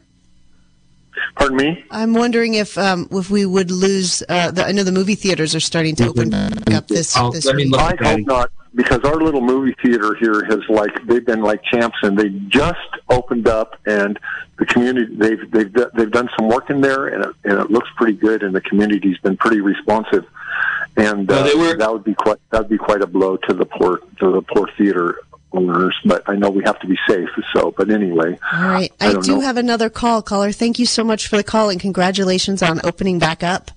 pardon 1.36 1.56
me. 1.56 1.84
I'm 1.90 2.14
wondering 2.14 2.54
if 2.54 2.76
um, 2.78 3.08
if 3.12 3.30
we 3.30 3.44
would 3.46 3.70
lose. 3.70 4.22
Uh, 4.28 4.50
the, 4.50 4.66
I 4.66 4.72
know 4.72 4.84
the 4.84 4.92
movie 4.92 5.14
theaters 5.16 5.54
are 5.54 5.60
starting 5.60 5.94
to 5.96 6.08
open 6.08 6.32
up 6.34 6.88
this 6.88 7.16
I'll- 7.16 7.30
this 7.30 7.44
let 7.46 7.56
me 7.56 7.64
week. 7.64 7.72
look. 7.72 8.02
I 8.02 8.08
hope 8.12 8.26
not, 8.26 8.50
because 8.74 9.00
our 9.04 9.16
little 9.16 9.40
movie 9.40 9.74
theater 9.82 10.14
here 10.14 10.44
has 10.44 10.60
like 10.68 11.04
they've 11.06 11.24
been 11.24 11.42
like 11.42 11.62
champs, 11.64 11.96
and 12.02 12.16
they 12.18 12.28
just 12.48 12.78
opened 13.08 13.48
up, 13.48 13.76
and 13.86 14.18
the 14.58 14.66
community 14.66 15.14
they've 15.16 15.50
they've 15.50 15.72
they've 15.94 16.10
done 16.10 16.28
some 16.38 16.48
work 16.48 16.70
in 16.70 16.80
there, 16.80 17.06
and 17.08 17.24
it, 17.24 17.34
and 17.44 17.58
it 17.58 17.70
looks 17.70 17.88
pretty 17.96 18.12
good, 18.16 18.42
and 18.42 18.54
the 18.54 18.60
community's 18.60 19.18
been 19.18 19.36
pretty 19.36 19.60
responsive, 19.60 20.24
and 20.96 21.30
uh, 21.30 21.42
they 21.44 21.54
were- 21.54 21.76
that 21.76 21.92
would 21.92 22.04
be 22.04 22.14
quite 22.14 22.38
that 22.50 22.60
would 22.60 22.68
be 22.70 22.78
quite 22.78 23.02
a 23.02 23.06
blow 23.06 23.36
to 23.36 23.54
the 23.54 23.64
poor 23.66 23.98
to 24.20 24.30
the 24.32 24.42
poor 24.42 24.68
theater 24.78 25.16
owners. 25.52 25.96
But 26.04 26.22
I 26.28 26.36
know 26.36 26.48
we 26.50 26.62
have 26.64 26.78
to 26.80 26.86
be 26.86 26.96
safe. 27.08 27.28
So, 27.52 27.72
but 27.76 27.90
anyway, 27.90 28.38
All 28.52 28.68
right, 28.68 28.92
I 29.00 29.08
I, 29.08 29.12
don't 29.14 29.24
do 29.24 29.34
know. 29.36 29.40
have 29.40 29.56
another 29.56 29.90
call, 29.90 30.22
caller. 30.22 30.52
Thank 30.52 30.78
you 30.78 30.86
so 30.86 31.02
much 31.02 31.26
for 31.26 31.36
the 31.36 31.42
call 31.44 31.70
and 31.70 31.80
congratulations 31.80 32.62
on 32.62 32.80
opening 32.84 33.18
back 33.18 33.42
up. 33.42 33.72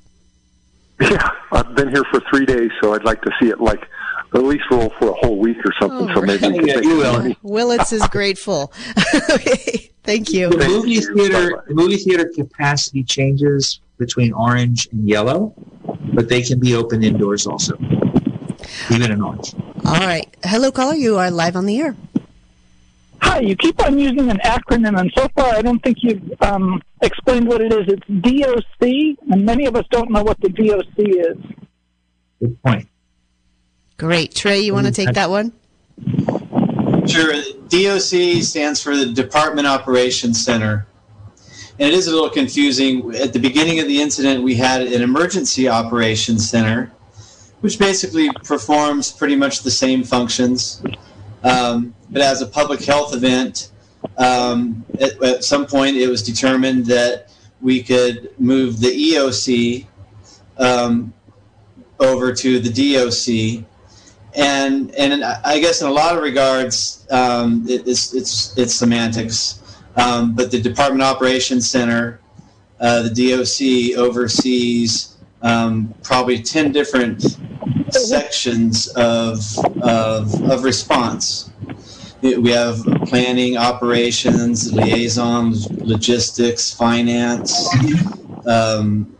yeah, 1.02 1.32
I've 1.52 1.74
been 1.74 1.90
here 1.90 2.04
for 2.12 2.20
three 2.30 2.46
days, 2.46 2.70
so 2.80 2.94
I'd 2.94 3.04
like 3.04 3.22
to 3.24 3.32
see 3.42 3.50
it 3.50 3.60
like 3.60 3.88
at 4.36 4.44
least 4.44 4.64
roll 4.72 4.90
for 5.00 5.10
a 5.10 5.14
whole 5.14 5.38
week 5.38 5.58
or 5.66 5.74
something. 5.80 6.10
Oh, 6.10 6.16
so 6.16 6.22
maybe 6.22 6.48
we 6.48 6.60
can 6.60 6.68
Yeah, 6.68 6.80
you 6.82 6.98
will. 6.98 7.36
Willits 7.44 7.92
is 7.94 8.06
grateful. 8.08 8.74
okay, 9.30 9.92
thank 10.04 10.32
you. 10.32 10.50
The 10.50 10.68
movie 10.68 10.92
you. 10.92 11.16
theater, 11.16 11.52
Bye-bye. 11.52 11.64
the 11.68 11.76
movie 11.76 11.98
theater 11.98 12.32
capacity 12.36 13.04
changes 13.04 13.80
between 13.98 14.34
orange 14.34 14.88
and 14.92 15.08
yellow, 15.08 15.54
but 16.14 16.30
they 16.30 16.42
can 16.42 16.60
be 16.60 16.76
open 16.76 17.04
indoors 17.04 17.46
also, 17.46 17.78
even 18.92 19.12
in 19.12 19.22
orange. 19.22 19.54
All 19.86 20.00
right, 20.00 20.28
hello, 20.44 20.72
caller. 20.72 20.96
You 20.96 21.18
are 21.18 21.30
live 21.30 21.56
on 21.56 21.66
the 21.66 21.80
air. 21.80 21.96
Hi, 23.22 23.40
you 23.40 23.56
keep 23.56 23.82
on 23.86 23.98
using 23.98 24.30
an 24.30 24.40
acronym, 24.44 25.00
and 25.00 25.12
so 25.16 25.28
far 25.36 25.54
I 25.54 25.62
don't 25.62 25.80
think 25.84 25.98
you've 26.02 26.34
um, 26.42 26.82
explained 27.02 27.48
what 27.48 27.62
it 27.62 27.72
is. 27.72 27.86
It's 27.88 28.08
DOC, 28.08 29.32
and 29.32 29.46
many 29.46 29.66
of 29.66 29.76
us 29.76 29.86
don't 29.92 30.12
know 30.12 30.24
what 30.24 30.40
the 30.42 30.50
DOC 30.50 30.88
is. 30.98 31.38
Good 32.40 32.62
point. 32.64 32.88
Great, 33.98 34.34
Trey. 34.34 34.62
You 34.62 34.74
want 34.74 34.88
to 34.88 34.92
take 34.92 35.14
that 35.14 35.30
one? 35.30 35.54
Sure. 37.08 37.34
DOC 37.70 38.44
stands 38.44 38.82
for 38.82 38.96
the 38.96 39.12
Department 39.14 39.68
Operations 39.68 40.44
Center. 40.44 40.88
And 41.80 41.90
it 41.90 41.94
is 41.94 42.08
a 42.08 42.12
little 42.12 42.30
confusing. 42.30 43.16
At 43.16 43.34
the 43.34 43.40
beginning 43.40 43.80
of 43.80 43.88
the 43.88 44.02
incident, 44.02 44.44
we 44.44 44.56
had 44.56 44.82
an 44.82 45.02
emergency 45.02 45.68
operations 45.68 46.48
center, 46.48 46.92
which 47.62 47.80
basically 47.80 48.30
performs 48.44 49.12
pretty 49.12 49.36
much 49.36 49.64
the 49.64 49.72
same 49.72 50.04
functions. 50.04 50.84
Um, 51.44 51.96
but 52.10 52.22
as 52.22 52.42
a 52.42 52.46
public 52.46 52.84
health 52.84 53.16
event, 53.16 53.72
um, 54.18 54.86
at, 55.00 55.22
at 55.24 55.44
some 55.44 55.66
point 55.66 55.98
it 55.98 56.08
was 56.08 56.22
determined 56.22 56.86
that 56.88 57.30
we 57.62 57.82
could 57.82 58.30
move 58.40 58.80
the 58.80 59.14
EOC 59.14 59.88
um, 60.58 61.14
over 62.00 62.34
to 62.34 62.60
the 62.60 62.70
DOC 62.70 63.66
and 64.36 64.92
and 64.96 65.24
I 65.24 65.60
guess 65.60 65.82
in 65.82 65.88
a 65.88 65.92
lot 65.92 66.16
of 66.16 66.24
regards, 66.24 67.06
um, 67.12 67.66
it, 67.68 67.88
it's 67.88 68.14
it's 68.14 68.58
it's 68.58 68.74
semantics. 68.74 69.60
Um, 69.96 70.34
but 70.34 70.50
the 70.50 70.60
Department 70.60 71.04
Operations 71.04 71.70
Center, 71.70 72.20
uh, 72.80 73.04
the 73.04 73.10
DOC 73.10 73.98
oversees 73.98 75.18
um, 75.44 75.94
probably 76.02 76.42
ten 76.42 76.72
different 76.72 77.38
sections 77.92 78.88
of 78.90 79.40
of 79.82 80.50
of 80.50 80.64
response. 80.64 81.52
We 82.22 82.52
have 82.52 82.78
planning, 83.06 83.58
operations, 83.58 84.72
liaisons, 84.72 85.70
logistics, 85.72 86.74
finance, 86.74 87.68
um, 88.48 89.14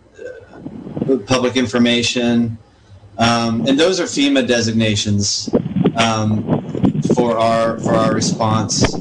public 1.26 1.58
information. 1.58 2.58
Um, 3.18 3.66
and 3.68 3.80
those 3.80 4.00
are 4.00 4.06
FEMA 4.06 4.48
designations 4.48 5.50
um, 5.96 6.44
for 7.16 7.38
our 7.38 7.80
for 7.80 7.94
our 7.94 8.14
response. 8.14 8.94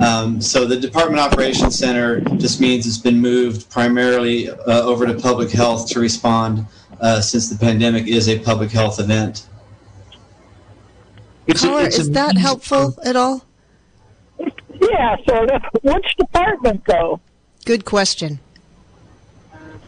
Um, 0.00 0.40
so 0.40 0.64
the 0.64 0.76
Department 0.76 1.20
Operations 1.20 1.78
Center 1.78 2.20
just 2.38 2.60
means 2.60 2.86
it's 2.86 2.98
been 2.98 3.20
moved 3.20 3.70
primarily 3.70 4.48
uh, 4.50 4.82
over 4.82 5.06
to 5.06 5.14
public 5.14 5.50
health 5.50 5.88
to 5.90 6.00
respond 6.00 6.66
uh, 7.00 7.20
since 7.20 7.48
the 7.48 7.58
pandemic 7.58 8.06
is 8.06 8.28
a 8.28 8.38
public 8.38 8.70
health 8.70 8.98
event. 8.98 9.46
It's 11.46 11.62
Caller, 11.62 11.82
a, 11.82 11.86
is 11.86 12.10
that 12.10 12.36
helpful 12.36 12.98
at 13.04 13.16
all? 13.16 13.44
Yeah, 14.80 15.16
sort 15.28 15.50
of. 15.50 15.62
Which 15.82 16.16
department, 16.16 16.82
though? 16.86 17.20
Good 17.64 17.84
question. 17.84 18.40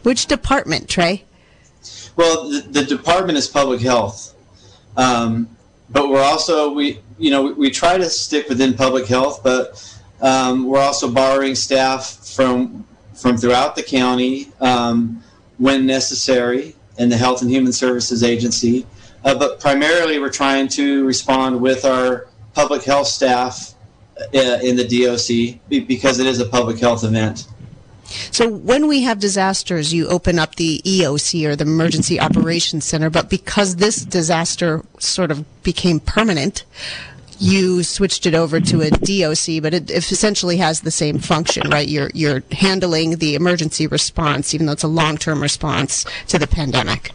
Which 0.03 0.27
department, 0.27 0.89
Trey? 0.89 1.23
Well, 2.15 2.49
the, 2.49 2.61
the 2.61 2.83
department 2.83 3.37
is 3.37 3.47
public 3.47 3.81
health, 3.81 4.35
um, 4.97 5.49
but 5.89 6.09
we're 6.09 6.23
also 6.23 6.71
we 6.71 6.99
you 7.17 7.31
know 7.31 7.43
we, 7.43 7.53
we, 7.53 7.71
try 7.71 7.97
to 7.97 8.09
stick 8.09 8.49
within 8.49 8.73
public 8.73 9.07
health, 9.07 9.41
but 9.43 9.99
um, 10.21 10.65
we're 10.65 10.79
also 10.79 11.09
borrowing 11.09 11.55
staff 11.55 12.27
from 12.35 12.85
from 13.13 13.37
throughout 13.37 13.75
the 13.75 13.83
county 13.83 14.51
um, 14.61 15.23
when 15.57 15.85
necessary 15.85 16.75
in 16.97 17.09
the 17.09 17.17
Health 17.17 17.41
and 17.41 17.49
Human 17.49 17.73
Services 17.73 18.23
Agency. 18.23 18.85
Uh, 19.23 19.33
but 19.33 19.59
primarily, 19.59 20.19
we're 20.19 20.29
trying 20.29 20.67
to 20.67 21.05
respond 21.05 21.59
with 21.59 21.85
our 21.85 22.27
public 22.53 22.83
health 22.83 23.07
staff 23.07 23.73
uh, 24.19 24.59
in 24.61 24.75
the 24.75 24.85
DOC 24.85 25.59
because 25.87 26.19
it 26.19 26.27
is 26.27 26.39
a 26.39 26.45
public 26.45 26.79
health 26.79 27.03
event. 27.03 27.47
So 28.31 28.49
when 28.49 28.87
we 28.87 29.03
have 29.03 29.19
disasters, 29.19 29.93
you 29.93 30.07
open 30.07 30.39
up 30.39 30.55
the 30.55 30.81
EOC 30.85 31.47
or 31.47 31.55
the 31.55 31.63
Emergency 31.63 32.19
Operations 32.19 32.85
Center, 32.85 33.09
but 33.09 33.29
because 33.29 33.77
this 33.77 34.03
disaster 34.03 34.83
sort 34.99 35.31
of 35.31 35.45
became 35.63 35.99
permanent, 35.99 36.65
you 37.39 37.83
switched 37.83 38.25
it 38.25 38.33
over 38.33 38.59
to 38.59 38.81
a 38.81 38.89
DOC, 38.89 39.61
but 39.61 39.73
it, 39.73 39.91
essentially 39.91 40.57
has 40.57 40.81
the 40.81 40.91
same 40.91 41.19
function, 41.19 41.69
right? 41.69 41.87
You're 41.87 42.09
you're 42.13 42.43
handling 42.51 43.17
the 43.17 43.35
emergency 43.35 43.87
response, 43.87 44.53
even 44.53 44.65
though 44.65 44.73
it's 44.73 44.83
a 44.83 44.87
long-term 44.87 45.41
response 45.41 46.05
to 46.27 46.39
the 46.39 46.47
pandemic. 46.47 47.11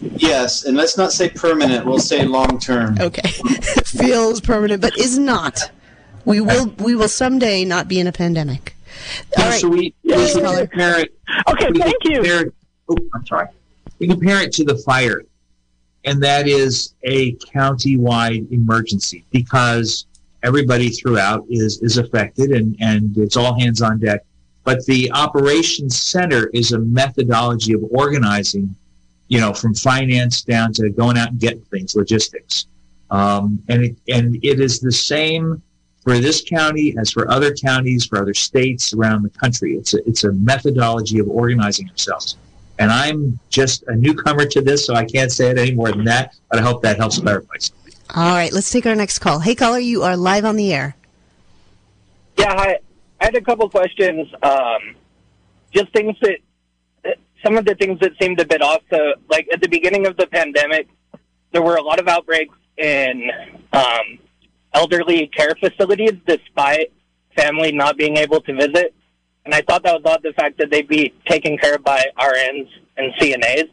Yes, 0.00 0.64
and 0.64 0.76
let's 0.76 0.98
not 0.98 1.12
say 1.12 1.30
permanent. 1.30 1.86
We'll 1.86 1.98
say 1.98 2.24
long-term. 2.24 2.98
Okay, 3.00 3.28
feels 3.84 4.40
permanent, 4.40 4.82
but 4.82 4.98
is 4.98 5.18
not. 5.18 5.70
We 6.24 6.40
will 6.40 6.74
we 6.78 6.94
will 6.94 7.08
someday 7.08 7.64
not 7.64 7.88
be 7.88 8.00
in 8.00 8.06
a 8.06 8.12
pandemic. 8.12 8.74
All 9.36 9.44
right. 9.44 9.60
So 9.60 9.68
we, 9.68 9.94
we 10.04 10.32
compare 10.32 11.00
it. 11.00 11.18
Okay, 11.48 11.70
thank 11.74 12.04
you. 12.04 12.22
It, 12.22 12.54
oh, 12.88 12.96
I'm 13.14 13.26
sorry. 13.26 13.48
We 13.98 14.06
compare 14.06 14.42
it 14.42 14.52
to 14.52 14.64
the 14.64 14.76
fire, 14.78 15.22
and 16.04 16.22
that 16.22 16.46
is 16.46 16.94
a 17.02 17.32
county-wide 17.52 18.46
emergency 18.50 19.24
because 19.30 20.06
everybody 20.42 20.88
throughout 20.90 21.44
is 21.50 21.82
is 21.82 21.98
affected, 21.98 22.52
and 22.52 22.76
and 22.80 23.16
it's 23.16 23.36
all 23.36 23.58
hands 23.58 23.82
on 23.82 23.98
deck. 23.98 24.20
But 24.64 24.84
the 24.86 25.10
operations 25.12 26.00
center 26.00 26.48
is 26.52 26.72
a 26.72 26.78
methodology 26.78 27.72
of 27.72 27.82
organizing, 27.90 28.74
you 29.28 29.40
know, 29.40 29.52
from 29.54 29.74
finance 29.74 30.42
down 30.42 30.72
to 30.74 30.90
going 30.90 31.16
out 31.16 31.30
and 31.30 31.40
getting 31.40 31.62
things, 31.62 31.96
logistics, 31.96 32.66
um, 33.10 33.62
and 33.68 33.84
it, 33.84 33.96
and 34.08 34.36
it 34.44 34.60
is 34.60 34.78
the 34.78 34.92
same 34.92 35.62
for 36.08 36.18
this 36.18 36.40
county 36.40 36.94
as 36.98 37.10
for 37.10 37.30
other 37.30 37.52
counties, 37.52 38.06
for 38.06 38.18
other 38.18 38.32
states 38.32 38.94
around 38.94 39.22
the 39.22 39.28
country. 39.28 39.76
It's 39.76 39.92
a, 39.92 39.98
it's 40.08 40.24
a 40.24 40.32
methodology 40.32 41.18
of 41.18 41.28
organizing 41.28 41.90
ourselves. 41.90 42.38
And 42.78 42.90
I'm 42.90 43.38
just 43.50 43.82
a 43.88 43.94
newcomer 43.94 44.46
to 44.46 44.62
this, 44.62 44.86
so 44.86 44.94
I 44.94 45.04
can't 45.04 45.30
say 45.30 45.50
it 45.50 45.58
any 45.58 45.72
more 45.72 45.90
than 45.92 46.04
that, 46.04 46.34
but 46.48 46.60
I 46.60 46.62
hope 46.62 46.80
that 46.80 46.96
helps 46.96 47.18
clarify 47.18 47.56
something. 47.58 47.92
All 48.14 48.32
right, 48.32 48.50
let's 48.54 48.70
take 48.70 48.86
our 48.86 48.94
next 48.94 49.18
call. 49.18 49.40
Hey, 49.40 49.54
caller, 49.54 49.80
you 49.80 50.02
are 50.02 50.16
live 50.16 50.46
on 50.46 50.56
the 50.56 50.72
air. 50.72 50.96
Yeah, 52.38 52.54
hi. 52.54 52.78
I 53.20 53.24
had 53.26 53.34
a 53.34 53.42
couple 53.42 53.68
questions. 53.68 54.32
Um, 54.42 54.94
just 55.72 55.92
things 55.92 56.16
that, 56.22 56.38
some 57.44 57.58
of 57.58 57.66
the 57.66 57.74
things 57.74 58.00
that 58.00 58.12
seemed 58.18 58.40
a 58.40 58.46
bit 58.46 58.62
off. 58.62 58.80
So, 58.88 59.12
like 59.28 59.46
at 59.52 59.60
the 59.60 59.68
beginning 59.68 60.06
of 60.06 60.16
the 60.16 60.26
pandemic, 60.26 60.88
there 61.52 61.60
were 61.60 61.76
a 61.76 61.82
lot 61.82 62.00
of 62.00 62.08
outbreaks 62.08 62.56
in 62.78 63.30
um, 63.74 64.18
elderly 64.78 65.26
care 65.26 65.54
facilities 65.58 66.12
despite 66.26 66.92
family 67.36 67.72
not 67.72 67.96
being 67.96 68.16
able 68.16 68.40
to 68.42 68.54
visit. 68.54 68.94
And 69.44 69.54
I 69.54 69.62
thought 69.62 69.82
that 69.82 69.94
was 69.94 70.02
odd 70.04 70.20
the 70.22 70.32
fact 70.34 70.58
that 70.58 70.70
they'd 70.70 70.88
be 70.88 71.12
taken 71.26 71.58
care 71.58 71.74
of 71.74 71.84
by 71.84 72.04
RNs 72.18 72.68
and 72.96 73.12
CNAs 73.20 73.68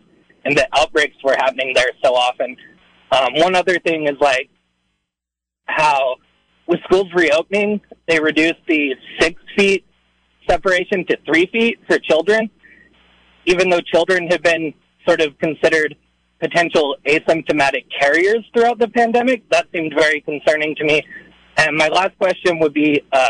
and 0.45 0.58
the 0.58 0.68
outbreaks 0.74 1.16
were 1.24 1.36
happening 1.38 1.74
there 1.76 1.91
so 2.03 2.16
often. 2.16 2.56
Um, 3.12 3.34
one 3.36 3.56
other 3.56 3.78
thing 3.80 4.08
is 4.08 4.16
like 4.20 4.49
how 5.66 6.16
with 6.68 6.80
schools 6.86 7.08
reopening, 7.14 7.82
they 8.08 8.20
reduced 8.20 8.66
the 8.68 8.95
six 9.20 9.39
feet 9.56 9.86
separation 10.49 11.06
to 11.08 11.18
three 11.26 11.47
feet 11.51 11.80
for 11.88 11.99
children, 11.99 12.49
even 13.45 13.70
though 13.70 13.82
children 13.82 14.28
have 14.28 14.41
been 14.41 14.74
sort 15.08 15.22
of 15.22 15.38
considered 15.39 15.95
potential 16.39 16.95
asymptomatic 17.05 17.86
carriers 17.97 18.43
throughout 18.53 18.79
the 18.79 18.88
pandemic. 18.88 19.47
That 19.49 19.67
seemed 19.71 19.93
very 19.93 20.21
concerning 20.21 20.75
to 20.75 20.83
me. 20.83 21.01
And 21.57 21.75
my 21.77 21.88
last 21.88 22.17
question 22.17 22.59
would 22.59 22.73
be, 22.73 23.01
uh, 23.11 23.29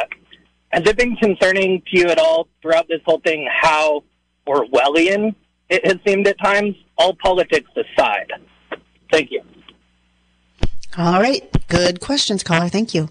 has 0.69 0.85
it 0.87 0.97
been 0.97 1.15
concerning 1.15 1.81
to 1.87 1.99
you 1.99 2.07
at 2.07 2.17
all 2.17 2.47
throughout 2.61 2.87
this 2.89 3.01
whole 3.05 3.19
thing 3.19 3.47
how 3.51 4.03
Orwellian 4.47 5.35
it 5.69 5.85
has 5.85 5.97
seemed 6.05 6.27
at 6.27 6.37
times, 6.39 6.75
all 6.97 7.15
politics 7.15 7.69
aside? 7.75 8.31
Thank 9.11 9.31
you. 9.31 9.41
All 10.97 11.21
right. 11.21 11.43
Good 11.67 11.99
questions, 11.99 12.43
caller. 12.43 12.69
Thank 12.69 12.93
you. 12.93 13.09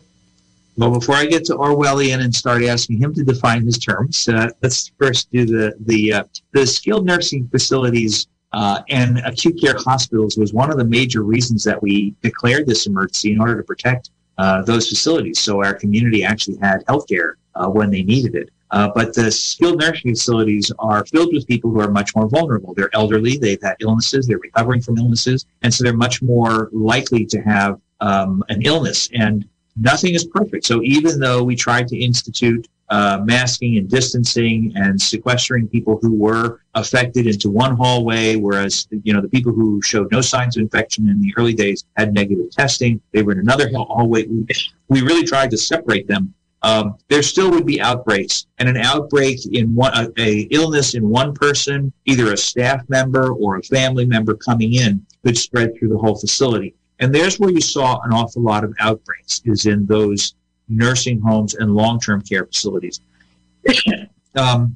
Well, 0.77 0.91
before 0.91 1.15
I 1.15 1.27
get 1.27 1.45
to 1.47 1.55
Orwellian 1.55 2.25
and 2.25 2.35
start 2.35 2.65
asking 2.65 2.99
him 2.99 3.15
to 3.15 3.23
define 3.23 3.65
his 3.65 3.79
terms, 3.79 4.29
uh, 4.29 4.49
let's 4.61 4.91
first 4.99 5.31
do 5.31 5.45
the 5.47 5.75
the 5.81 6.13
uh, 6.13 6.25
the 6.53 6.67
skilled 6.67 7.07
nursing 7.07 7.49
facilities 7.49 8.27
uh, 8.55 8.81
and 8.89 9.19
acute 9.27 9.61
care 9.61 9.75
hospitals 9.77 10.37
was 10.37 10.55
one 10.55 10.71
of 10.71 10.79
the 10.79 10.85
major 10.85 11.23
reasons 11.23 11.65
that 11.65 11.83
we 11.83 12.15
declared 12.23 12.67
this 12.67 12.87
emergency 12.87 13.33
in 13.33 13.41
order 13.41 13.57
to 13.57 13.65
protect 13.65 14.11
uh, 14.39 14.63
those 14.63 14.89
facilities. 14.89 15.41
So 15.41 15.63
our 15.63 15.75
community 15.75 16.23
actually 16.23 16.59
had 16.59 16.85
health 16.87 17.09
care 17.09 17.37
uh, 17.57 17.69
when 17.69 17.91
they 17.91 18.03
needed 18.03 18.37
it. 18.37 18.51
Uh, 18.71 18.91
but 18.95 19.13
the 19.13 19.31
skilled 19.31 19.81
nursing 19.81 20.13
facilities 20.13 20.71
are 20.79 21.05
filled 21.07 21.33
with 21.33 21.47
people 21.49 21.71
who 21.71 21.81
are 21.81 21.91
much 21.91 22.15
more 22.15 22.29
vulnerable. 22.29 22.75
They're 22.75 22.95
elderly, 22.95 23.39
they've 23.39 23.63
had 23.63 23.77
illnesses, 23.81 24.27
they're 24.27 24.39
recovering 24.39 24.81
from 24.81 24.99
illnesses, 24.99 25.47
and 25.63 25.75
so 25.75 25.83
they're 25.83 25.93
much 25.93 26.23
more 26.23 26.71
likely 26.73 27.27
to 27.27 27.41
have 27.41 27.81
um, 28.01 28.45
an 28.51 28.63
illness. 28.63 29.09
And 29.13 29.49
nothing 29.77 30.15
is 30.15 30.25
perfect. 30.25 30.65
So 30.67 30.83
even 30.83 31.19
though 31.19 31.43
we 31.43 31.57
tried 31.57 31.89
to 31.89 31.99
institute 31.99 32.69
uh, 32.91 33.21
masking 33.25 33.79
and 33.79 33.89
distancing 33.89 34.73
and 34.77 35.01
sequestering 35.01 35.67
people 35.69 35.99
who 36.03 36.13
were 36.15 36.61
affected 36.75 37.27
into 37.27 37.51
one 37.51 37.75
hallway, 37.77 38.37
whereas 38.37 38.87
you 38.91 39.13
know 39.13 39.21
the 39.21 39.29
people 39.29 39.53
who 39.53 39.81
showed 39.83 40.11
no 40.13 40.21
signs 40.21 40.57
of 40.57 40.63
infection 40.63 41.09
in 41.09 41.21
the 41.21 41.33
early 41.37 41.55
days 41.55 41.85
had 41.97 42.13
negative 42.13 42.51
testing. 42.51 43.01
They 43.13 43.23
were 43.23 43.33
in 43.33 43.39
another 43.39 43.71
hallway. 43.75 44.27
We 44.89 45.01
really 45.01 45.25
tried 45.25 45.51
to 45.53 45.57
separate 45.57 46.07
them. 46.07 46.35
Um, 46.63 46.97
there 47.09 47.23
still 47.23 47.51
would 47.51 47.67
be 47.67 47.81
outbreaks, 47.81 48.47
and 48.59 48.69
an 48.69 48.77
outbreak 48.79 49.45
in 49.47 49.75
one 49.75 49.93
a, 49.95 50.11
a 50.21 50.41
illness 50.51 50.95
in 50.95 51.09
one 51.09 51.35
person, 51.35 51.93
either 52.05 52.33
a 52.33 52.37
staff 52.37 52.83
member 52.89 53.33
or 53.33 53.57
a 53.57 53.63
family 53.63 54.07
member 54.07 54.35
coming 54.35 54.75
in, 54.75 55.05
could 55.25 55.37
spread 55.37 55.77
through 55.79 55.89
the 55.89 55.99
whole 55.99 56.17
facility. 56.17 56.75
And 57.05 57.15
there's 57.15 57.39
where 57.39 57.51
you 57.51 57.61
saw 57.61 58.01
an 58.01 58.15
awful 58.15 58.41
lot 58.41 58.65
of 58.65 58.75
outbreaks, 58.81 59.43
is 59.45 59.67
in 59.67 59.85
those 59.85 60.37
nursing 60.71 61.21
homes 61.21 61.53
and 61.55 61.75
long-term 61.75 62.23
care 62.23 62.47
facilities. 62.47 62.99
um, 64.37 64.75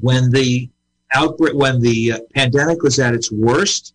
when 0.00 0.28
the 0.32 0.68
outbreak, 1.14 1.54
when 1.54 1.80
the 1.80 2.14
uh, 2.14 2.18
pandemic 2.34 2.82
was 2.82 2.98
at 2.98 3.14
its 3.14 3.30
worst, 3.30 3.94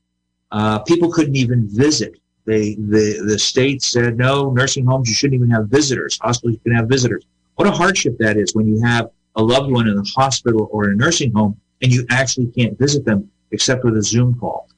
uh, 0.53 0.79
people 0.79 1.11
couldn't 1.11 1.35
even 1.35 1.67
visit. 1.67 2.17
They, 2.45 2.75
the 2.75 3.21
the 3.27 3.37
state 3.37 3.81
said 3.81 4.17
no, 4.17 4.51
nursing 4.51 4.85
homes 4.85 5.09
you 5.09 5.13
shouldn't 5.13 5.35
even 5.35 5.49
have 5.49 5.67
visitors. 5.67 6.17
Hospitals 6.21 6.53
you 6.53 6.71
can 6.71 6.77
have 6.79 6.87
visitors. 6.87 7.25
What 7.55 7.67
a 7.67 7.71
hardship 7.71 8.17
that 8.19 8.37
is 8.37 8.55
when 8.55 8.65
you 8.65 8.81
have 8.81 9.09
a 9.35 9.43
loved 9.43 9.69
one 9.69 9.89
in 9.89 9.97
a 9.97 10.03
hospital 10.03 10.69
or 10.71 10.85
in 10.85 10.91
a 10.91 10.95
nursing 10.95 11.33
home 11.33 11.59
and 11.81 11.91
you 11.91 12.05
actually 12.11 12.47
can't 12.47 12.79
visit 12.79 13.03
them 13.03 13.29
except 13.51 13.83
with 13.83 13.97
a 13.97 14.03
Zoom 14.03 14.39
call. 14.39 14.69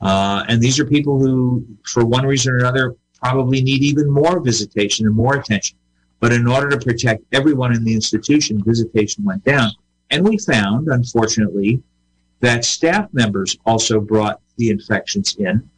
Uh, 0.00 0.44
and 0.48 0.60
these 0.60 0.78
are 0.78 0.84
people 0.84 1.18
who, 1.18 1.66
for 1.84 2.04
one 2.04 2.26
reason 2.26 2.52
or 2.52 2.58
another, 2.58 2.94
probably 3.22 3.62
need 3.62 3.82
even 3.82 4.10
more 4.10 4.40
visitation 4.40 5.06
and 5.06 5.14
more 5.14 5.36
attention. 5.36 5.76
But 6.20 6.32
in 6.32 6.46
order 6.46 6.68
to 6.70 6.78
protect 6.78 7.24
everyone 7.32 7.74
in 7.74 7.84
the 7.84 7.94
institution, 7.94 8.62
visitation 8.62 9.24
went 9.24 9.44
down. 9.44 9.70
And 10.10 10.24
we 10.24 10.38
found, 10.38 10.88
unfortunately, 10.88 11.82
that 12.40 12.64
staff 12.64 13.08
members 13.12 13.56
also 13.66 14.00
brought 14.00 14.40
the 14.56 14.70
infections 14.70 15.36
in. 15.38 15.68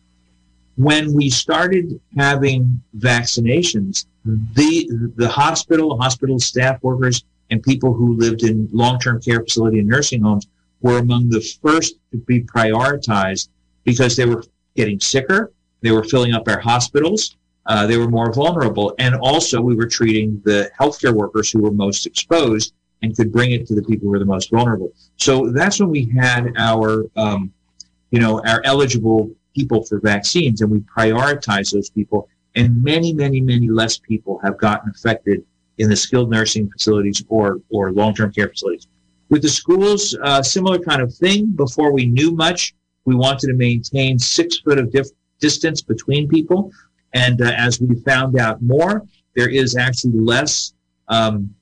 When 0.77 1.13
we 1.13 1.31
started 1.31 2.01
having 2.17 2.83
vaccinations, 2.99 4.07
the, 4.25 5.11
the 5.17 5.29
hospital, 5.29 6.01
hospital 6.01 6.39
staff 6.39 6.83
workers, 6.83 7.25
and 7.51 7.63
people 7.63 7.95
who 7.95 8.17
lived 8.17 8.43
in 8.43 8.69
long-term 8.73 9.23
care 9.23 9.41
facility 9.41 9.79
and 9.79 9.89
nursing 9.89 10.23
homes 10.23 10.47
were 10.83 10.99
among 10.99 11.31
the 11.31 11.41
first 11.63 11.95
to 12.13 12.19
be 12.19 12.43
prioritized 12.43 13.49
because 13.89 14.17
they 14.17 14.27
were 14.27 14.45
getting 14.77 15.01
sicker, 15.01 15.53
they 15.81 15.91
were 15.91 16.05
filling 16.05 16.35
up 16.35 16.47
our 16.47 16.61
hospitals. 16.61 17.37
Uh, 17.65 17.87
they 17.87 17.97
were 17.97 18.09
more 18.09 18.31
vulnerable. 18.33 18.95
And 18.99 19.15
also, 19.15 19.63
we 19.63 19.75
were 19.75 19.87
treating 19.87 20.43
the 20.45 20.71
healthcare 20.79 21.15
workers 21.15 21.51
who 21.51 21.63
were 21.63 21.71
most 21.71 22.05
exposed 22.07 22.75
and 23.01 23.17
could 23.17 23.33
bring 23.33 23.53
it 23.53 23.67
to 23.69 23.75
the 23.75 23.83
people 23.83 24.05
who 24.07 24.11
were 24.11 24.19
the 24.19 24.33
most 24.37 24.51
vulnerable. 24.51 24.93
So 25.17 25.51
that's 25.53 25.81
when 25.81 25.89
we 25.89 26.05
had 26.23 26.53
our 26.59 27.07
um, 27.17 27.53
you 28.11 28.21
know, 28.21 28.43
our 28.47 28.61
eligible 28.65 29.31
people 29.55 29.85
for 29.85 30.01
vaccines, 30.01 30.61
and 30.61 30.71
we 30.71 30.81
prioritize 30.81 31.73
those 31.73 31.91
people. 31.91 32.29
And 32.55 32.83
many, 32.83 33.13
many, 33.13 33.41
many 33.41 33.69
less 33.69 33.99
people 33.99 34.39
have 34.43 34.59
gotten 34.59 34.91
affected 34.91 35.45
in 35.79 35.89
the 35.89 35.97
skilled 35.97 36.31
nursing 36.31 36.71
facilities 36.71 37.23
or 37.29 37.61
or 37.71 37.93
long 37.93 38.15
term 38.15 38.33
care 38.33 38.49
facilities. 38.49 38.87
With 39.31 39.43
the 39.43 39.49
schools, 39.49 40.17
uh, 40.23 40.43
similar 40.43 40.79
kind 40.79 41.03
of 41.03 41.15
thing. 41.15 41.53
Before 41.65 41.91
we 41.93 42.07
knew 42.07 42.31
much, 42.33 42.75
we 43.09 43.15
wanted 43.15 43.47
to 43.47 43.55
maintain 43.55 44.19
six 44.19 44.59
foot 44.59 44.79
of 44.79 44.95
distance 45.41 45.81
between 45.81 46.29
people. 46.29 46.71
And 47.15 47.41
uh, 47.41 47.53
as 47.57 47.81
we 47.81 47.99
found 48.03 48.39
out 48.39 48.61
more, 48.61 49.07
there 49.35 49.49
is 49.49 49.77
actually 49.77 50.21
less 50.21 50.75
um, 51.09 51.55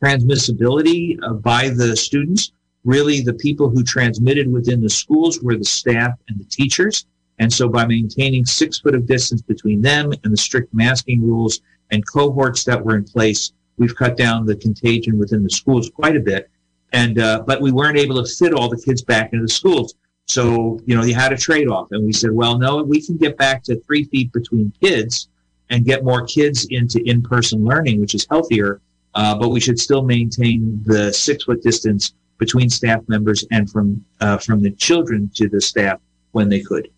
transmissibility 0.00 1.18
uh, 1.24 1.34
by 1.34 1.70
the 1.70 1.96
students. 1.96 2.52
Really, 2.84 3.20
the 3.20 3.34
people 3.34 3.68
who 3.68 3.82
transmitted 3.82 4.50
within 4.50 4.80
the 4.80 4.88
schools 4.88 5.40
were 5.42 5.56
the 5.56 5.64
staff 5.64 6.12
and 6.28 6.38
the 6.38 6.44
teachers. 6.44 7.04
And 7.40 7.52
so 7.52 7.68
by 7.68 7.84
maintaining 7.84 8.46
six 8.46 8.78
foot 8.78 8.94
of 8.94 9.06
distance 9.06 9.42
between 9.42 9.82
them 9.82 10.12
and 10.22 10.32
the 10.32 10.36
strict 10.36 10.72
masking 10.72 11.20
rules 11.26 11.62
and 11.90 12.06
cohorts 12.06 12.62
that 12.64 12.82
were 12.84 12.96
in 12.96 13.04
place, 13.04 13.52
we've 13.76 13.96
cut 13.96 14.16
down 14.16 14.46
the 14.46 14.54
contagion 14.54 15.18
within 15.18 15.42
the 15.42 15.50
schools 15.50 15.90
quite 15.90 16.16
a 16.16 16.20
bit. 16.20 16.48
And, 16.92 17.18
uh, 17.18 17.42
but 17.44 17.60
we 17.60 17.72
weren't 17.72 17.98
able 17.98 18.22
to 18.22 18.30
fit 18.30 18.54
all 18.54 18.68
the 18.68 18.80
kids 18.80 19.02
back 19.02 19.32
into 19.32 19.46
the 19.46 19.52
schools. 19.52 19.94
So, 20.30 20.78
you 20.86 20.94
know, 20.96 21.02
you 21.02 21.14
had 21.14 21.32
a 21.32 21.36
trade 21.36 21.68
off. 21.68 21.88
And 21.90 22.06
we 22.06 22.12
said, 22.12 22.30
well, 22.30 22.56
no, 22.56 22.84
we 22.84 23.04
can 23.04 23.16
get 23.16 23.36
back 23.36 23.64
to 23.64 23.80
three 23.80 24.04
feet 24.04 24.32
between 24.32 24.72
kids 24.80 25.28
and 25.70 25.84
get 25.84 26.04
more 26.04 26.24
kids 26.24 26.66
into 26.70 27.02
in 27.04 27.20
person 27.20 27.64
learning, 27.64 28.00
which 28.00 28.14
is 28.14 28.28
healthier. 28.30 28.80
Uh, 29.16 29.34
but 29.36 29.48
we 29.48 29.58
should 29.58 29.78
still 29.78 30.02
maintain 30.02 30.80
the 30.84 31.12
six 31.12 31.42
foot 31.44 31.60
distance 31.64 32.14
between 32.38 32.70
staff 32.70 33.00
members 33.08 33.44
and 33.50 33.68
from 33.68 34.04
uh, 34.20 34.38
from 34.38 34.62
the 34.62 34.70
children 34.70 35.28
to 35.34 35.48
the 35.48 35.60
staff 35.60 35.98
when 36.30 36.48
they 36.48 36.60
could. 36.60 36.88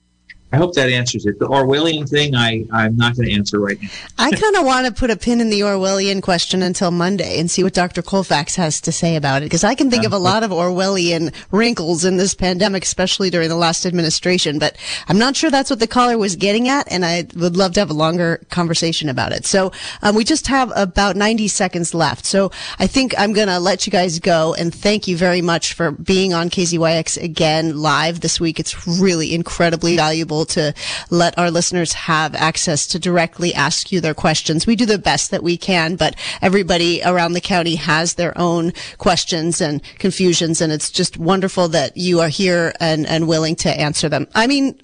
I 0.53 0.59
hope 0.59 0.75
that 0.75 0.91
answers 0.91 1.25
it. 1.25 1.39
The 1.39 1.49
Orwellian 1.49 2.07
thing, 2.07 2.35
I, 2.35 2.67
I'm 2.71 2.95
not 2.95 3.17
going 3.17 3.27
to 3.27 3.35
answer 3.35 3.59
right 3.59 3.81
now. 3.81 3.89
I 4.19 4.31
kind 4.31 4.55
of 4.55 4.67
want 4.67 4.87
to 4.87 4.93
put 4.93 5.11
a 5.11 5.17
pin 5.17 5.41
in 5.41 5.49
the 5.49 5.61
Orwellian 5.61 6.23
question 6.23 6.63
until 6.63 6.91
Monday 6.91 7.41
and 7.41 7.51
see 7.51 7.65
what 7.65 7.73
Dr. 7.73 8.03
Colfax 8.03 8.55
has 8.57 8.79
to 8.83 8.93
say 8.93 9.17
about 9.17 9.41
it, 9.41 9.47
because 9.47 9.65
I 9.65 9.75
can 9.75 9.91
think 9.91 10.05
of 10.05 10.13
a 10.13 10.19
lot 10.19 10.43
of 10.43 10.51
Orwellian 10.51 11.35
wrinkles 11.51 12.05
in 12.05 12.19
this 12.19 12.35
pandemic, 12.35 12.83
especially 12.83 13.31
during 13.31 13.49
the 13.49 13.57
last 13.57 13.87
administration. 13.87 14.59
But 14.59 14.77
I'm 15.09 15.17
not 15.17 15.37
sure 15.37 15.51
that's 15.51 15.71
what 15.71 15.81
the 15.81 15.87
caller 15.87 16.19
was 16.19 16.37
getting 16.37 16.69
at, 16.69 16.91
and 16.93 17.03
I 17.03 17.27
would 17.35 17.57
love 17.57 17.73
to 17.75 17.81
have 17.81 17.91
a 17.91 17.95
longer 17.95 18.45
conversation 18.51 19.09
about 19.09 19.33
it. 19.33 19.47
So 19.47 19.73
um, 20.03 20.15
we 20.15 20.23
just 20.23 20.49
have 20.49 20.71
about 20.77 21.17
90 21.17 21.49
seconds 21.49 21.95
left. 21.95 22.27
So 22.27 22.51
I 22.79 22.87
think 22.87 23.15
I'm 23.17 23.33
going 23.33 23.49
to 23.49 23.59
let 23.59 23.87
you 23.87 23.91
guys 23.91 24.19
go, 24.19 24.53
and 24.53 24.75
thank 24.75 25.09
you 25.09 25.17
very 25.17 25.41
much 25.41 25.73
for 25.73 25.93
being 25.93 26.35
on 26.35 26.51
KZYX 26.51 27.23
again 27.23 27.81
live 27.81 28.21
this 28.21 28.39
week. 28.39 28.61
It's 28.61 28.87
really 28.87 29.35
incredibly 29.35 29.97
valuable 29.97 30.42
to 30.47 30.75
let 31.11 31.37
our 31.39 31.51
listeners 31.51 31.93
have 31.93 32.35
access 32.35 32.87
to 32.89 32.99
directly 32.99 33.55
ask 33.55 33.93
you 33.93 34.01
their 34.01 34.15
questions. 34.15 34.67
We 34.67 34.77
do 34.77 34.87
the 34.87 34.99
best 34.99 35.31
that 35.31 35.43
we 35.43 35.57
can, 35.57 35.97
but 35.97 36.17
everybody 36.41 37.03
around 37.05 37.33
the 37.33 37.41
county 37.41 37.77
has 37.77 38.15
their 38.15 38.37
own 38.39 38.73
questions 38.99 39.61
and 39.61 39.83
confusions, 39.99 40.61
and 40.61 40.73
it's 40.73 40.91
just 40.91 41.19
wonderful 41.19 41.69
that 41.69 41.97
you 41.97 42.21
are 42.21 42.29
here 42.29 42.73
and, 42.81 43.07
and 43.07 43.29
willing 43.29 43.57
to 43.57 43.71
answer 43.71 44.09
them. 44.09 44.27
I 44.35 44.47
mean, 44.47 44.79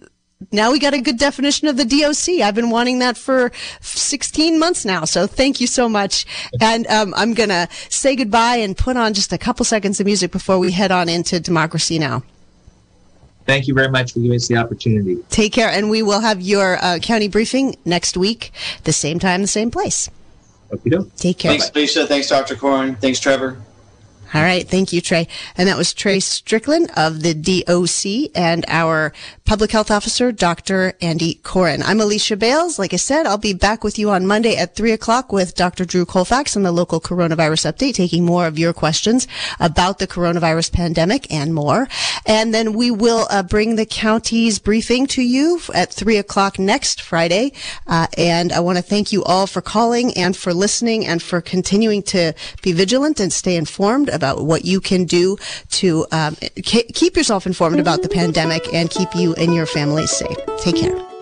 now 0.52 0.70
we 0.70 0.78
got 0.78 0.94
a 0.94 1.00
good 1.00 1.18
definition 1.18 1.66
of 1.68 1.76
the 1.76 1.84
DOC. 1.84 2.40
I've 2.40 2.54
been 2.54 2.70
wanting 2.70 3.00
that 3.00 3.16
for 3.16 3.50
16 3.80 4.58
months 4.58 4.84
now. 4.84 5.04
So 5.04 5.26
thank 5.26 5.60
you 5.60 5.66
so 5.66 5.88
much. 5.88 6.26
And 6.60 6.86
um, 6.86 7.12
I'm 7.16 7.34
going 7.34 7.48
to 7.48 7.68
say 7.88 8.14
goodbye 8.14 8.56
and 8.56 8.76
put 8.76 8.96
on 8.96 9.14
just 9.14 9.32
a 9.32 9.38
couple 9.38 9.64
seconds 9.64 9.98
of 9.98 10.06
music 10.06 10.30
before 10.30 10.58
we 10.58 10.70
head 10.70 10.92
on 10.92 11.08
into 11.08 11.40
Democracy 11.40 11.98
Now! 11.98 12.22
Thank 13.48 13.66
you 13.66 13.72
very 13.72 13.88
much 13.88 14.12
for 14.12 14.20
giving 14.20 14.36
us 14.36 14.46
the 14.46 14.58
opportunity. 14.58 15.16
Take 15.30 15.54
care, 15.54 15.70
and 15.70 15.88
we 15.88 16.02
will 16.02 16.20
have 16.20 16.42
your 16.42 16.76
uh, 16.84 16.98
county 16.98 17.28
briefing 17.28 17.76
next 17.86 18.14
week, 18.14 18.52
the 18.84 18.92
same 18.92 19.18
time, 19.18 19.40
the 19.40 19.48
same 19.48 19.70
place. 19.70 20.10
Okay, 20.70 20.90
Take 21.16 21.38
care. 21.38 21.52
Thanks, 21.52 21.74
Lisa. 21.74 22.06
Thanks, 22.06 22.28
Dr. 22.28 22.56
Coren. 22.56 22.94
Thanks, 23.00 23.20
Trevor. 23.20 23.56
All 24.34 24.42
right. 24.42 24.68
Thank 24.68 24.92
you, 24.92 25.00
Trey. 25.00 25.26
And 25.56 25.68
that 25.68 25.78
was 25.78 25.94
Trey 25.94 26.20
Strickland 26.20 26.90
of 26.96 27.22
the 27.22 27.32
DOC 27.32 28.30
and 28.34 28.62
our 28.68 29.14
public 29.46 29.72
health 29.72 29.90
officer, 29.90 30.32
Dr. 30.32 30.92
Andy 31.00 31.40
Coren. 31.42 31.82
I'm 31.82 31.98
Alicia 31.98 32.36
Bales. 32.36 32.78
Like 32.78 32.92
I 32.92 32.96
said, 32.96 33.24
I'll 33.24 33.38
be 33.38 33.54
back 33.54 33.82
with 33.82 33.98
you 33.98 34.10
on 34.10 34.26
Monday 34.26 34.54
at 34.54 34.76
three 34.76 34.92
o'clock 34.92 35.32
with 35.32 35.54
Dr. 35.54 35.86
Drew 35.86 36.04
Colfax 36.04 36.54
and 36.54 36.66
the 36.66 36.72
local 36.72 37.00
coronavirus 37.00 37.72
update, 37.72 37.94
taking 37.94 38.26
more 38.26 38.46
of 38.46 38.58
your 38.58 38.74
questions 38.74 39.26
about 39.58 39.98
the 39.98 40.06
coronavirus 40.06 40.72
pandemic 40.72 41.32
and 41.32 41.54
more. 41.54 41.88
And 42.26 42.52
then 42.52 42.74
we 42.74 42.90
will 42.90 43.26
uh, 43.30 43.42
bring 43.42 43.76
the 43.76 43.86
county's 43.86 44.58
briefing 44.58 45.06
to 45.06 45.22
you 45.22 45.58
at 45.72 45.90
three 45.90 46.18
o'clock 46.18 46.58
next 46.58 47.00
Friday. 47.00 47.52
Uh, 47.86 48.08
and 48.18 48.52
I 48.52 48.60
want 48.60 48.76
to 48.76 48.82
thank 48.82 49.10
you 49.10 49.24
all 49.24 49.46
for 49.46 49.62
calling 49.62 50.12
and 50.18 50.36
for 50.36 50.52
listening 50.52 51.06
and 51.06 51.22
for 51.22 51.40
continuing 51.40 52.02
to 52.02 52.34
be 52.60 52.72
vigilant 52.72 53.20
and 53.20 53.32
stay 53.32 53.56
informed 53.56 54.10
about 54.18 54.44
what 54.44 54.64
you 54.64 54.80
can 54.80 55.04
do 55.04 55.38
to 55.70 56.06
um, 56.12 56.36
keep 56.62 57.16
yourself 57.16 57.46
informed 57.46 57.80
about 57.80 58.02
the 58.02 58.08
pandemic 58.08 58.62
and 58.74 58.90
keep 58.90 59.08
you 59.14 59.34
and 59.34 59.54
your 59.54 59.66
family 59.66 60.06
safe. 60.06 60.36
Take 60.60 60.76
care. 60.76 61.17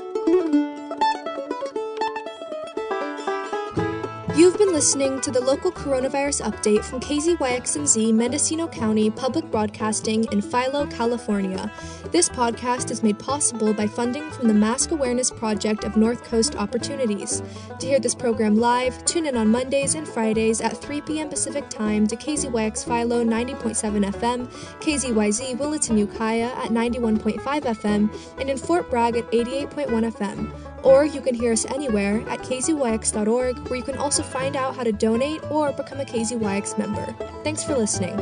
You've 4.37 4.59
been 4.59 4.75
listening 4.75 5.23
to 5.23 5.31
the 5.31 5.41
local 5.41 5.73
coronavirus 5.73 6.43
update 6.43 6.85
from 6.85 7.01
KZYX&Z 7.01 8.13
Mendocino 8.13 8.69
County 8.69 9.09
Public 9.09 9.51
Broadcasting 9.51 10.27
in 10.31 10.43
Philo, 10.43 10.85
California. 10.89 11.73
This 12.13 12.29
podcast 12.29 12.91
is 12.91 13.03
made 13.03 13.19
possible 13.19 13.73
by 13.73 13.87
funding 13.87 14.31
from 14.31 14.49
the 14.49 14.55
Mask 14.55 14.91
Awareness 14.91 15.31
Project 15.31 15.85
of 15.85 15.97
North 15.97 16.23
Coast 16.23 16.55
Opportunities. 16.55 17.43
To 17.81 17.87
hear 17.87 17.99
this 17.99 18.15
program 18.15 18.59
live, 18.59 19.03
tune 19.07 19.25
in 19.25 19.39
on 19.39 19.49
Mondays 19.49 19.95
and 19.95 20.07
Fridays 20.07 20.61
at 20.61 20.77
3 20.77 21.01
p.m. 21.01 21.31
Pacific 21.31 21.71
Time 21.71 22.07
to 22.07 22.15
KZYX 22.15 22.85
Philo 22.85 23.25
90.7 23.25 24.05
FM, 24.13 24.49
KZYZ 24.83 25.99
Ukiah 25.99 26.53
at 26.57 26.69
91.5 26.73 27.41
FM, 27.41 28.39
and 28.39 28.51
in 28.51 28.59
Fort 28.59 28.91
Bragg 28.91 29.17
at 29.17 29.31
88.1 29.33 30.13
FM. 30.13 30.53
Or 30.85 31.05
you 31.05 31.21
can 31.21 31.35
hear 31.35 31.53
us 31.53 31.65
anywhere 31.65 32.21
at 32.29 32.41
kzyx.org, 32.41 33.59
where 33.69 33.77
you 33.77 33.83
can 33.83 33.99
also 33.99 34.23
find 34.27 34.57
out 34.57 34.77
how 34.77 34.85
to 34.85 34.93
donate 34.93 35.43
or 35.51 35.73
become 35.73 36.01
a 36.01 36.05
KZYX 36.05 36.79
member. 36.79 37.15
Thanks 37.43 37.63
for 37.63 37.77
listening. 37.77 38.17